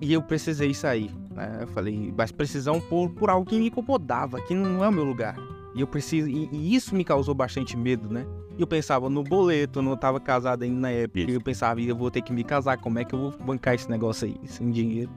e 0.00 0.12
eu 0.12 0.22
precisei 0.22 0.74
sair. 0.74 1.10
Né? 1.30 1.58
Eu 1.62 1.66
falei, 1.68 2.12
mas 2.16 2.30
precisar 2.30 2.78
por, 2.82 3.10
por 3.10 3.30
algo 3.30 3.48
que 3.48 3.58
me 3.58 3.68
incomodava, 3.68 4.40
que 4.42 4.54
não 4.54 4.84
é 4.84 4.88
o 4.88 4.92
meu 4.92 5.04
lugar. 5.04 5.36
E 5.74 5.80
eu 5.80 5.86
preciso. 5.86 6.28
E, 6.28 6.48
e 6.52 6.74
isso 6.74 6.94
me 6.94 7.04
causou 7.04 7.34
bastante 7.34 7.76
medo, 7.76 8.08
né? 8.12 8.26
E 8.56 8.60
eu 8.60 8.66
pensava 8.66 9.10
no 9.10 9.24
boleto, 9.24 9.80
eu 9.80 9.82
não 9.82 9.94
estava 9.94 10.20
casado 10.20 10.62
ainda 10.62 10.78
na 10.78 10.90
época. 10.90 11.20
Isso. 11.20 11.30
Eu 11.30 11.40
pensava, 11.40 11.80
eu 11.80 11.96
vou 11.96 12.10
ter 12.10 12.22
que 12.22 12.32
me 12.32 12.44
casar, 12.44 12.76
como 12.78 12.98
é 12.98 13.04
que 13.04 13.14
eu 13.14 13.18
vou 13.18 13.44
bancar 13.44 13.74
esse 13.74 13.90
negócio 13.90 14.28
aí, 14.28 14.36
sem 14.46 14.70
dinheiro? 14.70 15.10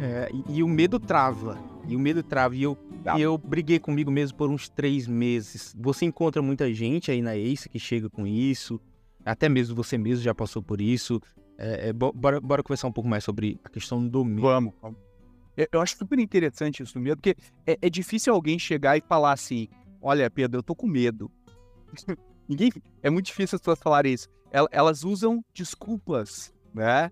É, 0.00 0.30
e, 0.32 0.58
e, 0.58 0.62
o 0.62 0.68
medo 0.68 0.98
trava. 0.98 1.58
E 1.86 1.94
o 1.94 1.98
medo 1.98 2.22
trava. 2.22 2.54
E 2.56 2.62
eu, 2.62 2.76
e 3.16 3.22
eu 3.22 3.36
briguei 3.38 3.78
comigo 3.78 4.10
mesmo 4.10 4.36
por 4.36 4.50
uns 4.50 4.68
três 4.68 5.06
meses. 5.06 5.74
Você 5.78 6.04
encontra 6.04 6.42
muita 6.42 6.72
gente 6.72 7.10
aí 7.10 7.22
na 7.22 7.36
Ace 7.36 7.68
que 7.68 7.78
chega 7.78 8.08
com 8.08 8.26
isso. 8.26 8.80
Até 9.24 9.48
mesmo 9.48 9.74
você 9.74 9.96
mesmo 9.96 10.22
já 10.22 10.34
passou 10.34 10.62
por 10.62 10.80
isso. 10.80 11.20
É, 11.56 11.88
é, 11.88 11.92
bora, 11.92 12.40
bora 12.40 12.62
conversar 12.62 12.88
um 12.88 12.92
pouco 12.92 13.08
mais 13.08 13.24
sobre 13.24 13.58
a 13.64 13.68
questão 13.68 14.06
do 14.06 14.24
medo. 14.24 14.42
Vamos. 14.42 14.74
Eu 15.72 15.80
acho 15.80 15.96
super 15.96 16.18
interessante 16.18 16.82
isso 16.82 16.94
do 16.94 17.00
medo, 17.00 17.18
porque 17.18 17.36
é, 17.64 17.78
é 17.80 17.88
difícil 17.88 18.34
alguém 18.34 18.58
chegar 18.58 18.96
e 18.96 19.00
falar 19.00 19.32
assim: 19.32 19.68
Olha, 20.02 20.28
Pedro, 20.28 20.58
eu 20.58 20.62
tô 20.62 20.74
com 20.74 20.86
medo. 20.86 21.30
Ninguém. 22.48 22.72
É 23.02 23.08
muito 23.08 23.26
difícil 23.26 23.56
as 23.56 23.60
pessoas 23.60 23.78
falarem 23.78 24.12
isso. 24.12 24.28
Elas 24.70 25.02
usam 25.02 25.44
desculpas, 25.52 26.52
né? 26.72 27.10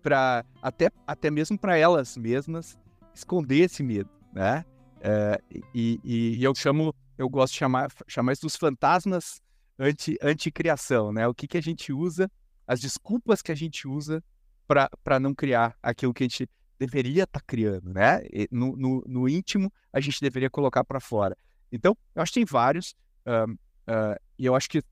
Pra, 0.00 0.44
até, 0.62 0.90
até 1.04 1.30
mesmo 1.30 1.58
para 1.58 1.76
elas 1.76 2.16
mesmas 2.16 2.78
esconder 3.12 3.64
esse 3.64 3.82
medo, 3.82 4.08
né? 4.32 4.64
É, 5.00 5.40
e, 5.74 6.00
e, 6.04 6.44
eu 6.44 6.54
chamo, 6.54 6.94
eu 7.18 7.28
gosto 7.28 7.54
de 7.54 7.58
chamar, 7.58 7.88
chamar 8.06 8.32
isso 8.32 8.42
dos 8.42 8.54
fantasmas 8.54 9.40
anti, 9.76 10.16
anti-criação, 10.22 11.12
né? 11.12 11.26
O 11.26 11.34
que, 11.34 11.48
que 11.48 11.58
a 11.58 11.60
gente 11.60 11.92
usa, 11.92 12.30
as 12.66 12.78
desculpas 12.78 13.42
que 13.42 13.50
a 13.50 13.56
gente 13.56 13.88
usa 13.88 14.22
para 14.68 15.18
não 15.18 15.34
criar 15.34 15.76
aquilo 15.82 16.14
que 16.14 16.22
a 16.22 16.28
gente 16.28 16.48
deveria 16.78 17.24
estar 17.24 17.40
tá 17.40 17.44
criando, 17.46 17.92
né? 17.92 18.20
No, 18.50 18.76
no, 18.76 19.04
no, 19.06 19.28
íntimo, 19.28 19.72
a 19.92 19.98
gente 20.00 20.20
deveria 20.20 20.50
colocar 20.50 20.84
para 20.84 21.00
fora. 21.00 21.36
Então, 21.72 21.96
eu 22.14 22.22
acho 22.22 22.32
que 22.32 22.40
tem 22.40 22.44
vários, 22.44 22.94
uh, 23.26 24.16
e 24.38 24.46
eu 24.46 24.54
acho 24.54 24.68
que, 24.68 24.82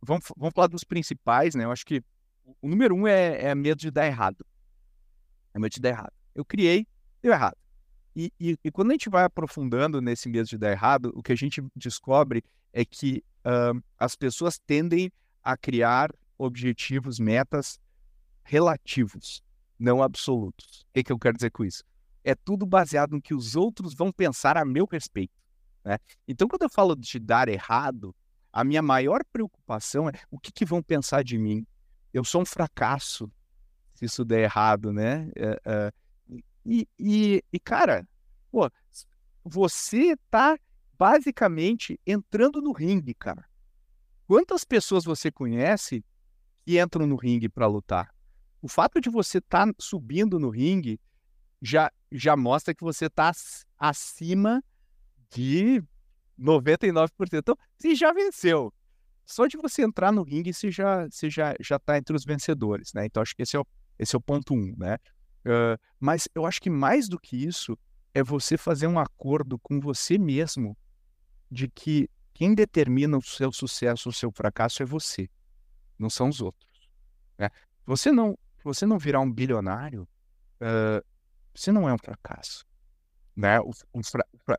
vamos, 0.00 0.24
vamos 0.36 0.54
falar 0.54 0.68
dos 0.68 0.84
principais, 0.84 1.54
né? 1.54 1.64
Eu 1.64 1.70
acho 1.72 1.84
que 1.84 2.02
o 2.60 2.68
número 2.68 2.94
um 2.94 3.06
é, 3.06 3.44
é 3.46 3.54
medo 3.54 3.78
de 3.78 3.90
dar 3.90 4.06
errado. 4.06 4.44
É 5.54 5.58
medo 5.58 5.72
de 5.72 5.80
dar 5.80 5.90
errado. 5.90 6.12
Eu 6.34 6.44
criei, 6.44 6.86
deu 7.20 7.32
errado. 7.32 7.56
E, 8.14 8.32
e, 8.38 8.58
e, 8.62 8.70
quando 8.70 8.90
a 8.90 8.94
gente 8.94 9.08
vai 9.08 9.24
aprofundando 9.24 10.00
nesse 10.00 10.28
medo 10.28 10.46
de 10.46 10.58
dar 10.58 10.70
errado, 10.70 11.12
o 11.14 11.22
que 11.22 11.32
a 11.32 11.36
gente 11.36 11.62
descobre 11.74 12.44
é 12.72 12.84
que 12.84 13.24
uh, 13.44 13.82
as 13.98 14.14
pessoas 14.14 14.58
tendem 14.58 15.10
a 15.42 15.56
criar 15.56 16.10
objetivos, 16.36 17.18
metas 17.18 17.80
relativos, 18.44 19.42
não 19.78 20.02
absolutos. 20.02 20.82
O 20.82 20.92
que, 20.94 21.04
que 21.04 21.12
eu 21.12 21.18
quero 21.18 21.36
dizer 21.36 21.50
com 21.50 21.64
isso? 21.64 21.82
É 22.22 22.34
tudo 22.34 22.66
baseado 22.66 23.12
no 23.12 23.22
que 23.22 23.34
os 23.34 23.56
outros 23.56 23.94
vão 23.94 24.12
pensar 24.12 24.56
a 24.56 24.64
meu 24.64 24.86
respeito. 24.86 25.32
Né? 25.84 25.98
Então, 26.28 26.46
quando 26.46 26.62
eu 26.62 26.70
falo 26.70 26.94
de 26.94 27.18
dar 27.18 27.48
errado, 27.48 28.14
a 28.52 28.62
minha 28.62 28.82
maior 28.82 29.24
preocupação 29.32 30.08
é 30.08 30.12
o 30.30 30.38
que, 30.38 30.52
que 30.52 30.64
vão 30.64 30.82
pensar 30.82 31.24
de 31.24 31.38
mim. 31.38 31.66
Eu 32.12 32.24
sou 32.24 32.42
um 32.42 32.46
fracasso 32.46 33.30
se 33.94 34.06
isso 34.06 34.24
der 34.24 34.40
errado, 34.40 34.92
né? 34.92 35.30
É, 35.36 35.60
é, 35.64 35.92
e, 36.64 36.88
e, 36.98 37.44
e, 37.52 37.60
cara, 37.60 38.06
pô, 38.50 38.70
você 39.44 40.16
tá 40.30 40.58
basicamente 40.98 41.98
entrando 42.06 42.60
no 42.60 42.72
ringue, 42.72 43.14
cara. 43.14 43.44
Quantas 44.26 44.64
pessoas 44.64 45.04
você 45.04 45.30
conhece 45.30 46.04
que 46.64 46.80
entram 46.80 47.06
no 47.06 47.16
ringue 47.16 47.48
para 47.48 47.66
lutar? 47.66 48.14
O 48.60 48.68
fato 48.68 49.00
de 49.00 49.10
você 49.10 49.38
estar 49.38 49.66
tá 49.66 49.74
subindo 49.78 50.38
no 50.38 50.50
ringue 50.50 51.00
já, 51.60 51.90
já 52.10 52.36
mostra 52.36 52.74
que 52.74 52.84
você 52.84 53.06
está 53.06 53.32
acima 53.78 54.62
de 55.30 55.82
99%. 56.38 57.10
Então, 57.34 57.56
você 57.76 57.94
já 57.94 58.12
venceu. 58.12 58.72
Só 59.24 59.46
de 59.46 59.56
você 59.56 59.82
entrar 59.82 60.12
no 60.12 60.22
ringue, 60.22 60.52
você 60.52 60.70
já, 60.70 61.06
você 61.08 61.30
já, 61.30 61.54
já 61.60 61.78
tá 61.78 61.96
entre 61.96 62.14
os 62.14 62.24
vencedores, 62.24 62.92
né? 62.92 63.06
Então, 63.06 63.22
acho 63.22 63.34
que 63.34 63.42
esse 63.42 63.56
é 63.56 63.60
o, 63.60 63.66
esse 63.98 64.14
é 64.14 64.18
o 64.18 64.20
ponto 64.20 64.54
um, 64.54 64.74
né? 64.76 64.96
Uh, 65.44 65.78
mas 65.98 66.28
eu 66.34 66.46
acho 66.46 66.60
que 66.60 66.70
mais 66.70 67.08
do 67.08 67.18
que 67.18 67.36
isso 67.36 67.76
é 68.14 68.22
você 68.22 68.56
fazer 68.56 68.86
um 68.86 68.98
acordo 68.98 69.58
com 69.58 69.80
você 69.80 70.18
mesmo 70.18 70.76
de 71.50 71.68
que 71.68 72.08
quem 72.32 72.54
determina 72.54 73.16
o 73.16 73.22
seu 73.22 73.52
sucesso 73.52 74.08
ou 74.08 74.10
o 74.10 74.14
seu 74.14 74.30
fracasso 74.32 74.82
é 74.82 74.86
você, 74.86 75.28
não 75.98 76.08
são 76.08 76.28
os 76.28 76.40
outros. 76.40 76.70
Né? 77.38 77.50
Você 77.86 78.10
não, 78.10 78.38
você 78.64 78.86
não 78.86 78.98
virar 78.98 79.20
um 79.20 79.30
bilionário, 79.30 80.08
uh, 80.60 81.04
você 81.54 81.70
não 81.72 81.88
é 81.88 81.92
um 81.92 81.98
fracasso. 81.98 82.64
Né? 83.34 83.60
O, 83.60 83.70
o, 83.92 84.00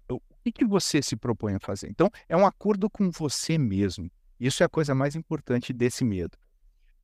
o, 0.09 0.16
o 0.16 0.51
que, 0.51 0.66
você 0.66 1.01
se 1.01 1.16
propõe 1.16 1.55
a 1.55 1.59
fazer? 1.59 1.89
Então, 1.89 2.09
é 2.28 2.36
um 2.36 2.45
acordo 2.45 2.89
com 2.89 3.09
você 3.09 3.57
mesmo. 3.57 4.09
Isso 4.43 4.61
é 4.61 4.65
a 4.65 4.69
coisa 4.69 4.93
mais 4.93 5.15
importante 5.15 5.71
desse 5.71 6.03
medo. 6.03 6.37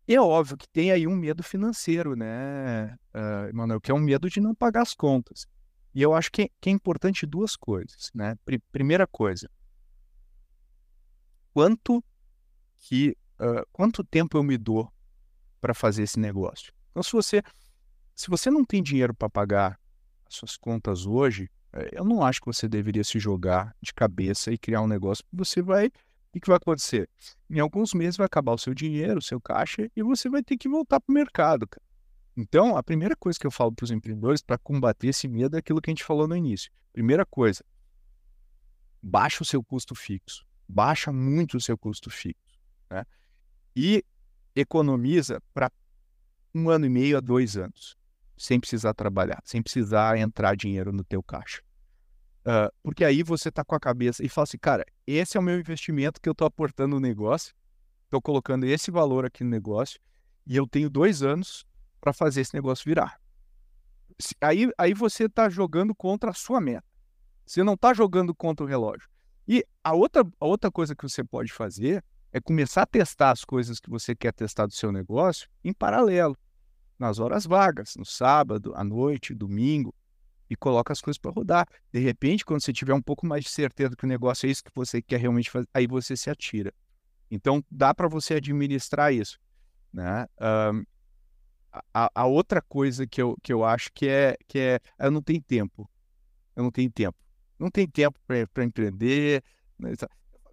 E 0.06 0.14
é 0.14 0.20
óbvio 0.20 0.58
que 0.58 0.68
tem 0.68 0.92
aí 0.92 1.08
um 1.08 1.16
medo 1.16 1.42
financeiro, 1.42 2.14
né, 2.14 2.98
uh, 3.14 3.48
Emanuel, 3.48 3.80
que 3.80 3.90
é 3.90 3.94
um 3.94 4.00
medo 4.00 4.30
de 4.30 4.42
não 4.42 4.54
pagar 4.54 4.82
as 4.82 4.94
contas. 4.94 5.48
E 5.96 6.02
eu 6.02 6.14
acho 6.14 6.30
que, 6.34 6.52
que 6.60 6.70
é 6.70 6.74
importante 6.74 7.26
duas 7.26 7.56
coisas, 7.56 8.12
né? 8.14 8.36
primeira 8.74 9.08
coisa, 9.08 9.50
quanto 11.54 12.04
que 12.78 13.16
uh, 13.40 13.66
quanto 13.72 14.04
tempo 14.04 14.38
eu 14.38 14.44
me 14.44 14.58
dou 14.58 14.92
para 15.62 15.74
fazer 15.74 16.04
esse 16.04 16.20
negócio? 16.20 16.74
Então, 16.92 17.02
se 17.02 17.14
você 17.14 17.42
se 18.14 18.30
você 18.30 18.52
não 18.52 18.66
tem 18.66 18.84
dinheiro 18.84 19.14
para 19.14 19.30
pagar 19.30 19.80
as 20.26 20.36
suas 20.36 20.58
contas 20.58 21.06
hoje, 21.06 21.50
eh, 21.72 21.92
eu 21.94 22.04
não 22.04 22.22
acho 22.22 22.42
que 22.42 22.48
você 22.48 22.68
deveria 22.68 23.04
se 23.04 23.18
jogar 23.18 23.74
de 23.82 23.94
cabeça 23.94 24.52
e 24.52 24.58
criar 24.58 24.82
um 24.82 24.88
negócio 24.88 25.24
que 25.24 25.38
você 25.38 25.62
vai 25.62 25.90
o 26.38 26.40
que 26.40 26.48
vai 26.48 26.58
acontecer? 26.58 27.10
Em 27.50 27.60
alguns 27.60 27.94
meses 27.94 28.18
vai 28.18 28.26
acabar 28.26 28.54
o 28.54 28.58
seu 28.58 28.74
dinheiro, 28.74 29.18
o 29.20 29.22
seu 29.22 29.42
caixa, 29.42 29.90
e 29.96 30.04
você 30.04 30.30
vai 30.30 30.44
ter 30.44 30.58
que 30.58 30.70
voltar 30.70 31.00
para 31.00 31.12
o 31.12 31.14
mercado. 31.14 31.68
Cara. 31.68 31.84
Então, 32.38 32.78
a 32.78 32.84
primeira 32.84 33.16
coisa 33.16 33.40
que 33.40 33.48
eu 33.48 33.52
falo 33.52 33.72
para 33.72 33.84
os 33.84 33.92
empreendedores 33.92 34.42
para 34.42 34.58
combater 34.58 35.08
esse 35.08 35.28
medo 35.28 35.56
é 35.56 35.60
aquilo 35.60 35.82
que 35.82 35.90
a 35.90 35.94
gente 35.94 36.04
falou 36.04 36.28
no 36.28 36.36
início. 36.36 36.72
Primeira 36.94 37.26
coisa, 37.26 37.64
baixa 39.02 39.44
o 39.44 39.46
seu 39.46 39.64
custo 39.64 39.96
fixo. 39.96 40.46
Baixa 40.68 41.12
muito 41.12 41.58
o 41.58 41.62
seu 41.62 41.78
custo 41.78 42.10
fixo. 42.10 42.60
Né? 42.90 43.04
E 43.76 44.06
economiza 44.56 45.42
para 45.54 45.72
um 46.54 46.70
ano 46.70 46.86
e 46.86 46.90
meio 46.90 47.18
a 47.18 47.20
dois 47.20 47.58
anos, 47.58 47.98
sem 48.38 48.60
precisar 48.60 48.94
trabalhar, 48.94 49.42
sem 49.44 49.62
precisar 49.62 50.18
entrar 50.18 50.56
dinheiro 50.56 50.92
no 50.92 51.04
teu 51.04 51.22
caixa. 51.24 51.62
Porque 52.82 53.04
aí 53.04 53.24
você 53.24 53.50
está 53.50 53.64
com 53.64 53.76
a 53.76 53.80
cabeça 53.80 54.24
e 54.26 54.30
fala 54.30 54.44
assim, 54.44 54.58
cara, 54.58 54.86
esse 55.06 55.38
é 55.38 55.40
o 55.40 55.44
meu 55.44 55.60
investimento 55.60 56.22
que 56.22 56.28
eu 56.28 56.32
estou 56.32 56.48
aportando 56.48 56.96
no 56.96 57.00
negócio, 57.00 57.54
estou 58.06 58.22
colocando 58.22 58.66
esse 58.66 58.90
valor 58.90 59.26
aqui 59.26 59.44
no 59.44 59.50
negócio 59.50 60.00
e 60.46 60.56
eu 60.56 60.68
tenho 60.68 60.90
dois 60.90 61.22
anos 61.22 61.66
para 62.02 62.14
fazer 62.14 62.42
esse 62.42 62.54
negócio 62.54 62.86
virar. 62.86 63.20
Aí, 64.42 64.70
aí 64.78 64.94
você 64.94 65.26
está 65.26 65.50
jogando 65.50 65.94
contra 65.94 66.32
a 66.32 66.34
sua 66.34 66.60
meta. 66.60 66.86
Você 67.46 67.64
não 67.64 67.74
está 67.74 67.94
jogando 67.94 68.34
contra 68.34 68.66
o 68.66 68.70
relógio. 68.70 69.10
E 69.48 69.66
a 69.84 69.94
outra, 69.94 70.24
a 70.40 70.46
outra 70.46 70.72
coisa 70.72 70.96
que 70.96 71.04
você 71.04 71.24
pode 71.24 71.52
fazer 71.52 72.04
é 72.32 72.40
começar 72.40 72.84
a 72.84 72.86
testar 72.86 73.32
as 73.32 73.44
coisas 73.44 73.80
que 73.80 73.90
você 73.90 74.16
quer 74.16 74.32
testar 74.34 74.68
do 74.68 74.74
seu 74.74 74.92
negócio 74.92 75.50
em 75.64 75.74
paralelo, 75.74 76.38
nas 76.98 77.18
horas 77.18 77.46
vagas, 77.46 77.96
no 77.98 78.06
sábado, 78.06 78.74
à 78.76 78.84
noite, 78.84 79.34
domingo, 79.34 79.96
e 80.50 80.56
coloca 80.56 80.92
as 80.92 81.02
coisas 81.02 81.18
para 81.18 81.32
rodar. 81.32 81.68
De 81.92 82.00
repente, 82.00 82.44
quando 82.44 82.62
você 82.62 82.74
tiver 82.74 82.94
um 82.94 83.02
pouco 83.02 83.26
mais 83.26 83.44
de 83.44 83.50
certeza 83.50 83.96
que 83.96 84.06
o 84.06 84.08
negócio 84.08 84.48
é 84.48 84.50
isso 84.52 84.64
que 84.64 84.72
você 84.74 85.02
quer 85.02 85.20
realmente 85.20 85.50
fazer, 85.50 85.68
aí 85.74 85.86
você 85.86 86.18
se 86.18 86.30
atira. 86.30 86.74
Então, 87.30 87.64
dá 87.70 87.94
para 87.94 88.08
você 88.08 88.36
administrar 88.36 89.14
isso. 89.14 89.38
Né? 89.94 90.26
Um, 90.42 90.84
a, 91.94 92.12
a, 92.16 92.26
outra 92.26 92.62
coisa 92.62 93.06
que 93.06 93.22
eu, 93.22 93.38
que 93.44 93.54
eu 93.54 93.64
acho 93.64 93.92
que 93.94 94.08
é, 94.08 94.36
que 94.48 94.58
é, 94.58 94.80
eu 95.00 95.12
não 95.12 95.22
tenho 95.22 95.42
tempo. 95.42 95.90
Eu 96.56 96.64
não 96.64 96.72
tenho 96.72 96.90
tempo. 96.90 97.18
Não 97.60 97.70
tem 97.70 97.88
tempo 97.88 98.20
para 98.26 98.64
empreender. 98.64 99.44
Né? 99.78 99.94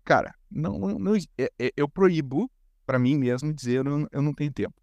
Cara, 0.04 0.34
não, 0.50 0.98
não 0.98 1.16
é, 1.16 1.50
é, 1.58 1.72
eu 1.76 1.88
proíbo 1.88 2.50
para 2.84 2.98
mim 2.98 3.16
mesmo 3.16 3.52
dizer 3.52 3.78
eu 3.78 3.84
não, 3.84 4.08
eu 4.12 4.22
não 4.22 4.34
tenho 4.34 4.52
tempo. 4.52 4.74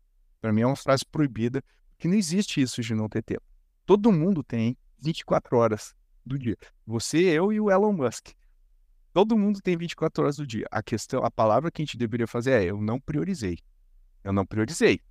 Para 0.42 0.52
mim 0.52 0.62
é 0.62 0.66
uma 0.66 0.76
frase 0.76 1.06
proibida, 1.10 1.64
porque 1.92 2.08
não 2.08 2.16
existe 2.16 2.62
isso 2.62 2.82
de 2.82 2.94
não 2.94 3.08
ter 3.08 3.24
tempo. 3.24 3.44
Todo 3.86 4.12
mundo 4.12 4.44
tem 4.44 4.76
24 5.04 5.58
horas 5.58 5.94
do 6.26 6.40
dia. 6.40 6.58
Você, 6.86 7.20
eu 7.20 7.52
e 7.52 7.60
o 7.60 7.70
Elon 7.70 7.94
Musk. 7.94 8.30
Todo 9.12 9.38
mundo 9.38 9.62
tem 9.62 9.78
24 9.78 10.24
horas 10.24 10.38
do 10.38 10.48
dia. 10.48 10.66
A 10.72 10.82
questão, 10.82 11.24
a 11.24 11.30
palavra 11.30 11.70
que 11.70 11.82
a 11.82 11.86
gente 11.86 11.98
deveria 11.98 12.26
fazer 12.26 12.52
é 12.52 12.64
eu 12.66 12.82
não 12.82 13.00
priorizei. 13.00 13.60
Eu 14.24 14.34
não 14.34 14.46
priorizei. 14.46 15.02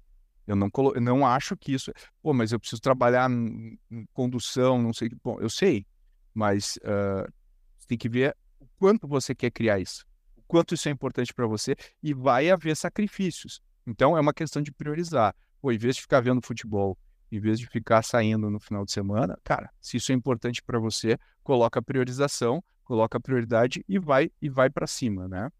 Eu 0.46 0.56
não, 0.56 0.68
colo... 0.68 0.92
eu 0.94 1.00
não 1.00 1.24
acho 1.24 1.56
que 1.56 1.72
isso. 1.72 1.92
Pô, 2.20 2.32
mas 2.32 2.50
eu 2.50 2.58
preciso 2.58 2.80
trabalhar 2.80 3.30
em 3.30 3.78
condução, 4.12 4.82
não 4.82 4.92
sei. 4.92 5.10
Bom, 5.22 5.38
eu 5.40 5.48
sei, 5.48 5.86
mas 6.34 6.78
uh, 6.78 7.30
você 7.78 7.86
tem 7.86 7.98
que 7.98 8.08
ver 8.08 8.36
o 8.58 8.66
quanto 8.78 9.06
você 9.06 9.34
quer 9.34 9.50
criar 9.50 9.78
isso, 9.78 10.04
o 10.36 10.42
quanto 10.42 10.74
isso 10.74 10.88
é 10.88 10.92
importante 10.92 11.32
para 11.32 11.46
você 11.46 11.76
e 12.02 12.12
vai 12.12 12.50
haver 12.50 12.76
sacrifícios. 12.76 13.60
Então 13.86 14.16
é 14.16 14.20
uma 14.20 14.32
questão 14.32 14.62
de 14.62 14.72
priorizar. 14.72 15.34
Pô, 15.60 15.70
em 15.70 15.78
vez 15.78 15.96
de 15.96 16.02
ficar 16.02 16.20
vendo 16.20 16.44
futebol, 16.44 16.98
em 17.32 17.40
vez 17.40 17.58
de 17.58 17.66
ficar 17.66 18.02
saindo 18.02 18.50
no 18.50 18.60
final 18.60 18.84
de 18.84 18.92
semana, 18.92 19.38
cara, 19.42 19.70
se 19.80 19.96
isso 19.96 20.12
é 20.12 20.14
importante 20.14 20.62
para 20.62 20.78
você, 20.78 21.18
coloca 21.42 21.80
a 21.80 21.82
priorização, 21.82 22.62
coloca 22.84 23.16
a 23.16 23.20
prioridade 23.20 23.82
e 23.88 23.98
vai 23.98 24.30
e 24.40 24.50
vai 24.50 24.68
para 24.68 24.86
cima, 24.86 25.26
né? 25.26 25.50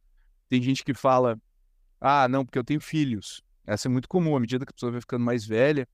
Tem 0.50 0.60
gente 0.60 0.84
que 0.84 0.92
fala: 0.92 1.40
"Ah, 1.98 2.28
não, 2.28 2.44
porque 2.44 2.58
eu 2.58 2.64
tenho 2.64 2.80
filhos". 2.80 3.42
Essa 3.66 3.88
é 3.88 3.90
muito 3.90 4.06
comum, 4.06 4.36
à 4.36 4.40
medida 4.40 4.66
que 4.66 4.70
a 4.70 4.74
pessoa 4.74 4.92
vai 4.92 5.00
ficando 5.00 5.24
mais 5.24 5.46
velha, 5.46 5.88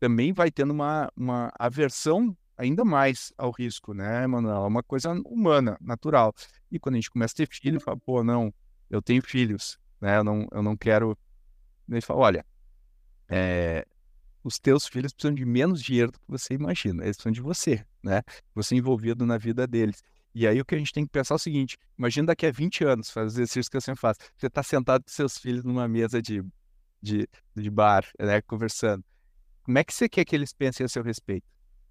também 0.00 0.32
vai 0.32 0.50
tendo 0.50 0.70
uma, 0.70 1.12
uma 1.14 1.52
aversão 1.58 2.34
ainda 2.56 2.84
mais 2.84 3.32
ao 3.36 3.50
risco, 3.50 3.92
né, 3.92 4.26
Manuel? 4.26 4.64
É 4.64 4.66
uma 4.66 4.82
coisa 4.82 5.12
humana, 5.26 5.76
natural. 5.80 6.34
E 6.70 6.78
quando 6.78 6.94
a 6.94 6.98
gente 6.98 7.10
começa 7.10 7.34
a 7.34 7.36
ter 7.36 7.48
filho, 7.48 7.80
fala, 7.80 7.98
pô, 7.98 8.24
não, 8.24 8.52
eu 8.88 9.02
tenho 9.02 9.22
filhos, 9.22 9.78
né? 10.00 10.16
Eu 10.16 10.24
não, 10.24 10.48
eu 10.52 10.62
não 10.62 10.76
quero. 10.76 11.18
Ele 11.88 12.00
fala, 12.00 12.20
olha, 12.20 12.46
é, 13.28 13.86
os 14.48 14.58
teus 14.58 14.86
filhos 14.86 15.12
precisam 15.12 15.34
de 15.34 15.44
menos 15.44 15.82
dinheiro 15.82 16.10
do 16.10 16.18
que 16.18 16.26
você 16.28 16.54
imagina. 16.54 17.04
Eles 17.04 17.16
precisam 17.16 17.32
de 17.32 17.40
você, 17.40 17.84
né? 18.02 18.22
Você 18.54 18.74
envolvido 18.74 19.24
na 19.24 19.38
vida 19.38 19.66
deles. 19.66 20.02
E 20.34 20.46
aí 20.46 20.60
o 20.60 20.64
que 20.64 20.74
a 20.74 20.78
gente 20.78 20.92
tem 20.92 21.04
que 21.04 21.10
pensar 21.10 21.34
é 21.34 21.36
o 21.36 21.38
seguinte: 21.38 21.76
imagina 21.98 22.28
daqui 22.28 22.46
a 22.46 22.50
20 22.50 22.84
anos, 22.84 23.10
faz 23.10 23.32
o 23.32 23.36
exercício 23.36 23.70
que 23.70 23.76
eu 23.76 23.80
sempre 23.80 24.00
faço. 24.00 24.20
Você 24.36 24.46
está 24.46 24.62
sentado 24.62 25.04
com 25.04 25.10
seus 25.10 25.38
filhos 25.38 25.62
numa 25.62 25.86
mesa 25.86 26.20
de 26.20 26.42
de, 27.00 27.28
de 27.54 27.70
bar, 27.70 28.04
né, 28.18 28.42
conversando. 28.42 29.04
Como 29.62 29.78
é 29.78 29.84
que 29.84 29.94
você 29.94 30.08
quer 30.08 30.24
que 30.24 30.34
eles 30.34 30.52
pensem 30.52 30.84
a 30.84 30.88
seu 30.88 31.02
respeito? 31.02 31.46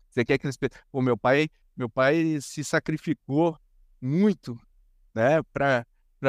Você 0.10 0.26
quer 0.26 0.38
que 0.38 0.46
eles 0.46 0.58
pensem, 0.58 0.80
pô, 0.92 1.02
meu 1.02 1.18
pai, 1.18 1.50
meu 1.76 1.90
pai 1.90 2.40
se 2.42 2.64
sacrificou 2.64 3.58
muito, 4.02 4.60
né, 5.14 5.42
para 5.54 5.86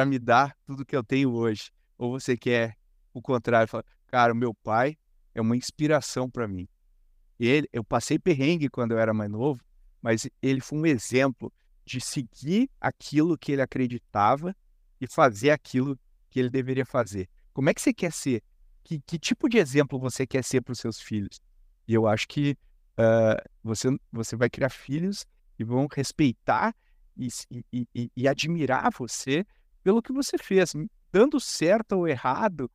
me 0.07 0.19
dar 0.19 0.57
tudo 0.67 0.85
que 0.85 0.95
eu 0.95 1.03
tenho 1.03 1.33
hoje. 1.33 1.71
Ou 1.97 2.13
você 2.13 2.37
quer 2.37 2.77
o 3.13 3.21
contrário, 3.21 3.69
fala, 3.69 3.85
cara, 4.07 4.35
meu 4.35 4.55
pai 4.55 4.97
é 5.35 5.41
uma 5.41 5.57
inspiração 5.57 6.31
para 6.31 6.49
mim. 6.49 6.69
Ele, 7.39 7.69
eu 7.73 7.85
passei 7.85 8.19
perrengue 8.19 8.69
quando 8.69 8.93
eu 8.93 8.99
era 8.99 9.15
mais 9.15 9.31
novo, 9.31 9.61
mas 10.03 10.29
ele 10.43 10.61
foi 10.61 10.79
um 10.79 10.87
exemplo 10.87 11.53
de 11.85 12.01
seguir 12.01 12.69
aquilo 12.81 13.39
que 13.39 13.53
ele 13.53 13.63
acreditava 13.63 14.55
e 15.01 15.07
fazer 15.07 15.51
aquilo 15.51 15.99
que 16.29 16.41
ele 16.41 16.51
deveria 16.51 16.85
fazer. 16.85 17.29
Como 17.53 17.71
é 17.71 17.75
que 17.75 17.81
você 17.81 17.93
quer 17.93 18.13
ser 18.13 18.43
que, 18.89 19.01
que 19.01 19.19
tipo 19.19 19.49
de 19.49 19.59
exemplo 19.59 19.99
você 19.99 20.27
quer 20.27 20.43
ser 20.43 20.63
para 20.63 20.73
os 20.73 20.79
seus 20.79 21.01
filhos? 21.01 21.41
E 21.87 21.95
eu 21.95 22.07
acho 22.07 22.27
que 22.27 22.57
uh, 22.99 23.49
você, 23.63 23.89
você 24.11 24.35
vai 24.35 24.49
criar 24.49 24.71
filhos 24.71 25.27
que 25.57 25.65
vão 25.65 25.87
respeitar 25.95 26.75
e, 27.17 27.29
e, 27.73 27.87
e, 27.95 28.11
e 28.17 28.29
admirar 28.29 28.91
você 28.97 29.45
pelo 29.83 30.03
que 30.03 30.13
você 30.13 30.39
fez, 30.39 30.73
dando 31.13 31.39
certo 31.39 31.93
ou 31.93 32.09
errado, 32.09 32.71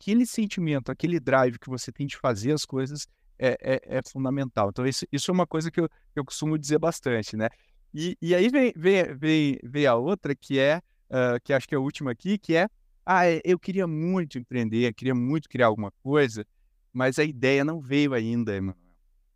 aquele 0.00 0.24
sentimento, 0.24 0.90
aquele 0.90 1.20
drive 1.20 1.58
que 1.58 1.68
você 1.68 1.92
tem 1.92 2.06
de 2.06 2.16
fazer 2.16 2.52
as 2.52 2.64
coisas 2.64 3.06
é, 3.38 3.56
é, 3.60 3.98
é 3.98 4.02
fundamental. 4.02 4.70
Então, 4.70 4.86
isso, 4.86 5.06
isso 5.12 5.30
é 5.30 5.34
uma 5.34 5.46
coisa 5.46 5.70
que 5.70 5.80
eu, 5.80 5.88
eu 6.16 6.24
costumo 6.24 6.58
dizer 6.58 6.78
bastante, 6.78 7.36
né? 7.36 7.50
E, 7.92 8.16
e 8.20 8.34
aí 8.34 8.48
vem, 8.48 8.72
vem, 8.74 9.14
vem, 9.14 9.58
vem 9.62 9.86
a 9.86 9.94
outra, 9.94 10.34
que 10.34 10.58
é, 10.58 10.78
uh, 11.10 11.40
que 11.44 11.52
acho 11.52 11.68
que 11.68 11.74
é 11.74 11.78
a 11.78 11.80
última 11.80 12.10
aqui, 12.12 12.38
que 12.38 12.56
é 12.56 12.68
ah, 13.04 13.26
é, 13.26 13.40
eu 13.44 13.58
queria 13.58 13.86
muito 13.86 14.38
empreender, 14.38 14.94
queria 14.94 15.14
muito 15.14 15.48
criar 15.48 15.66
alguma 15.66 15.90
coisa, 16.02 16.46
mas 16.92 17.18
a 17.18 17.24
ideia 17.24 17.64
não 17.64 17.80
veio 17.80 18.14
ainda. 18.14 18.52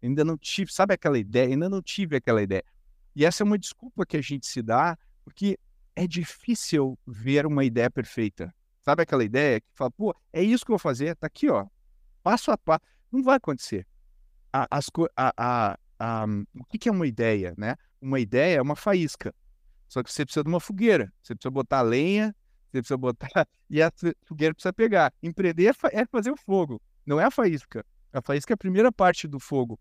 Ainda 0.02 0.24
não 0.24 0.36
tive, 0.38 0.72
sabe 0.72 0.94
aquela 0.94 1.18
ideia? 1.18 1.48
Ainda 1.48 1.68
não 1.68 1.82
tive 1.82 2.16
aquela 2.16 2.42
ideia. 2.42 2.64
E 3.16 3.24
essa 3.24 3.42
é 3.42 3.44
uma 3.44 3.58
desculpa 3.58 4.06
que 4.06 4.16
a 4.16 4.20
gente 4.20 4.46
se 4.46 4.62
dá, 4.62 4.96
porque 5.24 5.58
é 5.96 6.06
difícil 6.06 6.98
ver 7.06 7.46
uma 7.46 7.64
ideia 7.64 7.90
perfeita. 7.90 8.54
Sabe 8.84 9.02
aquela 9.02 9.24
ideia 9.24 9.60
que 9.60 9.66
fala, 9.74 9.90
pô, 9.90 10.14
é 10.32 10.42
isso 10.42 10.64
que 10.64 10.70
eu 10.70 10.74
vou 10.74 10.78
fazer, 10.78 11.16
tá 11.16 11.26
aqui, 11.26 11.48
ó, 11.48 11.66
passo 12.22 12.50
a 12.50 12.58
passo. 12.58 12.82
Não 13.10 13.22
vai 13.22 13.36
acontecer. 13.36 13.86
A, 14.52 14.66
as, 14.70 14.90
a, 15.16 15.78
a, 15.98 16.26
o 16.54 16.64
que, 16.66 16.78
que 16.78 16.88
é 16.88 16.92
uma 16.92 17.06
ideia, 17.06 17.54
né? 17.56 17.76
Uma 18.00 18.20
ideia 18.20 18.58
é 18.58 18.62
uma 18.62 18.76
faísca. 18.76 19.34
Só 19.88 20.02
que 20.02 20.12
você 20.12 20.24
precisa 20.24 20.44
de 20.44 20.50
uma 20.50 20.60
fogueira. 20.60 21.12
Você 21.22 21.34
precisa 21.34 21.50
botar 21.50 21.80
lenha, 21.80 22.34
você 22.70 22.82
precisa 22.82 22.98
botar 22.98 23.28
e 23.70 23.80
a 23.80 23.90
fogueira 24.26 24.52
precisa 24.52 24.72
pegar. 24.72 25.14
Empreender 25.22 25.66
é, 25.66 26.00
é 26.00 26.06
fazer 26.06 26.30
o 26.30 26.36
fogo, 26.36 26.80
não 27.06 27.18
é 27.18 27.24
a 27.24 27.30
faísca. 27.30 27.86
A 28.12 28.20
faísca 28.20 28.52
é 28.52 28.54
a 28.54 28.58
primeira 28.58 28.92
parte 28.92 29.26
do 29.26 29.40
fogo. 29.40 29.78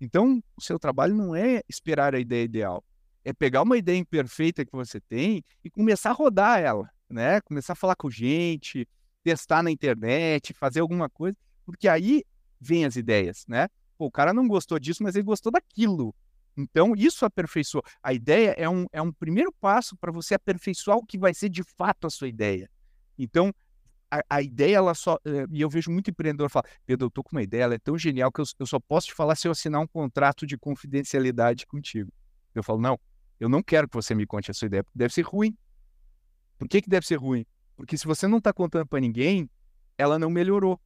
Então, 0.00 0.42
o 0.56 0.62
seu 0.62 0.78
trabalho 0.78 1.14
não 1.14 1.34
é 1.34 1.62
esperar 1.68 2.14
a 2.14 2.18
ideia 2.18 2.44
ideal, 2.44 2.84
é 3.24 3.32
pegar 3.32 3.62
uma 3.62 3.76
ideia 3.76 3.98
imperfeita 3.98 4.64
que 4.64 4.72
você 4.72 5.00
tem 5.00 5.42
e 5.64 5.70
começar 5.70 6.10
a 6.10 6.12
rodar 6.12 6.60
ela, 6.60 6.90
né? 7.08 7.40
Começar 7.40 7.72
a 7.72 7.76
falar 7.76 7.96
com 7.96 8.10
gente, 8.10 8.88
testar 9.22 9.62
na 9.62 9.70
internet, 9.70 10.54
fazer 10.54 10.80
alguma 10.80 11.08
coisa, 11.08 11.36
porque 11.64 11.88
aí 11.88 12.24
vem 12.60 12.84
as 12.84 12.96
ideias, 12.96 13.44
né? 13.46 13.68
Pô, 13.98 14.06
o 14.06 14.10
cara 14.10 14.32
não 14.32 14.46
gostou 14.46 14.78
disso, 14.78 15.02
mas 15.02 15.14
ele 15.14 15.24
gostou 15.24 15.50
daquilo. 15.50 16.14
Então, 16.56 16.94
isso 16.96 17.24
aperfeiçoa. 17.24 17.82
A 18.02 18.12
ideia 18.12 18.54
é 18.56 18.68
um, 18.68 18.86
é 18.92 19.00
um 19.02 19.12
primeiro 19.12 19.52
passo 19.52 19.96
para 19.96 20.10
você 20.10 20.34
aperfeiçoar 20.34 20.96
o 20.96 21.04
que 21.04 21.18
vai 21.18 21.34
ser 21.34 21.48
de 21.48 21.62
fato 21.62 22.06
a 22.06 22.10
sua 22.10 22.28
ideia. 22.28 22.70
Então, 23.18 23.52
a, 24.10 24.22
a 24.30 24.42
ideia, 24.42 24.76
ela 24.76 24.94
só. 24.94 25.18
Eh, 25.24 25.46
e 25.50 25.60
eu 25.60 25.68
vejo 25.68 25.90
muito 25.90 26.10
empreendedor 26.10 26.48
falar: 26.48 26.66
Pedro, 26.86 27.06
eu 27.06 27.08
estou 27.08 27.22
com 27.22 27.36
uma 27.36 27.42
ideia, 27.42 27.64
ela 27.64 27.74
é 27.74 27.78
tão 27.78 27.98
genial 27.98 28.30
que 28.32 28.40
eu, 28.40 28.44
eu 28.58 28.66
só 28.66 28.78
posso 28.78 29.08
te 29.08 29.14
falar 29.14 29.34
se 29.34 29.48
eu 29.48 29.52
assinar 29.52 29.80
um 29.80 29.86
contrato 29.86 30.46
de 30.46 30.56
confidencialidade 30.56 31.66
contigo. 31.66 32.12
Eu 32.54 32.62
falo: 32.62 32.80
não, 32.80 32.98
eu 33.38 33.48
não 33.48 33.62
quero 33.62 33.88
que 33.88 33.94
você 33.94 34.14
me 34.14 34.26
conte 34.26 34.50
a 34.50 34.54
sua 34.54 34.66
ideia, 34.66 34.84
porque 34.84 34.98
deve 34.98 35.12
ser 35.12 35.22
ruim. 35.22 35.56
Por 36.58 36.68
que, 36.68 36.82
que 36.82 36.88
deve 36.88 37.06
ser 37.06 37.16
ruim? 37.16 37.44
Porque 37.76 37.98
se 37.98 38.06
você 38.06 38.26
não 38.26 38.38
está 38.38 38.52
contando 38.52 38.86
para 38.86 39.00
ninguém, 39.00 39.48
ela 39.98 40.18
não 40.18 40.30
melhorou. 40.30 40.80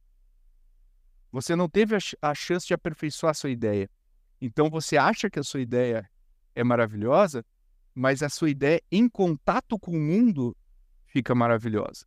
Você 1.31 1.55
não 1.55 1.69
teve 1.69 1.95
a, 1.95 1.99
a 2.21 2.35
chance 2.35 2.67
de 2.67 2.73
aperfeiçoar 2.73 3.31
a 3.31 3.33
sua 3.33 3.49
ideia. 3.49 3.89
Então 4.41 4.69
você 4.69 4.97
acha 4.97 5.29
que 5.29 5.39
a 5.39 5.43
sua 5.43 5.61
ideia 5.61 6.09
é 6.53 6.63
maravilhosa, 6.63 7.45
mas 7.93 8.21
a 8.21 8.29
sua 8.29 8.49
ideia 8.49 8.81
em 8.91 9.07
contato 9.07 9.79
com 9.79 9.91
o 9.91 9.99
mundo 9.99 10.55
fica 11.05 11.33
maravilhosa. 11.33 12.05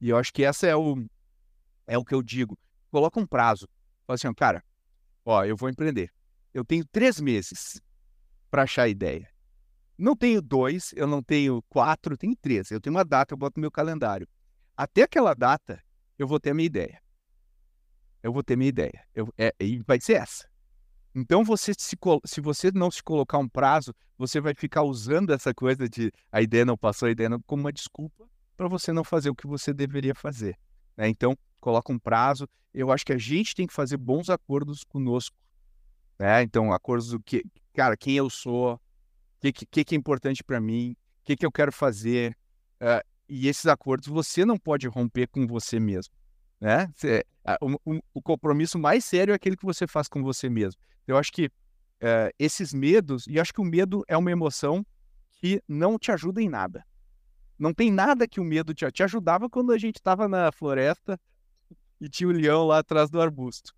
E 0.00 0.08
eu 0.10 0.16
acho 0.16 0.32
que 0.32 0.44
essa 0.44 0.66
é 0.66 0.76
o, 0.76 1.06
é 1.86 1.96
o 1.96 2.04
que 2.04 2.14
eu 2.14 2.22
digo. 2.22 2.58
Coloca 2.90 3.20
um 3.20 3.26
prazo. 3.26 3.68
Fala 4.06 4.16
assim, 4.16 4.32
cara, 4.34 4.64
ó, 5.24 5.44
eu 5.44 5.56
vou 5.56 5.68
empreender. 5.68 6.12
Eu 6.52 6.64
tenho 6.64 6.84
três 6.84 7.20
meses 7.20 7.80
para 8.50 8.62
achar 8.62 8.82
a 8.82 8.88
ideia. 8.88 9.28
Não 10.00 10.16
tenho 10.16 10.40
dois, 10.40 10.94
eu 10.96 11.06
não 11.06 11.22
tenho 11.22 11.62
quatro, 11.68 12.14
eu 12.14 12.16
tenho 12.16 12.34
três. 12.34 12.70
Eu 12.70 12.80
tenho 12.80 12.96
uma 12.96 13.04
data, 13.04 13.34
eu 13.34 13.38
boto 13.38 13.58
no 13.58 13.60
meu 13.60 13.70
calendário. 13.70 14.26
Até 14.74 15.02
aquela 15.02 15.34
data, 15.34 15.78
eu 16.18 16.26
vou 16.26 16.40
ter 16.40 16.50
a 16.50 16.54
minha 16.54 16.64
ideia. 16.64 17.02
Eu 18.22 18.32
vou 18.32 18.42
ter 18.42 18.56
minha 18.56 18.70
ideia. 18.70 19.04
Eu, 19.14 19.28
é, 19.36 19.54
e 19.60 19.78
vai 19.80 20.00
ser 20.00 20.14
essa. 20.14 20.48
Então, 21.14 21.44
você 21.44 21.74
se, 21.78 21.98
se 22.24 22.40
você 22.40 22.70
não 22.70 22.90
se 22.90 23.02
colocar 23.02 23.36
um 23.36 23.48
prazo, 23.48 23.94
você 24.16 24.40
vai 24.40 24.54
ficar 24.54 24.84
usando 24.84 25.34
essa 25.34 25.52
coisa 25.52 25.86
de 25.86 26.10
a 26.32 26.40
ideia 26.40 26.64
não 26.64 26.78
passou, 26.78 27.06
a 27.06 27.10
ideia 27.10 27.28
não, 27.28 27.40
como 27.42 27.64
uma 27.64 27.72
desculpa 27.72 28.26
para 28.56 28.68
você 28.68 28.94
não 28.94 29.04
fazer 29.04 29.28
o 29.28 29.34
que 29.34 29.46
você 29.46 29.74
deveria 29.74 30.14
fazer. 30.14 30.58
Né? 30.96 31.08
Então, 31.10 31.36
coloca 31.60 31.92
um 31.92 31.98
prazo. 31.98 32.48
Eu 32.72 32.90
acho 32.90 33.04
que 33.04 33.12
a 33.12 33.18
gente 33.18 33.54
tem 33.54 33.66
que 33.66 33.74
fazer 33.74 33.98
bons 33.98 34.30
acordos 34.30 34.82
conosco. 34.82 35.36
Né? 36.18 36.42
Então, 36.42 36.72
acordos 36.72 37.08
do 37.08 37.20
que, 37.20 37.44
cara, 37.74 37.98
quem 37.98 38.14
eu 38.14 38.30
sou, 38.30 38.80
o 39.48 39.52
que, 39.52 39.66
que, 39.66 39.84
que, 39.84 39.94
é 39.94 39.98
importante 39.98 40.44
para 40.44 40.60
mim, 40.60 40.92
o 41.22 41.24
que, 41.24 41.36
que 41.36 41.46
eu 41.46 41.50
quero 41.50 41.72
fazer. 41.72 42.36
Uh, 42.80 43.02
e 43.28 43.48
esses 43.48 43.66
acordos 43.66 44.08
você 44.08 44.44
não 44.44 44.58
pode 44.58 44.86
romper 44.86 45.28
com 45.28 45.46
você 45.46 45.80
mesmo. 45.80 46.14
Né? 46.60 46.92
Você, 46.94 47.24
o, 47.62 47.94
o, 47.94 48.00
o, 48.14 48.22
compromisso 48.22 48.78
mais 48.78 49.04
sério 49.04 49.32
é 49.32 49.34
aquele 49.34 49.56
que 49.56 49.64
você 49.64 49.86
faz 49.86 50.08
com 50.08 50.22
você 50.22 50.50
mesmo. 50.50 50.80
Eu 51.06 51.16
acho 51.16 51.32
que 51.32 51.46
uh, 51.46 52.30
esses 52.38 52.74
medos, 52.74 53.26
e 53.26 53.40
acho 53.40 53.54
que 53.54 53.60
o 53.60 53.64
medo 53.64 54.04
é 54.06 54.16
uma 54.16 54.30
emoção 54.30 54.84
que 55.30 55.62
não 55.66 55.98
te 55.98 56.12
ajuda 56.12 56.42
em 56.42 56.48
nada. 56.48 56.84
Não 57.58 57.72
tem 57.72 57.90
nada 57.90 58.28
que 58.28 58.40
o 58.40 58.44
medo 58.44 58.74
te, 58.74 58.90
te 58.90 59.02
ajudava 59.02 59.48
quando 59.48 59.72
a 59.72 59.78
gente 59.78 59.96
estava 59.96 60.28
na 60.28 60.52
floresta 60.52 61.18
e 61.98 62.08
tinha 62.08 62.28
o 62.28 62.32
leão 62.32 62.66
lá 62.66 62.78
atrás 62.78 63.08
do 63.08 63.20
arbusto. 63.20 63.74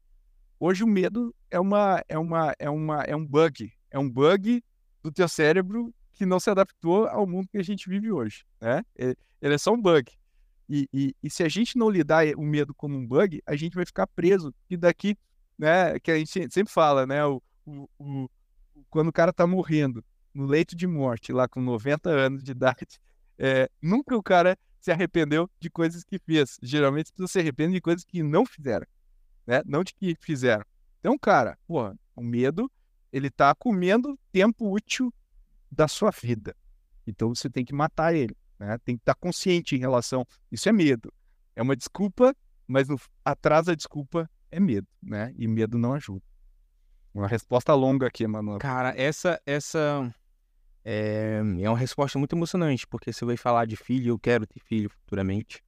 Hoje 0.59 0.83
o 0.83 0.87
medo 0.87 1.35
é 1.51 1.59
uma 1.59 2.03
é 2.09 2.19
uma 2.19 2.55
é 2.59 2.71
uma 2.71 3.03
é 3.03 3.17
um 3.17 3.27
bug, 3.27 3.73
é 3.91 3.99
um 3.99 4.09
bug 4.09 4.63
do 5.03 5.11
teu 5.11 5.29
cérebro 5.29 5.95
que 6.13 6.27
não 6.27 6.39
se 6.39 6.51
adaptou 6.51 7.07
ao 7.09 7.27
mundo 7.27 7.49
que 7.49 7.59
a 7.59 7.63
gente 7.63 7.89
vive 7.89 8.11
hoje, 8.13 8.45
né? 8.61 8.85
Ele 8.97 9.55
é 9.55 9.59
só 9.59 9.73
um 9.73 9.81
bug. 9.81 10.11
E, 10.69 10.89
e, 10.93 11.15
e 11.23 11.31
se 11.31 11.43
a 11.43 11.49
gente 11.49 11.77
não 11.77 11.91
lidar 11.91 12.25
o 12.37 12.43
medo 12.43 12.73
como 12.75 12.97
um 12.97 13.07
bug, 13.07 13.43
a 13.45 13.57
gente 13.57 13.75
vai 13.75 13.85
ficar 13.85 14.07
preso. 14.07 14.55
E 14.71 14.77
daqui, 14.77 15.17
né? 15.59 15.99
Que 15.99 16.11
a 16.11 16.19
gente 16.19 16.31
sempre 16.51 16.73
fala, 16.73 17.07
né? 17.07 17.25
O, 17.27 17.43
o, 17.67 17.89
o 17.99 18.31
quando 18.89 19.09
o 19.09 19.13
cara 19.13 19.33
tá 19.33 19.47
morrendo 19.47 20.05
no 20.33 20.47
leito 20.47 20.77
de 20.77 20.87
morte, 20.87 21.33
lá 21.33 21.49
com 21.49 21.61
90 21.61 22.09
anos 22.09 22.43
de 22.43 22.53
idade, 22.53 23.01
é, 23.39 23.71
nunca 23.81 24.17
o 24.17 24.23
cara 24.23 24.57
se 24.81 24.91
arrependeu 24.91 25.49
de 25.61 25.71
coisas 25.71 26.05
que 26.05 26.19
fez. 26.19 26.59
Geralmente 26.63 27.07
as 27.07 27.11
pessoas 27.11 27.33
se 27.33 27.39
arrependem 27.39 27.75
de 27.75 27.81
coisas 27.81 28.05
que 28.05 28.23
não 28.23 28.45
fizeram, 28.45 28.87
né? 29.47 29.63
Não 29.65 29.83
de 29.83 29.95
que 29.95 30.17
fizeram. 30.21 30.65
Então, 31.01 31.19
cara, 31.19 31.59
porra, 31.67 31.97
o 32.15 32.23
medo, 32.23 32.71
ele 33.13 33.31
tá 33.31 33.55
comendo 33.55 34.19
tempo 34.33 34.73
útil 34.73 35.13
da 35.71 35.87
sua 35.87 36.11
vida. 36.11 36.57
Então 37.07 37.35
você 37.35 37.51
tem 37.51 37.65
que 37.65 37.75
matar 37.75 38.15
ele, 38.15 38.37
né? 38.59 38.79
Tem 38.85 38.97
que 38.97 39.03
estar 39.03 39.15
tá 39.15 39.21
consciente 39.21 39.77
em 39.77 39.79
relação. 39.79 40.27
Isso 40.51 40.69
é 40.69 40.73
medo. 40.73 41.13
É 41.55 41.63
uma 41.63 41.77
desculpa, 41.77 42.35
mas 42.67 42.89
no... 42.89 42.99
atrás 43.25 43.67
da 43.67 43.75
desculpa 43.75 44.29
é 44.51 44.59
medo, 44.59 44.89
né? 45.03 45.33
E 45.37 45.47
medo 45.47 45.79
não 45.79 45.95
ajuda. 45.95 46.25
Uma 47.15 47.29
resposta 47.29 47.75
longa 47.75 48.07
aqui, 48.07 48.27
mano. 48.27 48.59
Cara, 48.59 48.95
essa 48.97 49.41
essa 49.45 50.13
é, 50.85 51.41
é 51.61 51.69
uma 51.69 51.79
resposta 51.79 52.19
muito 52.19 52.35
emocionante, 52.35 52.87
porque 52.87 53.13
você 53.13 53.25
vai 53.25 53.37
falar 53.37 53.67
de 53.67 53.77
filho, 53.77 54.11
eu 54.11 54.19
quero 54.19 54.47
ter 54.47 54.61
filho 54.61 54.91
futuramente. 54.91 55.63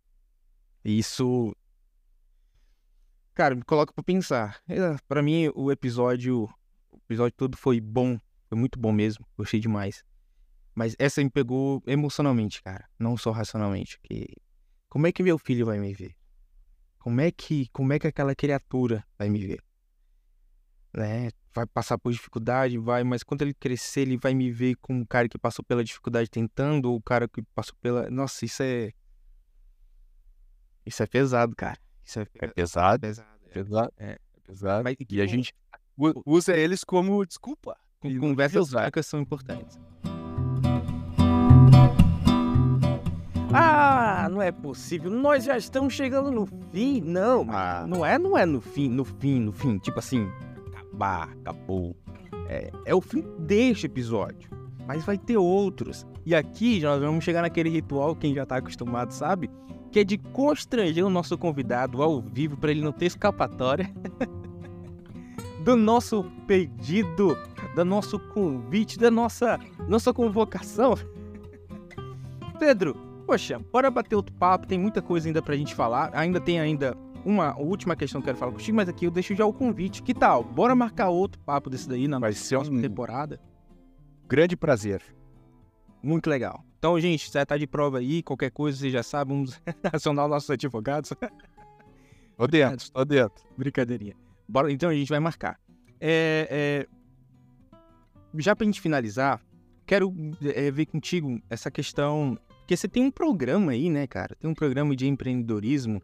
Isso. 0.84 1.54
Cara, 3.34 3.54
me 3.54 3.62
coloca 3.62 3.92
pra 3.92 4.02
pensar. 4.02 4.60
É, 4.68 4.96
para 5.08 5.22
mim, 5.22 5.50
o 5.54 5.70
episódio. 5.70 6.48
O 7.14 7.26
episódio 7.26 7.36
todo 7.36 7.56
foi 7.56 7.80
bom. 7.80 8.18
Foi 8.48 8.58
muito 8.58 8.78
bom 8.78 8.92
mesmo. 8.92 9.26
Gostei 9.36 9.60
demais. 9.60 10.04
Mas 10.74 10.96
essa 10.98 11.22
me 11.22 11.30
pegou 11.30 11.82
emocionalmente, 11.86 12.60
cara. 12.62 12.88
Não 12.98 13.16
só 13.16 13.30
racionalmente. 13.30 13.98
Que... 14.02 14.26
Como 14.88 15.06
é 15.06 15.12
que 15.12 15.22
meu 15.22 15.38
filho 15.38 15.66
vai 15.66 15.78
me 15.78 15.94
ver? 15.94 16.14
Como 16.98 17.20
é 17.20 17.30
que, 17.30 17.68
como 17.72 17.92
é 17.92 17.98
que 17.98 18.06
aquela 18.06 18.34
criatura 18.34 19.04
vai 19.18 19.28
me 19.28 19.46
ver? 19.46 19.62
Né? 20.92 21.30
vai 21.54 21.66
passar 21.66 21.96
por 21.96 22.12
dificuldade, 22.12 22.76
vai, 22.78 23.04
mas 23.04 23.22
quando 23.22 23.42
ele 23.42 23.54
crescer, 23.54 24.00
ele 24.00 24.16
vai 24.16 24.34
me 24.34 24.50
ver 24.50 24.74
como 24.76 25.00
um 25.00 25.04
cara 25.06 25.28
que 25.28 25.38
passou 25.38 25.64
pela 25.64 25.84
dificuldade 25.84 26.28
tentando, 26.28 26.90
ou 26.90 26.96
o 26.96 27.02
cara 27.02 27.28
que 27.28 27.42
passou 27.54 27.76
pela. 27.80 28.10
Nossa, 28.10 28.44
isso 28.44 28.62
é. 28.62 28.92
Isso 30.84 31.02
é 31.02 31.06
pesado, 31.06 31.54
cara. 31.54 31.78
Isso 32.04 32.18
é, 32.18 32.26
é 32.40 32.48
pesado. 32.48 33.00
Pesado. 33.00 33.28
É 33.46 33.52
pesado. 33.52 33.92
É, 33.96 34.10
é 34.10 34.40
pesado. 34.42 34.84
Mas, 34.84 34.96
e 35.08 35.20
a 35.20 35.26
gente 35.26 35.54
usa 36.24 36.56
eles 36.56 36.84
como 36.84 37.24
desculpa. 37.24 37.76
Com 38.00 38.18
conversas 38.18 38.70
francas 38.70 39.06
são 39.06 39.20
importantes. 39.20 39.78
Ah, 43.56 44.28
não 44.30 44.42
é 44.42 44.50
possível. 44.50 45.10
Nós 45.10 45.44
já 45.44 45.56
estamos 45.56 45.94
chegando 45.94 46.30
no 46.30 46.44
fim. 46.72 47.00
Não, 47.00 47.46
ah. 47.48 47.86
não 47.86 48.04
é, 48.04 48.18
não 48.18 48.36
é 48.36 48.44
no 48.44 48.60
fim, 48.60 48.88
no 48.88 49.04
fim, 49.04 49.38
no 49.38 49.52
fim. 49.52 49.78
Tipo 49.78 50.00
assim, 50.00 50.28
acabar, 50.72 51.30
acabou. 51.40 51.94
É, 52.48 52.70
é 52.84 52.94
o 52.94 53.00
fim 53.00 53.24
deste 53.38 53.86
episódio. 53.86 54.50
Mas 54.86 55.04
vai 55.04 55.16
ter 55.16 55.36
outros. 55.36 56.04
E 56.26 56.34
aqui 56.34 56.80
nós 56.80 57.00
vamos 57.00 57.24
chegar 57.24 57.42
naquele 57.42 57.70
ritual, 57.70 58.16
quem 58.16 58.34
já 58.34 58.44
tá 58.44 58.56
acostumado 58.56 59.12
sabe, 59.12 59.48
que 59.92 60.00
é 60.00 60.04
de 60.04 60.18
constranger 60.18 61.06
o 61.06 61.10
nosso 61.10 61.38
convidado 61.38 62.02
ao 62.02 62.20
vivo 62.20 62.56
para 62.56 62.72
ele 62.72 62.82
não 62.82 62.92
ter 62.92 63.06
escapatória. 63.06 63.88
do 65.64 65.74
nosso 65.76 66.24
pedido, 66.46 67.38
do 67.74 67.84
nosso 67.86 68.18
convite, 68.18 68.98
da 68.98 69.10
nossa, 69.10 69.58
nossa 69.88 70.12
convocação. 70.12 70.94
Pedro, 72.60 72.94
poxa, 73.26 73.58
bora 73.72 73.90
bater 73.90 74.14
outro 74.14 74.34
papo, 74.34 74.66
tem 74.66 74.78
muita 74.78 75.00
coisa 75.00 75.26
ainda 75.26 75.40
pra 75.40 75.56
gente 75.56 75.74
falar. 75.74 76.10
Ainda 76.12 76.38
tem 76.38 76.60
ainda 76.60 76.94
uma 77.24 77.58
última 77.58 77.96
questão 77.96 78.20
que 78.20 78.24
eu 78.24 78.34
quero 78.34 78.38
falar 78.38 78.52
contigo, 78.52 78.76
mas 78.76 78.90
aqui 78.90 79.06
eu 79.06 79.10
deixo 79.10 79.34
já 79.34 79.46
o 79.46 79.54
convite. 79.54 80.02
Que 80.02 80.12
tal? 80.12 80.44
Bora 80.44 80.74
marcar 80.74 81.08
outro 81.08 81.40
papo 81.40 81.70
desse 81.70 81.88
daí 81.88 82.06
na 82.06 82.18
Vai 82.18 82.34
próxima 82.34 82.78
um... 82.78 82.82
temporada? 82.82 83.40
Grande 84.28 84.56
prazer. 84.56 85.02
Muito 86.02 86.28
legal. 86.28 86.62
Então, 86.78 87.00
gente, 87.00 87.30
você 87.30 87.46
tá 87.46 87.56
de 87.56 87.66
prova 87.66 87.98
aí, 87.98 88.22
qualquer 88.22 88.50
coisa 88.50 88.76
você 88.76 88.90
já 88.90 89.02
sabe, 89.02 89.32
vamos 89.32 89.58
acionar 89.90 90.26
os 90.26 90.30
nossos 90.30 90.50
advogados. 90.50 91.10
Tô 92.36 92.46
dentro, 92.46 92.92
tô 92.92 93.04
dentro. 93.06 93.42
Brincadeirinha. 93.56 94.14
Bora, 94.48 94.70
então 94.70 94.90
a 94.90 94.94
gente 94.94 95.08
vai 95.08 95.20
marcar. 95.20 95.58
É, 96.00 96.48
é... 96.50 96.86
Já 98.36 98.54
pra 98.54 98.64
gente 98.64 98.80
finalizar, 98.80 99.40
quero 99.86 100.14
é, 100.42 100.70
ver 100.70 100.86
contigo 100.86 101.40
essa 101.48 101.70
questão. 101.70 102.38
Porque 102.60 102.76
você 102.76 102.88
tem 102.88 103.04
um 103.04 103.10
programa 103.10 103.72
aí, 103.72 103.90
né, 103.90 104.06
cara? 104.06 104.34
Tem 104.36 104.50
um 104.50 104.54
programa 104.54 104.96
de 104.96 105.06
empreendedorismo 105.06 106.02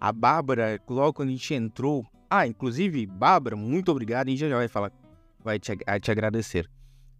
a 0.00 0.12
Bárbara, 0.12 0.80
logo 0.88 1.12
quando 1.14 1.28
a 1.30 1.32
gente 1.32 1.54
entrou. 1.54 2.06
Ah, 2.30 2.46
inclusive, 2.46 3.06
Bárbara, 3.06 3.56
muito 3.56 3.90
obrigado. 3.90 4.28
A 4.28 4.30
gente 4.30 4.40
já 4.40 4.56
vai 4.56 4.68
falar, 4.68 4.92
vai 5.40 5.58
te, 5.58 5.76
te 5.76 6.10
agradecer, 6.10 6.70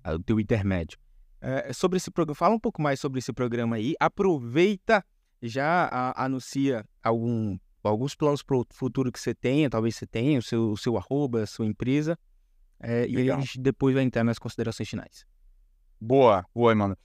ah, 0.05 0.15
o 0.15 0.19
teu 0.19 0.39
intermédio. 0.39 0.99
É, 1.41 1.73
sobre 1.73 1.97
esse 1.97 2.11
programa, 2.11 2.35
fala 2.35 2.55
um 2.55 2.61
pouco 2.61 2.83
mais 2.83 3.01
sobre 3.01 3.19
esse 3.19 3.33
programa 3.33 3.77
aí. 3.77 3.95
Aproveita, 4.01 5.05
já 5.43 5.89
a, 5.91 6.25
anuncia 6.25 6.85
algum, 7.03 7.59
alguns 7.83 8.15
planos 8.15 8.43
para 8.43 8.57
o 8.57 8.67
futuro 8.71 9.13
que 9.13 9.21
você 9.21 9.35
tenha, 9.35 9.71
talvez 9.71 9.97
você 9.97 10.07
tenha, 10.07 10.39
o 10.39 10.43
seu, 10.43 10.73
o 10.73 10.77
seu 10.77 10.97
arroba, 10.97 11.43
a 11.43 11.47
sua 11.47 11.67
empresa. 11.67 12.19
É, 12.81 13.07
e 13.09 13.17
aí 13.17 13.31
a 13.31 13.39
gente 13.39 13.61
depois 13.61 13.95
vai 13.95 14.05
entrar 14.05 14.25
nas 14.25 14.39
considerações 14.39 14.89
finais. 14.89 15.27
Boa, 16.01 16.45
boa, 16.55 16.75
mano. 16.75 16.97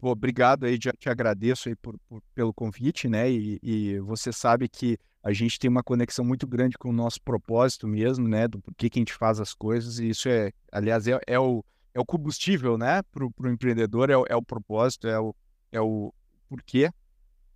Obrigado 0.00 0.64
aí, 0.64 0.78
já 0.80 0.92
te 0.92 1.08
agradeço 1.08 1.68
aí 1.68 1.74
por, 1.74 1.98
por, 2.08 2.22
pelo 2.34 2.54
convite, 2.54 3.08
né? 3.08 3.30
E, 3.30 3.58
e, 3.62 3.98
você 4.00 4.32
sabe 4.32 4.68
que 4.68 4.96
a 5.22 5.32
gente 5.32 5.58
tem 5.58 5.68
uma 5.68 5.82
conexão 5.82 6.24
muito 6.24 6.46
grande 6.46 6.78
com 6.78 6.90
o 6.90 6.92
nosso 6.92 7.20
propósito 7.20 7.88
mesmo, 7.88 8.28
né? 8.28 8.46
Do 8.46 8.60
porquê 8.60 8.88
que 8.88 8.98
a 8.98 9.00
gente 9.00 9.14
faz 9.14 9.40
as 9.40 9.52
coisas, 9.52 9.98
e 9.98 10.10
isso 10.10 10.28
é, 10.28 10.52
aliás, 10.70 11.08
é, 11.08 11.18
é 11.26 11.38
o, 11.38 11.64
é 11.94 12.00
o 12.00 12.04
combustível, 12.04 12.78
né? 12.78 13.02
Para 13.10 13.24
o 13.24 13.48
empreendedor, 13.48 14.10
é 14.10 14.16
o, 14.16 14.24
é 14.28 14.36
o 14.36 14.42
propósito, 14.42 15.08
é 15.08 15.18
o, 15.18 15.34
é 15.72 15.80
o 15.80 16.12
porquê. 16.48 16.90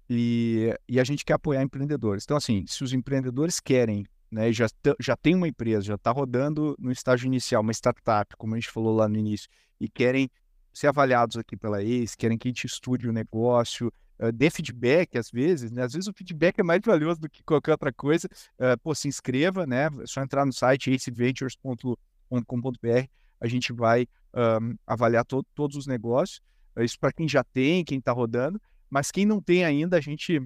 E, 0.09 0.73
e 0.89 1.01
a 1.01 1.05
gente 1.05 1.25
quer 1.25 1.35
apoiar 1.35 1.63
empreendedores. 1.63 2.25
Então, 2.25 2.37
assim, 2.37 2.65
se 2.67 2.85
os 2.85 2.93
empreendedores 2.93 3.61
querem, 3.61 4.05
né? 4.31 4.53
Já, 4.53 4.67
já 5.01 5.17
tem 5.17 5.35
uma 5.35 5.49
empresa, 5.49 5.83
já 5.83 5.95
está 5.95 6.11
rodando 6.11 6.77
no 6.79 6.93
estágio 6.93 7.27
inicial, 7.27 7.63
uma 7.63 7.73
startup, 7.73 8.37
como 8.37 8.55
a 8.55 8.59
gente 8.59 8.71
falou 8.71 8.95
lá 8.95 9.09
no 9.09 9.17
início, 9.17 9.49
e 9.81 9.89
querem 9.89 10.31
ser 10.73 10.89
avaliados 10.89 11.37
aqui 11.37 11.57
pela 11.57 11.83
ACE, 11.83 12.17
querem 12.17 12.37
que 12.37 12.49
a 12.49 12.51
gente 12.51 12.67
estude 12.67 13.09
o 13.09 13.13
negócio, 13.13 13.91
uh, 14.21 14.31
dê 14.31 14.51
feedback 14.51 15.17
às 15.17 15.31
vezes, 15.31 15.71
né? 15.71 15.83
Às 15.83 15.95
vezes 15.95 16.09
o 16.09 16.13
feedback 16.13 16.59
é 16.59 16.63
mais 16.63 16.81
valioso 16.85 17.21
do 17.21 17.31
que 17.31 17.43
qualquer 17.43 17.73
outra 17.73 17.93
coisa. 17.93 18.29
Uh, 18.59 18.79
pô, 18.83 18.95
se 18.95 19.09
inscreva, 19.09 19.67
né? 19.67 19.87
É 19.87 20.07
só 20.07 20.23
entrar 20.23 20.45
no 20.45 20.53
site 20.53 20.93
aceventures.com.br, 20.93 23.09
a 23.41 23.47
gente 23.47 23.73
vai 23.73 24.07
um, 24.35 24.77
avaliar 24.87 25.25
to 25.25 25.43
todos 25.55 25.77
os 25.77 25.87
negócios. 25.87 26.41
Isso 26.79 26.99
para 26.99 27.13
quem 27.13 27.27
já 27.27 27.43
tem, 27.43 27.85
quem 27.85 27.99
está 27.99 28.13
rodando. 28.13 28.61
Mas 28.91 29.11
quem 29.11 29.27
não 29.27 29.41
tem 29.41 29.65
ainda, 29.65 29.97
a 29.97 30.01
gente 30.01 30.41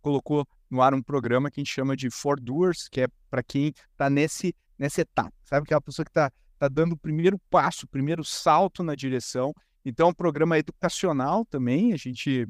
colocou 0.00 0.46
no 0.70 0.82
ar 0.82 0.94
um 0.94 1.02
programa 1.02 1.50
que 1.50 1.60
a 1.60 1.62
gente 1.64 1.72
chama 1.72 1.96
de 1.96 2.10
For 2.10 2.40
Doers, 2.40 2.88
que 2.88 3.02
é 3.02 3.08
para 3.30 3.42
quem 3.42 3.72
está 3.92 4.08
nesse 4.10 4.54
nessa 4.78 5.00
etapa, 5.00 5.32
sabe? 5.44 5.64
Aquela 5.64 5.80
pessoa 5.80 6.04
que 6.04 6.10
está 6.10 6.30
tá 6.58 6.68
dando 6.68 6.92
o 6.92 6.96
primeiro 6.96 7.38
passo, 7.50 7.86
o 7.86 7.88
primeiro 7.88 8.24
salto 8.24 8.82
na 8.82 8.94
direção. 8.94 9.54
Então, 9.84 10.08
é 10.08 10.10
um 10.10 10.14
programa 10.14 10.58
educacional 10.58 11.44
também, 11.44 11.92
a 11.92 11.96
gente 11.96 12.46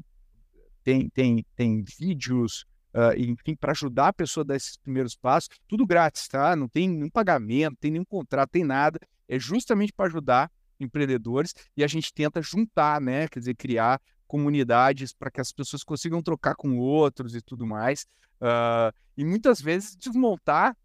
tem, 0.83 1.09
tem, 1.09 1.45
tem 1.55 1.83
vídeos, 1.99 2.65
uh, 2.93 3.17
enfim, 3.17 3.55
para 3.55 3.71
ajudar 3.71 4.09
a 4.09 4.13
pessoa 4.13 4.43
a 4.43 4.47
dar 4.47 4.55
esses 4.55 4.77
primeiros 4.77 5.15
passos, 5.15 5.49
tudo 5.67 5.85
grátis, 5.85 6.27
tá? 6.27 6.55
Não 6.55 6.67
tem 6.67 6.89
nenhum 6.89 7.09
pagamento, 7.09 7.77
tem 7.79 7.91
nenhum 7.91 8.05
contrato, 8.05 8.51
tem 8.51 8.63
nada. 8.63 8.99
É 9.27 9.37
justamente 9.37 9.93
para 9.93 10.07
ajudar 10.07 10.51
empreendedores 10.79 11.53
e 11.75 11.83
a 11.83 11.87
gente 11.87 12.13
tenta 12.13 12.41
juntar, 12.41 13.01
né? 13.01 13.27
Quer 13.27 13.39
dizer, 13.39 13.55
criar 13.55 14.01
comunidades 14.27 15.13
para 15.13 15.31
que 15.31 15.41
as 15.41 15.51
pessoas 15.51 15.83
consigam 15.83 16.21
trocar 16.21 16.55
com 16.55 16.77
outros 16.77 17.33
e 17.35 17.41
tudo 17.41 17.65
mais. 17.65 18.05
Uh, 18.41 18.93
e 19.17 19.25
muitas 19.25 19.59
vezes 19.59 19.95
desmontar 19.95 20.75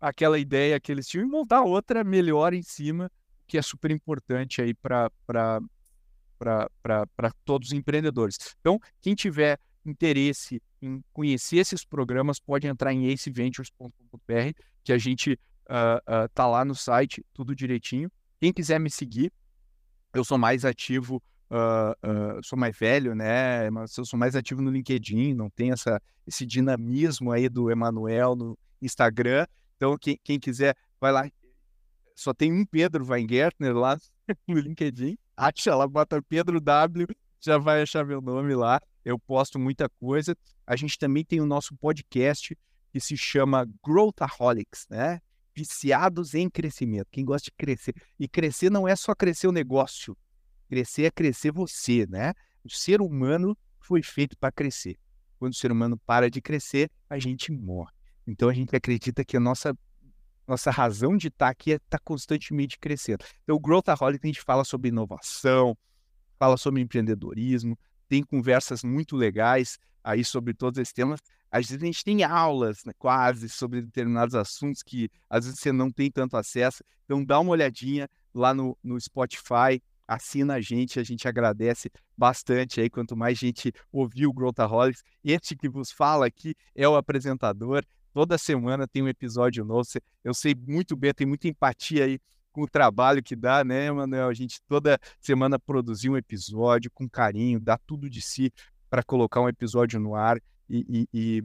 aquela 0.00 0.38
ideia 0.38 0.78
que 0.80 0.92
eles 0.92 1.06
tinham 1.06 1.26
e 1.26 1.30
montar 1.30 1.62
outra 1.62 2.04
melhor 2.04 2.52
em 2.52 2.62
cima, 2.62 3.10
que 3.46 3.58
é 3.58 3.62
super 3.62 3.90
importante 3.90 4.60
aí 4.60 4.74
para 4.74 5.10
todos 7.44 7.68
os 7.68 7.72
empreendedores. 7.72 8.36
Então, 8.60 8.78
quem 9.00 9.14
tiver 9.14 9.58
interesse 9.84 10.62
em 10.80 11.02
conhecer 11.12 11.58
esses 11.58 11.84
programas, 11.84 12.40
pode 12.40 12.66
entrar 12.66 12.92
em 12.92 13.12
aceventures.com.br, 13.12 14.60
que 14.82 14.92
a 14.92 14.98
gente 14.98 15.32
uh, 15.32 16.24
uh, 16.24 16.28
tá 16.34 16.46
lá 16.46 16.64
no 16.64 16.74
site, 16.74 17.24
tudo 17.32 17.54
direitinho. 17.54 18.10
Quem 18.40 18.52
quiser 18.52 18.80
me 18.80 18.90
seguir, 18.90 19.32
eu 20.12 20.24
sou 20.24 20.36
mais 20.36 20.64
ativo, 20.64 21.22
uh, 21.56 22.40
sou 22.42 22.58
mais 22.58 22.76
velho, 22.76 23.14
né? 23.14 23.70
Mas 23.70 23.96
eu 23.96 24.04
sou 24.04 24.18
mais 24.18 24.34
ativo 24.34 24.62
no 24.62 24.70
LinkedIn, 24.70 25.34
não 25.34 25.50
tem 25.50 25.70
essa, 25.72 26.00
esse 26.26 26.46
dinamismo 26.46 27.30
aí 27.30 27.48
do 27.48 27.70
Emanuel 27.70 28.34
no 28.34 28.58
Instagram. 28.80 29.46
Então, 29.76 29.96
quem, 29.98 30.18
quem 30.22 30.38
quiser, 30.38 30.76
vai 31.00 31.12
lá. 31.12 31.28
Só 32.14 32.32
tem 32.32 32.52
um 32.52 32.64
Pedro 32.64 33.04
Weingärtner 33.04 33.74
lá 33.76 33.96
no 34.46 34.58
LinkedIn. 34.58 35.16
Acha 35.36 35.74
lá, 35.74 35.86
bota 35.86 36.22
Pedro 36.22 36.60
W, 36.60 37.06
já 37.40 37.58
vai 37.58 37.82
achar 37.82 38.04
meu 38.04 38.20
nome 38.20 38.54
lá 38.54 38.80
eu 39.04 39.18
posto 39.18 39.58
muita 39.58 39.88
coisa. 39.88 40.36
A 40.66 40.76
gente 40.76 40.98
também 40.98 41.24
tem 41.24 41.40
o 41.40 41.46
nosso 41.46 41.74
podcast 41.76 42.56
que 42.90 43.00
se 43.00 43.16
chama 43.16 43.66
Growthaholics, 43.84 44.86
né? 44.88 45.20
Viciados 45.54 46.34
em 46.34 46.48
crescimento. 46.48 47.08
Quem 47.10 47.24
gosta 47.24 47.46
de 47.46 47.52
crescer. 47.52 47.94
E 48.18 48.28
crescer 48.28 48.70
não 48.70 48.86
é 48.86 48.94
só 48.96 49.14
crescer 49.14 49.48
o 49.48 49.52
negócio. 49.52 50.16
Crescer 50.72 51.02
é 51.02 51.10
crescer 51.10 51.52
você, 51.52 52.06
né? 52.08 52.32
O 52.64 52.70
ser 52.70 53.02
humano 53.02 53.54
foi 53.78 54.02
feito 54.02 54.34
para 54.38 54.50
crescer. 54.50 54.96
Quando 55.38 55.52
o 55.52 55.54
ser 55.54 55.70
humano 55.70 55.98
para 56.06 56.30
de 56.30 56.40
crescer, 56.40 56.90
a 57.10 57.18
gente 57.18 57.52
morre. 57.52 57.92
Então 58.26 58.48
a 58.48 58.54
gente 58.54 58.74
acredita 58.74 59.22
que 59.22 59.36
a 59.36 59.40
nossa 59.40 59.76
nossa 60.48 60.70
razão 60.70 61.14
de 61.14 61.28
estar 61.28 61.44
tá 61.44 61.50
aqui 61.50 61.72
é 61.72 61.74
estar 61.74 61.98
tá 61.98 62.02
constantemente 62.02 62.78
crescendo. 62.78 63.22
Então, 63.42 63.54
o 63.54 63.60
Growthaholic 63.60 64.24
a 64.24 64.26
gente 64.26 64.40
fala 64.40 64.64
sobre 64.64 64.88
inovação, 64.88 65.76
fala 66.38 66.56
sobre 66.56 66.80
empreendedorismo, 66.80 67.78
tem 68.08 68.22
conversas 68.22 68.82
muito 68.82 69.14
legais 69.14 69.78
aí 70.02 70.24
sobre 70.24 70.54
todos 70.54 70.78
esses 70.78 70.94
temas. 70.94 71.20
Às 71.50 71.66
vezes 71.66 71.82
a 71.82 71.86
gente 71.86 72.02
tem 72.02 72.24
aulas, 72.24 72.82
né, 72.86 72.94
quase, 72.98 73.46
sobre 73.50 73.82
determinados 73.82 74.34
assuntos 74.34 74.82
que 74.82 75.10
às 75.28 75.44
vezes 75.44 75.60
você 75.60 75.70
não 75.70 75.92
tem 75.92 76.10
tanto 76.10 76.34
acesso. 76.34 76.82
Então 77.04 77.22
dá 77.22 77.38
uma 77.38 77.50
olhadinha 77.50 78.08
lá 78.32 78.54
no, 78.54 78.74
no 78.82 78.98
Spotify, 78.98 79.82
assina 80.06 80.54
a 80.54 80.60
gente, 80.60 80.98
a 80.98 81.02
gente 81.02 81.26
agradece 81.26 81.90
bastante 82.16 82.80
aí, 82.80 82.90
quanto 82.90 83.16
mais 83.16 83.38
gente 83.38 83.72
ouvir 83.90 84.26
o 84.26 84.32
Growthaholics. 84.32 85.02
Este 85.24 85.56
que 85.56 85.68
vos 85.68 85.90
fala 85.90 86.26
aqui 86.26 86.54
é 86.74 86.88
o 86.88 86.96
apresentador, 86.96 87.84
toda 88.12 88.36
semana 88.36 88.86
tem 88.86 89.02
um 89.02 89.08
episódio 89.08 89.64
novo, 89.64 89.88
eu 90.22 90.34
sei 90.34 90.54
muito 90.54 90.96
bem, 90.96 91.12
tem 91.14 91.26
muita 91.26 91.48
empatia 91.48 92.04
aí 92.04 92.18
com 92.52 92.62
o 92.62 92.68
trabalho 92.68 93.22
que 93.22 93.34
dá, 93.34 93.64
né, 93.64 93.90
Manuel? 93.90 94.28
A 94.28 94.34
gente 94.34 94.60
toda 94.68 94.98
semana 95.20 95.58
produzir 95.58 96.10
um 96.10 96.16
episódio 96.16 96.90
com 96.90 97.08
carinho, 97.08 97.58
dá 97.58 97.78
tudo 97.78 98.10
de 98.10 98.20
si 98.20 98.52
para 98.90 99.02
colocar 99.02 99.40
um 99.40 99.48
episódio 99.48 99.98
no 99.98 100.14
ar 100.14 100.38
e, 100.68 101.08
e, 101.14 101.42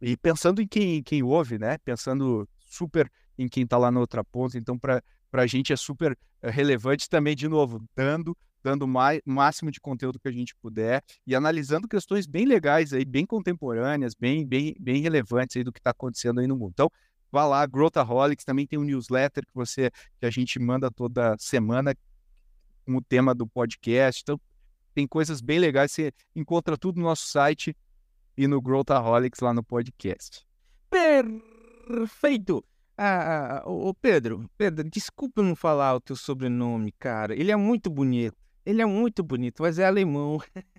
e, 0.00 0.10
e 0.10 0.16
pensando 0.16 0.60
em 0.60 0.66
quem, 0.66 1.02
quem 1.02 1.22
ouve, 1.22 1.58
né? 1.58 1.78
Pensando 1.78 2.48
super 2.66 3.10
em 3.38 3.48
quem 3.48 3.62
está 3.62 3.78
lá 3.78 3.90
na 3.90 4.00
outra 4.00 4.24
ponta. 4.24 4.58
Então, 4.58 4.76
para 4.76 5.02
a 5.32 5.46
gente 5.46 5.72
é 5.72 5.76
super 5.76 6.16
eh, 6.42 6.50
relevante 6.50 7.08
também, 7.08 7.36
de 7.36 7.48
novo, 7.48 7.82
dando 7.94 8.36
dando 8.60 8.84
o 8.84 8.88
máximo 9.24 9.70
de 9.70 9.80
conteúdo 9.80 10.18
que 10.18 10.28
a 10.28 10.32
gente 10.32 10.52
puder 10.56 11.02
e 11.24 11.32
analisando 11.32 11.86
questões 11.86 12.26
bem 12.26 12.44
legais 12.44 12.92
aí, 12.92 13.04
bem 13.04 13.24
contemporâneas, 13.24 14.14
bem, 14.14 14.44
bem, 14.44 14.74
bem 14.80 15.00
relevantes 15.00 15.56
aí 15.56 15.62
do 15.62 15.72
que 15.72 15.78
está 15.78 15.90
acontecendo 15.90 16.40
aí 16.40 16.46
no 16.46 16.56
mundo. 16.56 16.72
Então, 16.74 16.90
Vá 17.30 17.46
lá, 17.46 17.66
Growthaholics, 17.66 18.44
também 18.44 18.66
tem 18.66 18.78
um 18.78 18.84
newsletter 18.84 19.44
que 19.44 19.54
você 19.54 19.90
que 20.18 20.24
a 20.24 20.30
gente 20.30 20.58
manda 20.58 20.90
toda 20.90 21.36
semana 21.38 21.94
com 22.86 22.96
o 22.96 23.02
tema 23.02 23.34
do 23.34 23.46
podcast. 23.46 24.22
Então, 24.22 24.40
tem 24.94 25.06
coisas 25.06 25.40
bem 25.40 25.58
legais, 25.58 25.92
você 25.92 26.10
encontra 26.34 26.76
tudo 26.76 26.96
no 26.96 27.04
nosso 27.04 27.26
site 27.26 27.76
e 28.36 28.46
no 28.46 28.62
Growthaholics 28.62 29.40
lá 29.40 29.52
no 29.52 29.62
podcast. 29.62 30.46
Perfeito! 30.88 32.64
Ah, 33.00 33.62
ô 33.64 33.94
Pedro, 33.94 34.50
Pedro, 34.58 34.82
desculpa 34.90 35.40
não 35.40 35.54
falar 35.54 35.94
o 35.94 36.00
teu 36.00 36.16
sobrenome, 36.16 36.90
cara. 36.98 37.32
Ele 37.32 37.52
é 37.52 37.56
muito 37.56 37.88
bonito. 37.88 38.36
Ele 38.66 38.82
é 38.82 38.86
muito 38.86 39.22
bonito, 39.22 39.62
mas 39.62 39.78
é 39.78 39.86
alemão. 39.86 40.38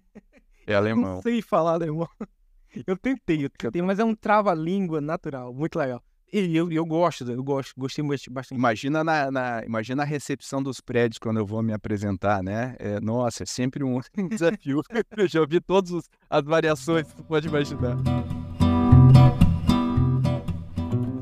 É 0.67 0.75
alemão. 0.75 1.15
Não 1.15 1.21
sei 1.23 1.41
falar 1.41 1.73
alemão. 1.73 2.07
Eu 2.85 2.95
tentei, 2.95 3.43
eu 3.43 3.49
tentei, 3.49 3.81
mas 3.81 3.97
é 3.97 4.05
um 4.05 4.13
trava-língua 4.13 5.01
natural, 5.01 5.51
muito 5.51 5.79
legal. 5.79 6.03
E 6.31 6.55
eu, 6.55 6.71
eu 6.71 6.85
gosto, 6.85 7.29
eu 7.29 7.43
gosto, 7.43 7.73
gostei 7.75 8.05
bastante. 8.29 8.55
Imagina 8.55 9.03
na, 9.03 9.31
na, 9.31 9.65
imagina 9.65 10.03
a 10.03 10.05
recepção 10.05 10.61
dos 10.61 10.79
prédios 10.79 11.17
quando 11.17 11.37
eu 11.37 11.45
vou 11.47 11.63
me 11.63 11.73
apresentar, 11.73 12.43
né? 12.43 12.75
É, 12.77 12.99
nossa, 12.99 13.41
é 13.41 13.45
sempre 13.47 13.83
um 13.83 13.99
desafio. 14.29 14.83
eu 15.17 15.27
já 15.27 15.41
ouvi 15.41 15.59
todas 15.59 16.07
as 16.29 16.43
variações 16.43 17.07
que 17.07 17.15
tu 17.15 17.23
pode 17.23 17.47
imaginar. 17.47 17.97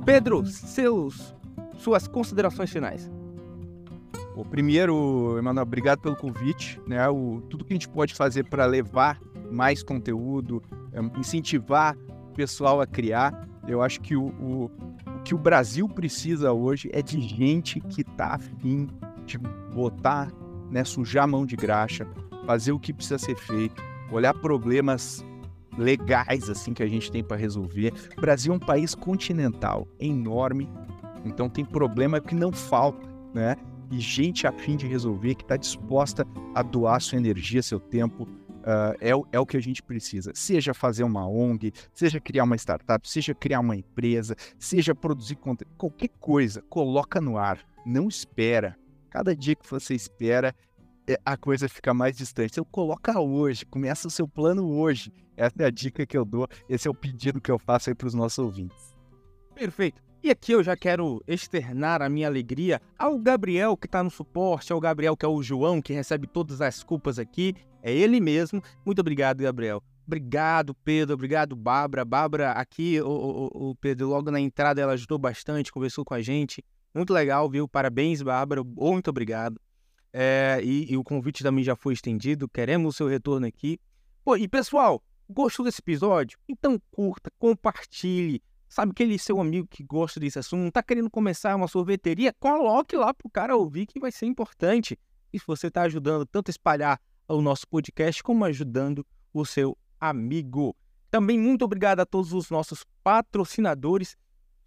Pedro, 0.08 0.46
seus, 0.46 1.36
suas 1.80 2.08
considerações 2.08 2.72
finais. 2.72 3.12
O 4.38 4.46
primeiro, 4.46 5.38
Emanuel, 5.38 5.64
obrigado 5.64 6.00
pelo 6.00 6.16
convite. 6.16 6.80
Né? 6.88 7.10
O, 7.10 7.42
tudo 7.50 7.66
que 7.66 7.74
a 7.74 7.76
gente 7.76 7.90
pode 7.90 8.14
fazer 8.16 8.46
para 8.46 8.66
levar 8.66 9.20
mais 9.52 9.84
conteúdo, 9.84 10.64
é, 10.94 11.02
incentivar 11.20 11.98
o 12.30 12.34
pessoal 12.34 12.80
a 12.80 12.88
criar. 12.88 13.50
Eu 13.68 13.82
acho 13.82 14.00
que 14.00 14.16
o, 14.16 14.28
o, 14.28 14.72
o 15.06 15.24
que 15.26 15.36
o 15.36 15.38
Brasil 15.38 15.90
precisa 15.90 16.54
hoje 16.54 16.90
é 16.94 17.02
de 17.02 17.20
gente 17.20 17.82
que 17.82 18.02
tá 18.02 18.36
afim 18.36 18.88
de 19.26 19.38
botar, 19.38 20.32
né, 20.72 20.86
sujar 20.86 21.26
a 21.26 21.28
mão 21.28 21.46
de 21.46 21.58
graxa, 21.58 22.08
fazer 22.46 22.72
o 22.72 22.80
que 22.80 22.94
precisa 22.94 23.18
ser 23.18 23.36
feito, 23.36 23.84
olhar 24.10 24.34
problemas 24.36 25.22
legais 25.78 26.50
assim 26.50 26.74
que 26.74 26.84
a 26.84 26.88
gente 26.88 27.12
tem 27.12 27.24
para 27.24 27.38
resolver. 27.38 27.94
O 28.18 28.22
Brasil 28.22 28.52
é 28.54 28.56
um 28.56 28.60
país 28.60 28.96
continental, 28.96 29.88
enorme, 30.00 30.70
então 31.24 31.50
tem 31.50 31.66
problema 31.66 32.20
que 32.20 32.34
não 32.34 32.52
falta, 32.52 33.08
né? 33.34 33.56
E 33.92 34.00
gente 34.00 34.46
a 34.46 34.52
fim 34.52 34.76
de 34.76 34.86
resolver 34.88 35.36
que 35.36 35.44
está 35.44 35.56
disposta 35.56 36.26
a 36.54 36.62
doar 36.62 37.02
sua 37.02 37.18
energia, 37.18 37.62
seu 37.62 37.80
tempo 37.80 38.28
Uh, 38.68 38.92
é, 39.00 39.12
é, 39.32 39.40
o 39.40 39.46
que 39.46 39.56
a 39.56 39.62
gente 39.62 39.82
precisa. 39.82 40.34
Seja 40.36 40.74
fazer 40.74 41.06
uma 41.06 41.26
ONG, 41.26 41.72
seja 41.94 42.20
criar 42.20 42.44
uma 42.44 42.58
startup, 42.58 43.10
seja 43.10 43.34
criar 43.34 43.62
uma 43.62 43.78
empresa, 43.78 44.36
seja 44.60 44.94
produzir 44.94 45.38
conteúdo, 45.38 45.74
qualquer 45.78 46.10
coisa, 46.20 46.62
coloca 46.64 47.22
no 47.22 47.38
ar. 47.38 47.60
Não 47.86 48.10
espera. 48.10 48.76
Cada 49.10 49.34
dia 49.34 49.56
que 49.56 49.66
você 49.72 49.96
espera, 49.96 50.50
é, 50.50 50.54
a 51.24 51.38
coisa 51.38 51.70
fica 51.70 51.94
mais 51.94 52.16
distante. 52.16 52.52
Então 52.52 52.66
coloca 52.66 53.20
hoje, 53.20 53.66
começa 53.66 54.08
o 54.08 54.12
seu 54.12 54.28
plano 54.28 54.70
hoje. 54.70 55.12
Essa 55.36 55.64
é 55.64 55.66
a 55.66 55.70
dica 55.70 56.06
que 56.06 56.18
eu 56.18 56.26
dou, 56.26 56.48
esse 56.68 56.88
é 56.88 56.92
o 56.92 56.96
pedido 56.96 57.40
que 57.40 57.52
eu 57.52 57.60
faço 57.60 57.90
aí 57.90 57.96
para 57.96 58.08
os 58.08 58.14
nossos 58.14 58.40
ouvintes. 58.40 58.96
Perfeito. 59.54 60.02
E 60.24 60.32
aqui 60.32 60.52
eu 60.52 60.64
já 60.64 60.76
quero 60.76 61.24
externar 61.28 62.02
a 62.02 62.10
minha 62.10 62.28
alegria 62.28 62.82
ao 62.98 63.20
Gabriel 63.20 63.78
que 63.78 63.86
está 63.86 64.04
no 64.04 64.10
suporte, 64.10 64.74
ao 64.74 64.80
Gabriel 64.80 65.16
que 65.16 65.26
é 65.26 65.30
o 65.30 65.42
João 65.44 65.82
que 65.82 65.94
recebe 65.94 66.28
todas 66.28 66.60
as 66.60 66.84
culpas 66.84 67.20
aqui, 67.20 67.54
é 67.82 67.94
ele 67.94 68.20
mesmo. 68.20 68.62
Muito 68.86 69.00
obrigado, 69.00 69.42
Gabriel. 69.42 69.82
Obrigado, 70.06 70.74
Pedro. 70.74 71.14
Obrigado, 71.14 71.56
Bárbara. 71.56 72.06
Bárbara, 72.06 72.52
aqui, 72.52 73.00
o, 73.02 73.08
o, 73.08 73.70
o, 73.70 73.76
Pedro, 73.76 74.08
logo 74.08 74.32
na 74.32 74.40
entrada, 74.40 74.82
ela 74.82 74.94
ajudou 74.94 75.20
bastante, 75.20 75.72
conversou 75.72 76.06
com 76.06 76.14
a 76.14 76.22
gente. 76.22 76.64
Muito 76.96 77.14
legal, 77.14 77.50
viu? 77.50 77.68
Parabéns, 77.68 78.22
Bárbara. 78.22 78.64
Muito 78.64 79.10
obrigado. 79.10 79.60
É, 80.14 80.60
e, 80.64 80.92
e, 80.92 80.98
o 80.98 81.04
convite 81.04 81.44
também 81.44 81.64
já 81.64 81.76
foi 81.76 81.94
estendido. 81.94 82.48
Queremos 82.48 82.96
o 82.96 82.98
seu 82.98 83.08
retorno 83.08 83.46
aqui. 83.46 83.80
Pô, 84.24 84.36
e 84.36 84.48
pessoal, 84.48 85.04
gostou 85.30 85.66
desse 85.66 85.80
episódio? 85.80 86.38
Então 86.48 86.82
curta, 86.92 87.32
compartilhe. 87.38 88.42
Sabe 88.70 88.92
aquele 88.92 89.18
seu 89.18 89.40
amigo 89.40 89.68
que 89.68 89.84
gosta 89.84 90.20
desse 90.20 90.40
assunto, 90.40 90.74
tá 90.74 90.84
querendo 90.84 91.10
começar 91.10 91.56
uma 91.56 91.68
sorveteria? 91.68 92.34
Coloque 92.40 92.96
lá 92.98 93.14
pro 93.14 93.30
cara 93.30 93.56
ouvir 93.56 93.86
que 93.86 94.00
vai 94.00 94.12
ser 94.12 94.26
importante. 94.26 95.00
E 95.32 95.40
você 95.46 95.72
tá 95.72 95.84
ajudando 95.84 96.26
tanto 96.26 96.50
a 96.50 96.52
espalhar 96.52 97.00
o 97.28 97.42
nosso 97.42 97.68
podcast 97.68 98.22
como 98.24 98.44
ajudando 98.44 99.06
o 99.34 99.46
seu 99.46 99.78
amigo. 100.00 100.76
Também 101.10 101.40
muito 101.40 101.64
obrigado 101.64 102.02
a 102.02 102.06
todos 102.06 102.34
os 102.34 102.50
nossos 102.50 102.86
patrocinadores. 103.04 104.18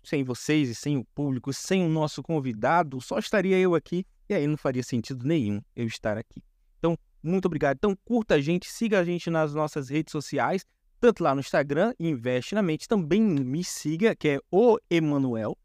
Sem 0.03 0.25
vocês 0.25 0.71
e 0.71 0.75
sem 0.75 0.97
o 0.97 1.05
público, 1.15 1.53
sem 1.53 1.85
o 1.85 1.89
nosso 1.89 2.23
convidado, 2.23 3.01
só 3.03 3.19
estaria 3.19 3.59
eu 3.59 3.75
aqui 3.75 4.07
e 4.31 4.35
aí 4.35 4.47
não 4.47 4.57
faria 4.57 4.83
sentido 4.83 5.27
nenhum 5.27 5.61
eu 5.75 5.87
estar 5.87 6.17
aqui. 6.17 6.43
Então, 6.79 6.97
muito 7.23 7.47
obrigado. 7.47 7.77
Então, 7.77 7.97
curta 8.05 8.37
a 8.37 8.41
gente, 8.41 8.71
siga 8.71 9.01
a 9.01 9.05
gente 9.05 9.29
nas 9.29 9.53
nossas 9.53 9.89
redes 9.89 10.13
sociais, 10.13 10.65
tanto 11.01 11.23
lá 11.23 11.35
no 11.35 11.41
Instagram, 11.41 11.93
Investe 11.99 12.55
na 12.55 12.63
Mente, 12.63 12.87
também 12.87 13.21
me 13.21 13.65
siga, 13.65 14.15
que 14.15 14.29
é 14.29 14.41
o 14.51 14.79
Emanuel. 14.89 15.57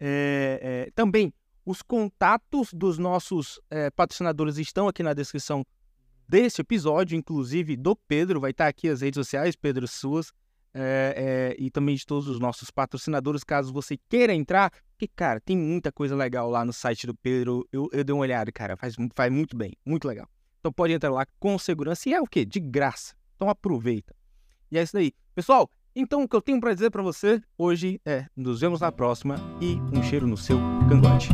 É, 0.00 0.86
é, 0.88 0.90
também 0.92 1.32
os 1.64 1.82
contatos 1.82 2.72
dos 2.72 2.98
nossos 2.98 3.60
é, 3.70 3.90
patrocinadores 3.90 4.56
estão 4.56 4.88
aqui 4.88 5.02
na 5.02 5.12
descrição 5.12 5.64
desse 6.28 6.60
episódio, 6.60 7.16
inclusive 7.16 7.76
do 7.76 7.94
Pedro, 7.94 8.40
vai 8.40 8.50
estar 8.50 8.66
aqui 8.66 8.88
as 8.88 9.02
redes 9.02 9.16
sociais, 9.16 9.54
Pedro 9.54 9.86
Suas, 9.86 10.32
é, 10.72 11.54
é, 11.58 11.62
e 11.62 11.70
também 11.70 11.94
de 11.94 12.06
todos 12.06 12.28
os 12.28 12.40
nossos 12.40 12.70
patrocinadores, 12.70 13.44
caso 13.44 13.72
você 13.72 13.96
queira 14.08 14.32
entrar, 14.32 14.72
porque, 15.00 15.08
cara, 15.16 15.40
tem 15.40 15.56
muita 15.56 15.90
coisa 15.90 16.14
legal 16.14 16.50
lá 16.50 16.62
no 16.62 16.74
site 16.74 17.06
do 17.06 17.14
Pedro, 17.14 17.66
eu, 17.72 17.88
eu 17.90 18.04
dei 18.04 18.12
uma 18.12 18.20
olhada, 18.20 18.52
cara, 18.52 18.76
faz, 18.76 18.94
faz 19.14 19.32
muito 19.32 19.56
bem, 19.56 19.72
muito 19.82 20.06
legal. 20.06 20.28
Então 20.58 20.70
pode 20.70 20.92
entrar 20.92 21.10
lá 21.10 21.24
com 21.38 21.58
segurança, 21.58 22.06
e 22.06 22.12
é 22.12 22.20
o 22.20 22.26
quê? 22.26 22.44
De 22.44 22.60
graça, 22.60 23.14
então 23.34 23.48
aproveita. 23.48 24.14
E 24.70 24.76
é 24.76 24.82
isso 24.82 24.98
aí. 24.98 25.12
Pessoal, 25.34 25.70
então 25.96 26.22
o 26.22 26.28
que 26.28 26.36
eu 26.36 26.42
tenho 26.42 26.60
para 26.60 26.74
dizer 26.74 26.90
para 26.90 27.02
você 27.02 27.42
hoje 27.56 27.98
é, 28.04 28.26
nos 28.36 28.60
vemos 28.60 28.82
na 28.82 28.92
próxima 28.92 29.36
e 29.58 29.76
um 29.96 30.02
cheiro 30.02 30.26
no 30.26 30.36
seu 30.36 30.58
cangote. 30.86 31.30